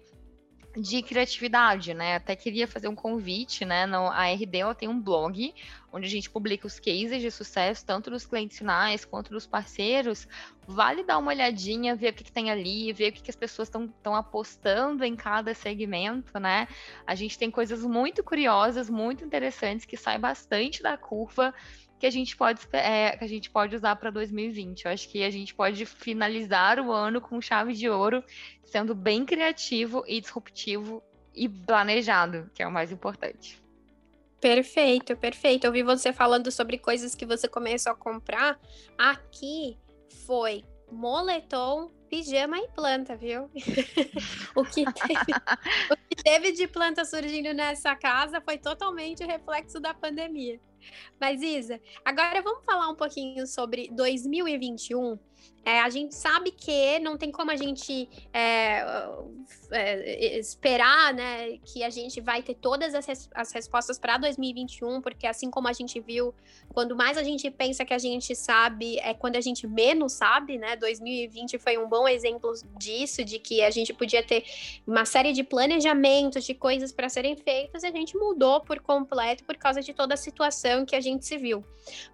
de 0.78 1.02
criatividade, 1.02 1.94
né? 1.94 2.16
Até 2.16 2.36
queria 2.36 2.68
fazer 2.68 2.88
um 2.88 2.96
convite, 2.96 3.64
né? 3.64 3.86
No, 3.86 4.08
a 4.08 4.28
RD 4.28 4.58
ela 4.58 4.76
tem 4.76 4.90
um 4.90 5.00
blog 5.00 5.54
onde 5.92 6.06
a 6.08 6.10
gente 6.10 6.30
publica 6.30 6.68
os 6.68 6.78
cases 6.78 7.22
de 7.22 7.32
sucesso, 7.32 7.86
tanto 7.86 8.10
dos 8.12 8.26
clientes 8.26 8.58
finais 8.58 9.06
quanto 9.06 9.32
dos 9.32 9.48
parceiros. 9.48 10.28
Vale 10.68 11.04
dar 11.04 11.18
uma 11.18 11.32
olhadinha, 11.32 11.96
ver 11.96 12.12
o 12.12 12.14
que, 12.14 12.26
que 12.26 12.32
tem 12.32 12.52
ali, 12.52 12.92
ver 12.92 13.10
o 13.10 13.14
que, 13.14 13.22
que 13.22 13.30
as 13.30 13.36
pessoas 13.36 13.70
estão 13.70 14.14
apostando 14.14 15.06
em 15.06 15.16
cada 15.16 15.54
segmento, 15.54 16.38
né? 16.38 16.68
A 17.08 17.16
gente 17.16 17.38
tem 17.38 17.50
coisas 17.50 17.84
muito 17.84 18.24
curiosas, 18.24 18.90
muito 18.90 19.24
interessantes, 19.24 19.86
que 19.86 19.96
saem 19.96 20.20
bastante 20.20 20.84
da 20.84 20.98
curva 20.98 21.54
que 22.06 22.08
a 22.08 22.12
gente 22.12 22.38
pode, 22.38 22.62
é, 22.72 23.18
que 23.18 23.24
a 23.24 23.28
gente 23.28 23.50
pode 23.50 23.76
usar 23.76 23.96
para 23.96 24.12
2020. 24.12 24.86
Eu 24.86 24.92
acho 24.92 25.10
que 25.10 25.24
a 25.24 25.32
gente 25.32 25.56
pode 25.56 25.88
finalizar 25.88 26.80
o 26.80 26.92
ano 26.92 27.20
com 27.20 27.42
chave 27.42 27.74
de 27.74 27.90
ouro, 27.90 28.24
sendo 28.64 28.94
bem 28.94 29.26
criativo 29.26 30.04
e 30.08 30.22
disruptivo 30.22 31.02
e 31.34 31.50
planejado, 31.50 32.48
que 32.54 32.62
é 32.62 32.68
o 32.68 32.72
mais 32.72 32.92
importante. 32.92 33.60
Perfeito, 34.40 35.18
perfeito. 35.18 35.66
Eu 35.66 35.72
vi 35.72 35.82
você 35.82 36.14
falando 36.14 36.52
sobre 36.52 36.78
coisas 36.78 37.16
que 37.16 37.26
você 37.26 37.48
começou 37.48 37.94
a 37.94 37.96
comprar. 37.96 38.60
Aqui 38.96 39.76
foi 40.28 40.64
moletom, 40.92 41.90
pijama 42.08 42.60
e 42.60 42.68
planta, 42.68 43.16
viu? 43.16 43.50
o, 44.56 44.64
que 44.64 44.86
teve, 44.94 45.32
o 45.90 45.98
que 46.08 46.24
teve 46.24 46.52
de 46.52 46.68
planta 46.68 47.04
surgindo 47.04 47.52
nessa 47.52 47.96
casa 47.96 48.40
foi 48.42 48.60
totalmente 48.60 49.26
reflexo 49.26 49.80
da 49.80 49.92
pandemia. 49.92 50.60
Mas, 51.20 51.42
Isa, 51.42 51.82
agora 52.04 52.42
vamos 52.42 52.66
falar 52.66 52.90
um 52.90 52.96
pouquinho 52.96 53.46
sobre 53.48 53.90
2021. 53.92 55.18
É, 55.64 55.82
a 55.82 55.90
gente 55.90 56.14
sabe 56.14 56.52
que 56.52 57.00
não 57.00 57.18
tem 57.18 57.32
como 57.32 57.50
a 57.50 57.56
gente 57.56 58.08
é, 58.32 58.86
é, 59.72 60.38
esperar 60.38 61.12
né, 61.12 61.58
que 61.66 61.84
a 61.84 61.90
gente 61.90 62.22
vai 62.22 62.44
ter 62.44 62.54
todas 62.54 62.94
as, 62.94 63.04
res 63.08 63.30
as 63.34 63.52
respostas 63.52 63.98
para 63.98 64.20
2021, 64.20 65.02
porque 65.02 65.26
assim 65.26 65.50
como 65.50 65.68
a 65.68 65.74
gente 65.74 66.00
viu, 66.00 66.36
quando 66.72 66.96
mais 66.96 67.18
a 67.18 67.24
gente 67.24 67.50
pensa 67.50 67.84
que 67.84 67.96
a 67.96 67.98
gente 67.98 68.36
sabe, 68.36 69.00
é 69.00 69.16
quando 69.16 69.38
a 69.38 69.42
gente 69.42 69.66
menos 69.66 70.14
sabe, 70.14 70.60
né? 70.60 70.76
2020 70.76 71.58
foi 71.58 71.80
um 71.80 71.90
bom 71.90 72.08
exemplo 72.08 72.54
disso, 72.78 73.24
de 73.26 73.40
que 73.40 73.64
a 73.64 73.72
gente 73.72 73.92
podia 73.92 74.22
ter 74.22 74.44
uma 74.86 75.04
série 75.04 75.34
de 75.34 75.44
planejamentos, 75.44 76.44
de 76.44 76.54
coisas 76.54 76.92
para 76.92 77.10
serem 77.10 77.36
feitas, 77.36 77.82
e 77.82 77.88
a 77.88 77.92
gente 77.92 78.16
mudou 78.16 78.62
por 78.62 78.80
completo 78.80 79.44
por 79.44 79.58
causa 79.58 79.82
de 79.82 79.96
toda 79.96 80.14
a 80.14 80.18
situação 80.18 80.75
que 80.84 80.96
a 80.96 81.02
gente 81.02 81.24
se 81.24 81.38
viu. 81.38 81.64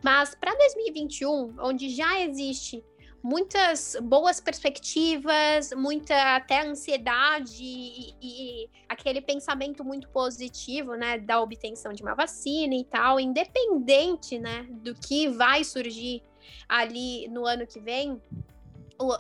Mas 0.03 0.35
para 0.35 0.53
2021, 0.53 1.55
onde 1.59 1.89
já 1.89 2.19
existe 2.19 2.83
muitas 3.23 3.95
boas 4.01 4.41
perspectivas, 4.41 5.71
muita 5.73 6.35
até 6.35 6.67
ansiedade 6.67 7.63
e, 7.63 8.15
e, 8.21 8.69
aquele 8.89 9.21
pensamento 9.21 9.83
muito 9.83 10.09
positivo, 10.09 10.95
né, 10.95 11.19
da 11.19 11.39
obtenção 11.39 11.93
de 11.93 12.01
uma 12.01 12.15
vacina 12.15 12.73
e 12.75 12.83
tal, 12.83 13.19
independente, 13.19 14.39
né, 14.39 14.67
do 14.69 14.95
que 14.95 15.27
vai 15.29 15.63
surgir 15.63 16.23
ali 16.67 17.27
no 17.27 17.45
ano 17.45 17.65
que 17.67 17.79
vem. 17.79 18.19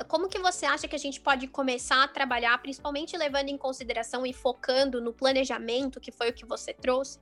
Como 0.07 0.27
que 0.27 0.39
você 0.39 0.65
acha 0.65 0.87
que 0.87 0.95
a 0.95 0.99
gente 0.99 1.19
pode 1.19 1.47
começar 1.47 2.03
a 2.03 2.07
trabalhar, 2.07 2.57
principalmente 2.61 3.17
levando 3.17 3.49
em 3.49 3.57
consideração 3.57 4.25
e 4.25 4.33
focando 4.33 5.01
no 5.01 5.13
planejamento, 5.13 5.99
que 5.99 6.11
foi 6.11 6.29
o 6.29 6.33
que 6.33 6.45
você 6.45 6.73
trouxe, 6.73 7.19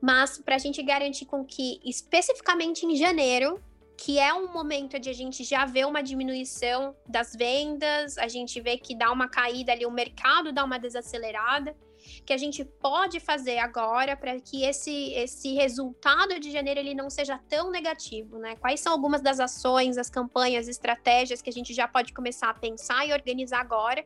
mas 0.00 0.38
para 0.38 0.54
a 0.56 0.58
gente 0.58 0.82
garantir 0.82 1.26
com 1.26 1.44
que, 1.44 1.80
especificamente 1.84 2.86
em 2.86 2.96
janeiro, 2.96 3.62
que 3.96 4.18
é 4.18 4.32
um 4.32 4.52
momento 4.52 4.98
de 4.98 5.10
a 5.10 5.12
gente 5.12 5.42
já 5.42 5.64
ver 5.64 5.84
uma 5.84 6.00
diminuição 6.00 6.94
das 7.06 7.34
vendas, 7.34 8.16
a 8.16 8.28
gente 8.28 8.60
vê 8.60 8.78
que 8.78 8.94
dá 8.94 9.10
uma 9.10 9.28
caída 9.28 9.72
ali, 9.72 9.84
o 9.84 9.90
mercado 9.90 10.52
dá 10.52 10.64
uma 10.64 10.78
desacelerada, 10.78 11.76
que 12.24 12.32
a 12.32 12.36
gente 12.36 12.64
pode 12.64 13.20
fazer 13.20 13.58
agora 13.58 14.16
para 14.16 14.38
que 14.40 14.64
esse, 14.64 15.12
esse 15.12 15.54
resultado 15.54 16.38
de 16.38 16.50
janeiro 16.50 16.80
ele 16.80 16.94
não 16.94 17.10
seja 17.10 17.38
tão 17.48 17.70
negativo, 17.70 18.38
né? 18.38 18.56
Quais 18.56 18.80
são 18.80 18.92
algumas 18.92 19.20
das 19.20 19.40
ações, 19.40 19.98
as 19.98 20.10
campanhas, 20.10 20.68
estratégias 20.68 21.42
que 21.42 21.50
a 21.50 21.52
gente 21.52 21.72
já 21.74 21.86
pode 21.86 22.12
começar 22.12 22.50
a 22.50 22.54
pensar 22.54 23.06
e 23.06 23.12
organizar 23.12 23.60
agora 23.60 24.04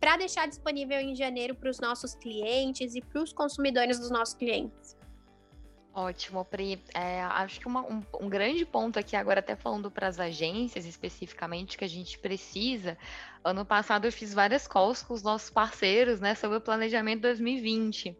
para 0.00 0.16
deixar 0.16 0.46
disponível 0.46 0.98
em 1.00 1.14
janeiro 1.14 1.54
para 1.54 1.70
os 1.70 1.80
nossos 1.80 2.14
clientes 2.14 2.94
e 2.94 3.00
para 3.00 3.22
os 3.22 3.32
consumidores 3.32 3.98
dos 3.98 4.10
nossos 4.10 4.34
clientes? 4.34 4.96
Ótimo, 5.94 6.44
Pri. 6.44 6.82
É, 6.92 7.22
acho 7.22 7.60
que 7.60 7.68
uma, 7.68 7.82
um, 7.82 8.02
um, 8.20 8.28
grande 8.28 8.66
ponto 8.66 8.98
aqui, 8.98 9.14
agora 9.14 9.38
até 9.38 9.54
falando 9.54 9.92
para 9.92 10.08
as 10.08 10.18
agências 10.18 10.84
especificamente, 10.84 11.78
que 11.78 11.84
a 11.84 11.88
gente 11.88 12.18
precisa. 12.18 12.98
Ano 13.44 13.64
passado 13.64 14.04
eu 14.04 14.10
fiz 14.10 14.34
várias 14.34 14.66
calls 14.66 15.04
com 15.04 15.14
os 15.14 15.22
nossos 15.22 15.50
parceiros 15.50 16.18
né, 16.18 16.34
sobre 16.34 16.58
o 16.58 16.60
planejamento 16.60 17.20
2020. 17.20 18.18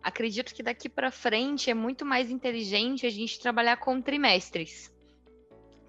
Acredito 0.00 0.54
que 0.54 0.62
daqui 0.62 0.88
para 0.88 1.10
frente 1.10 1.68
é 1.68 1.74
muito 1.74 2.06
mais 2.06 2.30
inteligente 2.30 3.04
a 3.04 3.10
gente 3.10 3.40
trabalhar 3.40 3.78
com 3.78 4.00
trimestres 4.00 4.96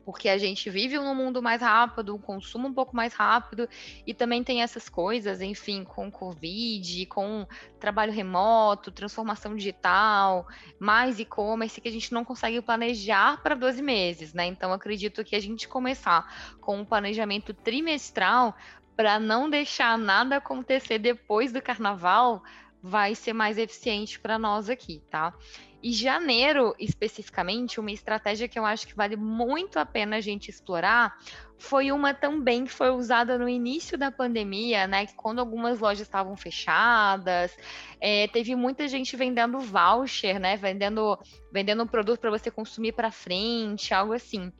porque 0.10 0.28
a 0.28 0.40
gente 0.40 0.72
vive 0.72 0.98
num 0.98 1.14
mundo 1.14 1.40
mais 1.40 1.62
rápido, 1.62 2.16
um 2.16 2.18
consumo 2.18 2.68
um 2.68 2.74
pouco 2.74 2.96
mais 2.96 3.14
rápido, 3.14 3.70
e 4.08 4.12
também 4.12 4.44
tem 4.44 4.64
essas 4.64 4.90
coisas, 4.90 5.40
enfim, 5.40 5.84
com 5.84 6.10
Covid, 6.10 7.06
com 7.06 7.46
trabalho 7.80 8.12
remoto, 8.12 8.92
transformação 8.92 9.56
digital, 9.56 10.48
mais 10.80 11.20
e-commerce, 11.20 11.80
que 11.80 11.88
a 11.88 11.92
gente 11.92 12.12
não 12.12 12.26
consegue 12.26 12.60
planejar 12.60 13.40
para 13.44 13.54
12 13.54 13.84
meses, 13.84 14.34
né? 14.34 14.48
Então, 14.48 14.74
acredito 14.74 15.24
que 15.24 15.36
a 15.36 15.40
gente 15.40 15.68
começar 15.68 16.56
com 16.60 16.80
um 16.80 16.86
planejamento 16.86 17.54
trimestral 17.54 18.58
para 18.96 19.20
não 19.20 19.48
deixar 19.48 19.96
nada 19.96 20.38
acontecer 20.38 20.98
depois 20.98 21.54
do 21.54 21.62
carnaval 21.62 22.42
vai 22.82 23.14
ser 23.14 23.34
mais 23.34 23.60
eficiente 23.60 24.20
para 24.20 24.40
nós 24.40 24.70
aqui, 24.70 25.04
tá? 25.12 25.36
E 25.82 25.94
janeiro, 25.94 26.76
especificamente, 26.78 27.80
uma 27.80 27.92
estratégia 27.92 28.50
que 28.50 28.60
eu 28.60 28.66
acho 28.66 28.86
que 28.86 28.96
vale 28.96 29.16
muito 29.16 29.80
a 29.80 29.86
pena 29.86 30.18
a 30.18 30.22
gente 30.22 30.50
explorar 30.50 31.18
foi 31.58 31.92
uma 31.92 32.14
também 32.14 32.66
que 32.66 32.72
foi 32.72 32.90
usada 32.90 33.38
no 33.38 33.48
início 33.48 33.98
da 33.98 34.12
pandemia, 34.12 34.88
né? 34.88 35.08
Quando 35.16 35.40
algumas 35.40 35.80
lojas 35.80 36.02
estavam 36.02 36.36
fechadas, 36.36 37.56
é, 38.00 38.28
teve 38.28 38.56
muita 38.56 38.88
gente 38.88 39.16
vendendo 39.16 39.60
voucher, 39.60 40.40
né? 40.40 40.58
Vendendo, 40.58 41.18
vendendo 41.52 41.84
um 41.84 41.88
produto 41.88 42.20
para 42.20 42.30
você 42.30 42.52
consumir 42.52 42.92
para 42.92 43.12
frente, 43.12 43.94
algo 43.94 44.14
assim. 44.14 44.52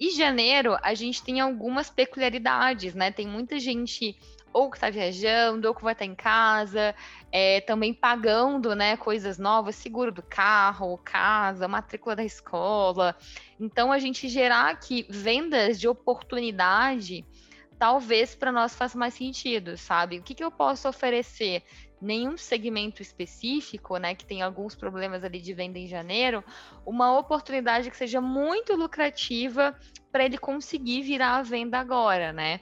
E 0.00 0.10
janeiro, 0.10 0.76
a 0.82 0.94
gente 0.94 1.22
tem 1.22 1.40
algumas 1.40 1.90
peculiaridades, 1.90 2.94
né? 2.94 3.10
Tem 3.10 3.26
muita 3.26 3.58
gente 3.58 4.16
ou 4.52 4.70
que 4.70 4.76
está 4.76 4.90
viajando, 4.90 5.68
ou 5.68 5.74
que 5.74 5.82
vai 5.82 5.92
estar 5.92 6.04
em 6.04 6.14
casa, 6.14 6.94
é, 7.30 7.60
também 7.60 7.92
pagando 7.92 8.74
né, 8.74 8.96
coisas 8.96 9.38
novas, 9.38 9.76
seguro 9.76 10.10
do 10.10 10.22
carro, 10.22 10.98
casa, 10.98 11.68
matrícula 11.68 12.16
da 12.16 12.24
escola. 12.24 13.16
Então, 13.60 13.92
a 13.92 13.98
gente 13.98 14.28
gerar 14.28 14.70
aqui 14.70 15.06
vendas 15.08 15.78
de 15.78 15.88
oportunidade, 15.88 17.24
talvez 17.78 18.34
para 18.34 18.50
nós 18.50 18.74
faça 18.74 18.98
mais 18.98 19.14
sentido, 19.14 19.76
sabe? 19.76 20.18
O 20.18 20.22
que, 20.22 20.34
que 20.34 20.44
eu 20.44 20.50
posso 20.50 20.88
oferecer? 20.88 21.62
Nenhum 22.00 22.36
segmento 22.36 23.02
específico, 23.02 23.96
né, 23.96 24.14
que 24.14 24.24
tem 24.24 24.40
alguns 24.40 24.74
problemas 24.74 25.24
ali 25.24 25.40
de 25.40 25.52
venda 25.52 25.78
em 25.78 25.88
janeiro, 25.88 26.44
uma 26.86 27.18
oportunidade 27.18 27.90
que 27.90 27.96
seja 27.96 28.20
muito 28.20 28.74
lucrativa 28.76 29.76
para 30.10 30.24
ele 30.24 30.38
conseguir 30.38 31.02
virar 31.02 31.36
a 31.36 31.42
venda 31.42 31.78
agora, 31.78 32.32
né? 32.32 32.60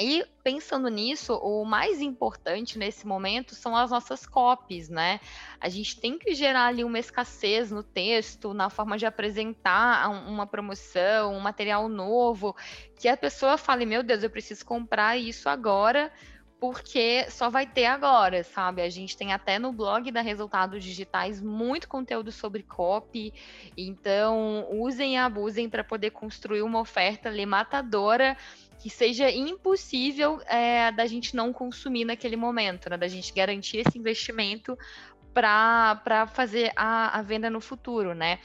E 0.00 0.24
pensando 0.44 0.88
nisso, 0.88 1.34
o 1.34 1.64
mais 1.64 2.00
importante 2.00 2.78
nesse 2.78 3.04
momento 3.04 3.56
são 3.56 3.76
as 3.76 3.90
nossas 3.90 4.24
copies, 4.24 4.88
né? 4.88 5.18
A 5.60 5.68
gente 5.68 5.98
tem 6.00 6.16
que 6.16 6.36
gerar 6.36 6.66
ali 6.66 6.84
uma 6.84 7.00
escassez 7.00 7.72
no 7.72 7.82
texto, 7.82 8.54
na 8.54 8.70
forma 8.70 8.96
de 8.96 9.06
apresentar 9.06 10.08
uma 10.08 10.46
promoção, 10.46 11.34
um 11.34 11.40
material 11.40 11.88
novo, 11.88 12.54
que 13.00 13.08
a 13.08 13.16
pessoa 13.16 13.58
fale: 13.58 13.84
meu 13.84 14.04
Deus, 14.04 14.22
eu 14.22 14.30
preciso 14.30 14.64
comprar 14.64 15.16
isso 15.16 15.48
agora, 15.48 16.12
porque 16.60 17.26
só 17.30 17.48
vai 17.48 17.66
ter 17.66 17.86
agora, 17.86 18.42
sabe? 18.42 18.82
A 18.82 18.90
gente 18.90 19.16
tem 19.16 19.32
até 19.32 19.58
no 19.58 19.72
blog 19.72 20.10
da 20.10 20.20
Resultados 20.20 20.82
Digitais 20.82 21.40
muito 21.40 21.88
conteúdo 21.88 22.32
sobre 22.32 22.62
copy, 22.62 23.32
então 23.76 24.66
usem 24.70 25.14
e 25.14 25.16
abusem 25.16 25.68
para 25.68 25.84
poder 25.84 26.10
construir 26.10 26.62
uma 26.62 26.80
oferta 26.80 27.28
ali 27.28 27.46
matadora 27.46 28.36
que 28.80 28.90
seja 28.90 29.30
impossível 29.30 30.40
é, 30.46 30.90
da 30.92 31.06
gente 31.06 31.34
não 31.34 31.52
consumir 31.52 32.04
naquele 32.04 32.36
momento, 32.36 32.90
né? 32.90 32.96
Da 32.96 33.08
gente 33.08 33.32
garantir 33.32 33.78
esse 33.78 33.98
investimento 33.98 34.76
para 35.32 36.26
fazer 36.32 36.72
a, 36.74 37.18
a 37.18 37.22
venda 37.22 37.48
no 37.48 37.60
futuro, 37.60 38.14
né? 38.14 38.40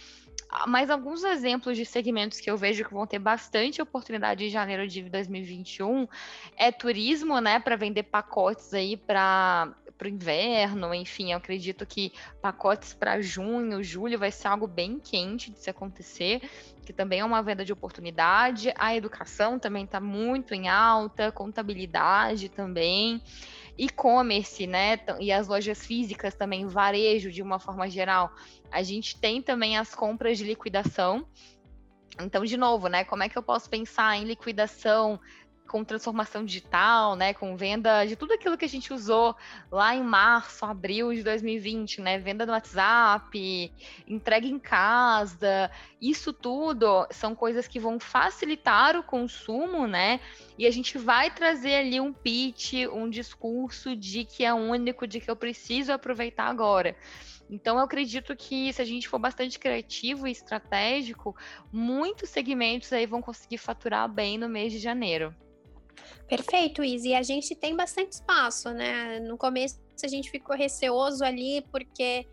Ah, 0.55 0.67
mas 0.67 0.91
alguns 0.91 1.23
exemplos 1.23 1.75
de 1.75 1.83
segmentos 1.83 2.39
que 2.39 2.49
eu 2.49 2.55
vejo 2.55 2.85
que 2.85 2.93
vão 2.93 3.07
ter 3.07 3.17
bastante 3.17 3.81
oportunidade 3.81 4.45
em 4.45 4.49
janeiro 4.49 4.87
de 4.87 5.01
2021 5.09 6.07
é 6.55 6.71
turismo, 6.71 7.41
né, 7.41 7.59
para 7.59 7.75
vender 7.75 8.03
pacotes 8.03 8.71
aí 8.71 8.95
para 8.95 9.73
para 9.97 10.07
o 10.07 10.09
inverno, 10.09 10.93
enfim, 10.93 11.31
eu 11.31 11.37
acredito 11.37 11.85
que 11.85 12.11
pacotes 12.41 12.93
para 12.93 13.21
junho, 13.21 13.83
julho 13.83 14.17
vai 14.17 14.31
ser 14.31 14.47
algo 14.47 14.67
bem 14.67 14.99
quente 14.99 15.51
de 15.51 15.59
se 15.59 15.69
acontecer, 15.69 16.41
que 16.83 16.91
também 16.91 17.19
é 17.19 17.25
uma 17.25 17.43
venda 17.43 17.63
de 17.63 17.71
oportunidade. 17.71 18.73
A 18.75 18.95
educação 18.95 19.59
também 19.59 19.85
está 19.85 19.99
muito 20.01 20.53
em 20.53 20.67
alta, 20.67 21.31
contabilidade 21.31 22.49
também 22.49 23.21
e-commerce, 23.77 24.67
né? 24.67 24.99
E 25.19 25.31
as 25.31 25.47
lojas 25.47 25.85
físicas 25.85 26.35
também, 26.35 26.67
varejo 26.67 27.31
de 27.31 27.41
uma 27.41 27.59
forma 27.59 27.89
geral. 27.89 28.31
A 28.71 28.83
gente 28.83 29.19
tem 29.19 29.41
também 29.41 29.77
as 29.77 29.93
compras 29.95 30.37
de 30.37 30.43
liquidação. 30.43 31.27
Então, 32.19 32.43
de 32.43 32.57
novo, 32.57 32.87
né? 32.87 33.03
Como 33.03 33.23
é 33.23 33.29
que 33.29 33.37
eu 33.37 33.43
posso 33.43 33.69
pensar 33.69 34.15
em 34.17 34.25
liquidação 34.25 35.19
com 35.67 35.83
transformação 35.83 36.45
digital, 36.45 37.15
né, 37.15 37.33
com 37.33 37.55
venda 37.55 38.05
de 38.05 38.15
tudo 38.15 38.33
aquilo 38.33 38.57
que 38.57 38.65
a 38.65 38.69
gente 38.69 38.93
usou 38.93 39.35
lá 39.71 39.95
em 39.95 40.03
março, 40.03 40.65
abril 40.65 41.13
de 41.13 41.23
2020, 41.23 42.01
né, 42.01 42.19
venda 42.19 42.45
no 42.45 42.51
WhatsApp, 42.51 43.71
entrega 44.07 44.45
em 44.45 44.59
casa, 44.59 45.71
isso 46.01 46.31
tudo 46.31 47.07
são 47.09 47.33
coisas 47.33 47.67
que 47.67 47.79
vão 47.79 47.99
facilitar 47.99 48.95
o 48.95 49.03
consumo, 49.03 49.87
né, 49.87 50.19
e 50.57 50.67
a 50.67 50.71
gente 50.71 50.97
vai 50.97 51.31
trazer 51.31 51.75
ali 51.75 51.99
um 51.99 52.13
pitch, 52.13 52.73
um 52.91 53.09
discurso 53.09 53.95
de 53.95 54.25
que 54.25 54.45
é 54.45 54.53
único, 54.53 55.07
de 55.07 55.19
que 55.19 55.31
eu 55.31 55.35
preciso 55.35 55.91
aproveitar 55.91 56.45
agora. 56.45 56.95
Então, 57.49 57.77
eu 57.77 57.83
acredito 57.83 58.35
que 58.35 58.71
se 58.73 58.81
a 58.81 58.85
gente 58.85 59.07
for 59.07 59.19
bastante 59.19 59.59
criativo 59.59 60.27
e 60.27 60.31
estratégico, 60.31 61.35
muitos 61.71 62.29
segmentos 62.29 62.91
aí 62.91 63.05
vão 63.05 63.21
conseguir 63.21 63.57
faturar 63.57 64.09
bem 64.09 64.37
no 64.37 64.49
mês 64.49 64.71
de 64.71 64.79
janeiro. 64.79 65.35
Perfeito, 66.27 66.83
Izzy. 66.83 67.09
E 67.09 67.15
a 67.15 67.23
gente 67.23 67.55
tem 67.55 67.75
bastante 67.75 68.13
espaço, 68.13 68.71
né? 68.71 69.19
No 69.19 69.37
começo 69.37 69.83
a 70.03 70.07
gente 70.07 70.29
ficou 70.29 70.55
receoso 70.55 71.23
ali 71.23 71.61
porque 71.71 72.27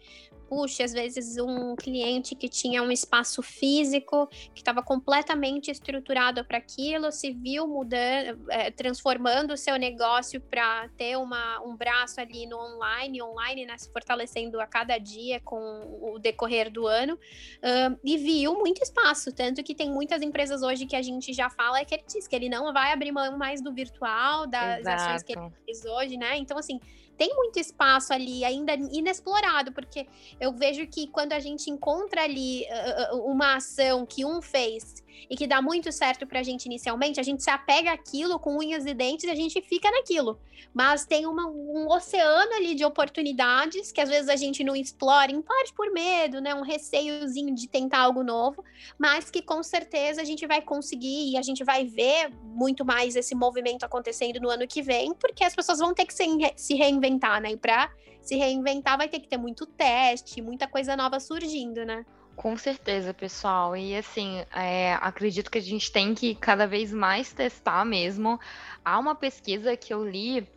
puxa, 0.51 0.83
às 0.83 0.93
vezes 0.93 1.37
um 1.39 1.77
cliente 1.77 2.35
que 2.35 2.49
tinha 2.49 2.83
um 2.83 2.91
espaço 2.91 3.41
físico, 3.41 4.27
que 4.53 4.61
estava 4.61 4.83
completamente 4.83 5.71
estruturado 5.71 6.45
para 6.45 6.59
aquilo, 6.59 7.13
se 7.13 7.31
viu 7.31 7.69
mudando, 7.69 8.51
é, 8.51 8.69
transformando 8.69 9.55
o 9.55 9.57
seu 9.57 9.77
negócio 9.77 10.41
para 10.41 10.89
ter 10.97 11.17
uma, 11.17 11.63
um 11.63 11.77
braço 11.77 12.21
ali 12.21 12.47
no 12.47 12.59
online, 12.59 13.23
online, 13.23 13.65
né, 13.65 13.79
se 13.79 13.93
fortalecendo 13.93 14.61
a 14.61 14.67
cada 14.67 14.99
dia 14.99 15.39
com 15.39 15.61
o 16.03 16.19
decorrer 16.19 16.69
do 16.69 16.89
ano, 16.89 17.15
uh, 17.15 18.01
e 18.03 18.19
viu 18.19 18.55
muito 18.55 18.83
espaço, 18.83 19.33
tanto 19.33 19.63
que 19.63 19.73
tem 19.73 19.89
muitas 19.89 20.21
empresas 20.21 20.63
hoje 20.63 20.85
que 20.85 20.97
a 20.97 21.03
gente 21.03 21.33
já 21.33 21.49
fala 21.49 21.79
é 21.79 21.85
que 21.85 21.95
ele 21.95 22.05
diz 22.09 22.27
que 22.27 22.35
ele 22.35 22.49
não 22.49 22.73
vai 22.73 22.93
abrir 22.93 23.13
mão 23.13 23.39
mais 23.39 23.63
do 23.63 23.73
virtual, 23.73 24.49
das 24.49 24.81
Exato. 24.81 25.03
ações 25.03 25.23
que 25.23 25.33
ele 25.33 25.53
fez 25.65 25.85
hoje, 25.85 26.17
né? 26.17 26.37
Então, 26.39 26.59
assim, 26.59 26.81
tem 27.21 27.35
muito 27.35 27.59
espaço 27.59 28.15
ali 28.15 28.43
ainda 28.47 28.73
inexplorado, 28.73 29.73
porque 29.73 30.07
eu 30.41 30.55
vejo 30.55 30.87
que 30.87 31.07
quando 31.07 31.35
a 31.35 31.39
gente 31.39 31.71
encontra 31.71 32.23
ali 32.23 32.65
uh, 33.13 33.31
uma 33.31 33.57
ação 33.57 34.07
que 34.07 34.25
um 34.25 34.41
fez 34.41 35.00
e 35.29 35.37
que 35.37 35.47
dá 35.47 35.61
muito 35.63 35.93
certo 35.93 36.27
pra 36.27 36.43
gente 36.43 36.67
inicialmente, 36.67 37.21
a 37.21 37.23
gente 37.23 37.43
se 37.43 37.51
apega 37.51 37.93
àquilo 37.93 38.39
com 38.39 38.59
unhas 38.59 38.87
e 38.87 38.95
dentes 38.95 39.25
e 39.25 39.31
a 39.31 39.35
gente 39.35 39.61
fica 39.63 39.91
naquilo. 39.91 40.39
Mas 40.73 41.05
tem 41.05 41.27
uma, 41.27 41.47
um 41.47 41.89
oceano 41.89 42.53
ali 42.55 42.75
de 42.75 42.85
oportunidades 42.85 43.91
que 43.91 44.01
às 44.01 44.09
vezes 44.09 44.29
a 44.29 44.37
gente 44.37 44.63
não 44.63 44.77
explora, 44.77 45.33
em 45.33 45.43
parte 45.43 45.73
por 45.73 45.91
medo, 45.91 46.41
né? 46.41 46.55
Um 46.55 46.63
receiozinho 46.63 47.55
de 47.55 47.69
tentar 47.69 48.01
algo 48.01 48.23
novo, 48.23 48.65
mas 48.99 49.31
que 49.31 49.43
com 49.43 49.63
certeza 49.63 50.21
a 50.21 50.25
gente 50.25 50.47
vai 50.47 50.61
conseguir 50.61 51.33
e 51.33 51.37
a 51.37 51.43
gente 51.43 51.65
vai 51.65 51.85
ver 51.85 52.31
muito 52.43 52.85
mais 52.85 53.17
esse 53.17 53.35
movimento 53.35 53.85
acontecendo 53.85 54.41
no 54.41 54.49
ano 54.49 54.67
que 54.67 54.83
vem, 54.83 55.15
porque 55.15 55.45
as 55.45 55.55
pessoas 55.55 55.79
vão 55.79 55.95
ter 55.95 56.07
que 56.07 56.15
se 56.15 56.75
reinventar, 56.75 57.41
né? 57.41 57.53
E 57.53 57.57
pra 57.57 57.91
se 58.21 58.37
reinventar 58.37 58.99
vai 58.99 59.09
ter 59.09 59.21
que 59.21 59.29
ter 59.29 59.39
muito 59.39 59.67
teste, 59.67 60.43
muita 60.43 60.67
coisa 60.67 60.97
nova 60.97 61.19
surgindo, 61.19 61.85
né? 61.85 62.05
Com 62.41 62.57
certeza, 62.57 63.13
pessoal. 63.13 63.77
E 63.77 63.95
assim, 63.95 64.43
é, 64.55 64.95
acredito 64.95 65.51
que 65.51 65.59
a 65.59 65.61
gente 65.61 65.93
tem 65.93 66.15
que 66.15 66.35
cada 66.35 66.67
vez 66.67 66.91
mais 66.91 67.35
testar 67.35 67.85
mesmo. 67.85 68.41
Há 68.83 68.99
uma 68.99 69.15
pesquisa 69.15 69.77
que 69.77 69.93
eu 69.93 70.03
li 70.09 70.49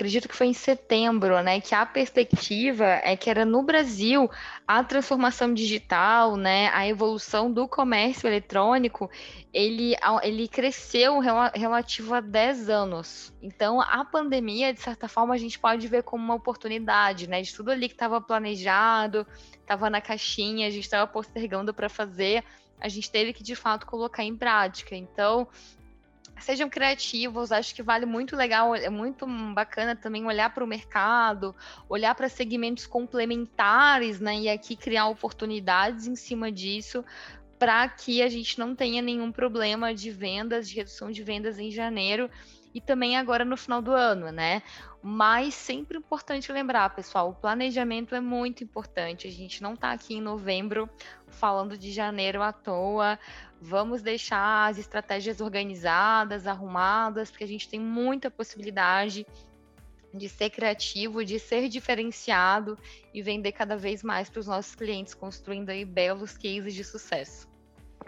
acredito 0.00 0.26
que 0.26 0.34
foi 0.34 0.46
em 0.46 0.54
setembro, 0.54 1.42
né, 1.42 1.60
que 1.60 1.74
a 1.74 1.84
perspectiva 1.84 2.86
é 3.04 3.14
que 3.14 3.28
era 3.28 3.44
no 3.44 3.62
Brasil 3.62 4.30
a 4.66 4.82
transformação 4.82 5.52
digital, 5.52 6.38
né, 6.38 6.70
a 6.72 6.88
evolução 6.88 7.52
do 7.52 7.68
comércio 7.68 8.26
eletrônico, 8.26 9.10
ele, 9.52 9.94
ele 10.22 10.48
cresceu 10.48 11.18
relativo 11.18 12.14
a 12.14 12.20
10 12.20 12.70
anos. 12.70 13.30
Então, 13.42 13.78
a 13.78 14.02
pandemia, 14.02 14.72
de 14.72 14.80
certa 14.80 15.06
forma, 15.06 15.34
a 15.34 15.38
gente 15.38 15.58
pode 15.58 15.86
ver 15.86 16.02
como 16.02 16.24
uma 16.24 16.34
oportunidade, 16.34 17.28
né, 17.28 17.42
de 17.42 17.54
tudo 17.54 17.70
ali 17.70 17.86
que 17.86 17.94
estava 17.94 18.22
planejado, 18.22 19.26
estava 19.60 19.90
na 19.90 20.00
caixinha, 20.00 20.66
a 20.66 20.70
gente 20.70 20.84
estava 20.84 21.06
postergando 21.06 21.74
para 21.74 21.90
fazer, 21.90 22.42
a 22.80 22.88
gente 22.88 23.10
teve 23.10 23.34
que 23.34 23.42
de 23.42 23.54
fato 23.54 23.86
colocar 23.86 24.24
em 24.24 24.34
prática. 24.34 24.96
Então, 24.96 25.46
sejam 26.40 26.68
criativos, 26.68 27.52
acho 27.52 27.74
que 27.74 27.82
vale 27.82 28.06
muito 28.06 28.34
legal, 28.34 28.74
é 28.74 28.90
muito 28.90 29.26
bacana 29.54 29.94
também 29.94 30.26
olhar 30.26 30.52
para 30.52 30.64
o 30.64 30.66
mercado, 30.66 31.54
olhar 31.88 32.14
para 32.14 32.28
segmentos 32.28 32.86
complementares, 32.86 34.20
né? 34.20 34.40
E 34.40 34.48
aqui 34.48 34.76
criar 34.76 35.06
oportunidades 35.08 36.06
em 36.06 36.16
cima 36.16 36.50
disso, 36.50 37.04
para 37.58 37.88
que 37.88 38.22
a 38.22 38.28
gente 38.28 38.58
não 38.58 38.74
tenha 38.74 39.02
nenhum 39.02 39.30
problema 39.30 39.94
de 39.94 40.10
vendas, 40.10 40.68
de 40.68 40.76
redução 40.76 41.10
de 41.10 41.22
vendas 41.22 41.58
em 41.58 41.70
janeiro 41.70 42.30
e 42.74 42.80
também 42.80 43.16
agora 43.16 43.44
no 43.44 43.56
final 43.56 43.82
do 43.82 43.92
ano, 43.92 44.30
né? 44.30 44.62
Mas 45.02 45.54
sempre 45.54 45.98
importante 45.98 46.52
lembrar, 46.52 46.94
pessoal, 46.94 47.30
o 47.30 47.34
planejamento 47.34 48.14
é 48.14 48.20
muito 48.20 48.62
importante. 48.62 49.26
A 49.26 49.30
gente 49.30 49.62
não 49.62 49.74
está 49.74 49.92
aqui 49.92 50.14
em 50.14 50.20
novembro 50.20 50.88
falando 51.40 51.76
de 51.78 51.90
janeiro 51.90 52.42
à 52.42 52.52
toa. 52.52 53.18
Vamos 53.60 54.02
deixar 54.02 54.68
as 54.68 54.78
estratégias 54.78 55.40
organizadas, 55.40 56.46
arrumadas, 56.46 57.30
porque 57.30 57.44
a 57.44 57.48
gente 57.48 57.68
tem 57.68 57.80
muita 57.80 58.30
possibilidade 58.30 59.26
de 60.12 60.28
ser 60.28 60.50
criativo, 60.50 61.24
de 61.24 61.38
ser 61.38 61.68
diferenciado 61.68 62.78
e 63.14 63.22
vender 63.22 63.52
cada 63.52 63.76
vez 63.76 64.02
mais 64.02 64.28
para 64.28 64.40
os 64.40 64.46
nossos 64.46 64.74
clientes, 64.74 65.14
construindo 65.14 65.70
aí 65.70 65.84
belos 65.84 66.36
cases 66.36 66.74
de 66.74 66.84
sucesso. 66.84 67.49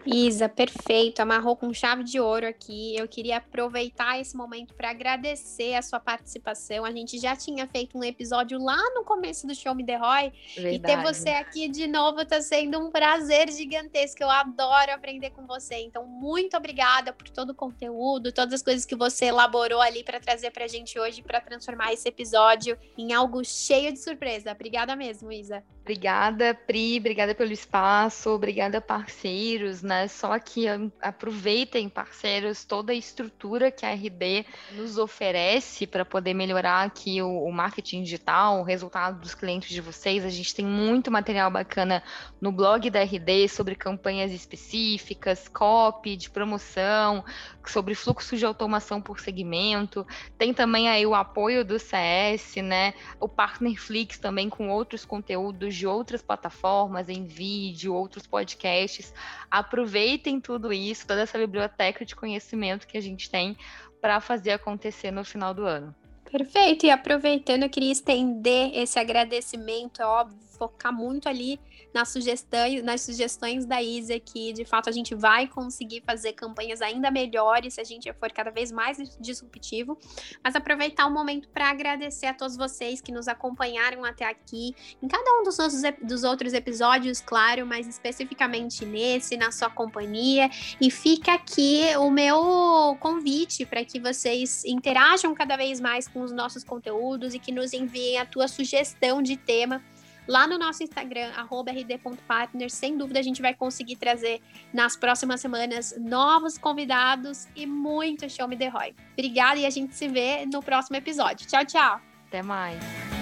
Isa, 0.04 0.48
perfeito. 0.48 1.20
Amarrou 1.20 1.56
com 1.56 1.72
chave 1.72 2.02
de 2.02 2.18
ouro 2.18 2.46
aqui. 2.46 2.96
Eu 2.96 3.06
queria 3.06 3.36
aproveitar 3.36 4.20
esse 4.20 4.36
momento 4.36 4.74
para 4.74 4.90
agradecer 4.90 5.74
a 5.74 5.82
sua 5.82 6.00
participação. 6.00 6.84
A 6.84 6.90
gente 6.90 7.18
já 7.18 7.36
tinha 7.36 7.66
feito 7.66 7.96
um 7.96 8.02
episódio 8.02 8.58
lá 8.62 8.78
no 8.94 9.04
começo 9.04 9.46
do 9.46 9.54
Show 9.54 9.74
Me 9.74 9.84
The 9.84 9.96
Roy. 9.96 10.32
Verdade. 10.56 10.76
E 10.76 10.78
ter 10.80 11.02
você 11.02 11.30
aqui 11.30 11.68
de 11.68 11.86
novo 11.86 12.20
está 12.20 12.40
sendo 12.40 12.78
um 12.78 12.90
prazer 12.90 13.50
gigantesco. 13.50 14.22
Eu 14.22 14.30
adoro 14.30 14.92
aprender 14.92 15.30
com 15.30 15.46
você. 15.46 15.76
Então, 15.76 16.04
muito 16.04 16.56
obrigada 16.56 17.12
por 17.12 17.28
todo 17.28 17.50
o 17.50 17.54
conteúdo, 17.54 18.32
todas 18.32 18.54
as 18.54 18.62
coisas 18.62 18.84
que 18.84 18.96
você 18.96 19.26
elaborou 19.26 19.80
ali 19.80 20.02
para 20.02 20.18
trazer 20.18 20.50
para 20.50 20.64
a 20.64 20.68
gente 20.68 20.98
hoje, 20.98 21.22
para 21.22 21.40
transformar 21.40 21.92
esse 21.92 22.08
episódio 22.08 22.76
em 22.98 23.12
algo 23.12 23.44
cheio 23.44 23.92
de 23.92 23.98
surpresa. 23.98 24.52
Obrigada 24.52 24.96
mesmo, 24.96 25.30
Isa. 25.30 25.62
Obrigada, 25.82 26.54
Pri. 26.54 26.98
Obrigada 26.98 27.34
pelo 27.34 27.52
espaço. 27.52 28.30
Obrigada, 28.30 28.80
parceiros. 28.80 29.82
Né? 29.82 30.06
Só 30.06 30.38
que 30.38 30.66
aproveitem, 31.00 31.88
parceiros, 31.88 32.64
toda 32.64 32.92
a 32.92 32.94
estrutura 32.94 33.68
que 33.68 33.84
a 33.84 33.92
RD 33.92 34.46
nos 34.72 34.96
oferece 34.96 35.84
para 35.88 36.04
poder 36.04 36.34
melhorar 36.34 36.84
aqui 36.84 37.20
o, 37.20 37.44
o, 37.44 37.52
marketing 37.52 38.04
digital, 38.04 38.60
o 38.60 38.62
resultado 38.62 39.20
dos 39.20 39.34
clientes 39.34 39.70
de 39.70 39.80
vocês. 39.80 40.24
A 40.24 40.30
gente 40.30 40.54
tem 40.54 40.64
muito 40.64 41.10
material 41.10 41.50
bacana 41.50 42.00
no 42.40 42.52
blog 42.52 42.88
da 42.88 43.02
RD 43.02 43.48
sobre 43.48 43.74
campanhas 43.74 44.30
específicas, 44.30 45.48
copy 45.48 46.16
de 46.16 46.30
promoção, 46.30 47.24
sobre 47.66 47.96
fluxo 47.96 48.36
de 48.36 48.46
automação 48.46 49.02
por 49.02 49.18
segmento. 49.18 50.06
Tem 50.38 50.54
também 50.54 50.88
aí 50.88 51.04
o 51.04 51.14
apoio 51.14 51.64
do 51.64 51.76
CS, 51.76 52.56
né? 52.62 52.94
O 53.18 53.28
Partnerflix 53.28 54.18
também 54.18 54.48
com 54.48 54.68
outros 54.68 55.04
conteúdos 55.04 55.71
de 55.74 55.86
outras 55.86 56.22
plataformas, 56.22 57.08
em 57.08 57.24
vídeo, 57.24 57.94
outros 57.94 58.26
podcasts. 58.26 59.12
Aproveitem 59.50 60.40
tudo 60.40 60.72
isso, 60.72 61.06
toda 61.06 61.22
essa 61.22 61.38
biblioteca 61.38 62.04
de 62.04 62.14
conhecimento 62.14 62.86
que 62.86 62.98
a 62.98 63.02
gente 63.02 63.30
tem 63.30 63.56
para 64.00 64.20
fazer 64.20 64.52
acontecer 64.52 65.10
no 65.10 65.24
final 65.24 65.54
do 65.54 65.64
ano. 65.64 65.94
Perfeito, 66.30 66.86
e 66.86 66.90
aproveitando, 66.90 67.64
eu 67.64 67.68
queria 67.68 67.92
estender 67.92 68.70
esse 68.74 68.98
agradecimento, 68.98 70.00
é 70.00 70.06
óbvio, 70.06 70.38
focar 70.56 70.92
muito 70.92 71.28
ali 71.28 71.60
nas 71.92 72.08
sugestões, 72.08 72.82
nas 72.82 73.00
sugestões 73.02 73.64
da 73.66 73.82
Isa 73.82 74.18
que 74.18 74.52
de 74.52 74.64
fato 74.64 74.88
a 74.88 74.92
gente 74.92 75.14
vai 75.14 75.46
conseguir 75.46 76.02
fazer 76.06 76.32
campanhas 76.32 76.80
ainda 76.80 77.10
melhores 77.10 77.74
se 77.74 77.80
a 77.80 77.84
gente 77.84 78.12
for 78.14 78.32
cada 78.32 78.50
vez 78.50 78.70
mais 78.70 78.98
disruptivo. 79.20 79.98
Mas 80.42 80.54
aproveitar 80.54 81.06
o 81.06 81.10
momento 81.10 81.48
para 81.48 81.70
agradecer 81.70 82.26
a 82.26 82.34
todos 82.34 82.56
vocês 82.56 83.00
que 83.00 83.12
nos 83.12 83.28
acompanharam 83.28 84.04
até 84.04 84.24
aqui, 84.24 84.74
em 85.02 85.08
cada 85.08 85.30
um 85.38 85.42
dos 85.42 85.58
nossos 85.58 85.82
dos 86.02 86.24
outros 86.24 86.52
episódios, 86.52 87.20
claro, 87.20 87.66
mas 87.66 87.86
especificamente 87.86 88.84
nesse, 88.84 89.36
na 89.36 89.50
sua 89.50 89.70
companhia. 89.70 90.48
E 90.80 90.90
fica 90.90 91.34
aqui 91.34 91.82
o 91.98 92.10
meu 92.10 92.96
convite 93.00 93.64
para 93.66 93.84
que 93.84 94.00
vocês 94.00 94.64
interajam 94.64 95.34
cada 95.34 95.56
vez 95.56 95.80
mais 95.80 96.08
com 96.08 96.22
os 96.22 96.32
nossos 96.32 96.64
conteúdos 96.64 97.34
e 97.34 97.38
que 97.38 97.52
nos 97.52 97.72
enviem 97.72 98.18
a 98.18 98.26
tua 98.26 98.48
sugestão 98.48 99.22
de 99.22 99.36
tema 99.36 99.82
lá 100.26 100.46
no 100.46 100.58
nosso 100.58 100.82
Instagram, 100.82 101.30
rd.partner. 101.30 102.70
Sem 102.70 102.96
dúvida, 102.96 103.20
a 103.20 103.22
gente 103.22 103.42
vai 103.42 103.54
conseguir 103.54 103.96
trazer 103.96 104.40
nas 104.72 104.96
próximas 104.96 105.40
semanas 105.40 105.94
novos 105.98 106.58
convidados 106.58 107.46
e 107.54 107.66
muito 107.66 108.28
show 108.28 108.48
me 108.48 108.56
the 108.56 108.68
Roy. 108.68 108.94
Obrigada 109.12 109.58
e 109.58 109.66
a 109.66 109.70
gente 109.70 109.94
se 109.94 110.08
vê 110.08 110.46
no 110.46 110.62
próximo 110.62 110.96
episódio. 110.96 111.46
Tchau, 111.46 111.64
tchau. 111.64 112.00
Até 112.28 112.42
mais. 112.42 113.21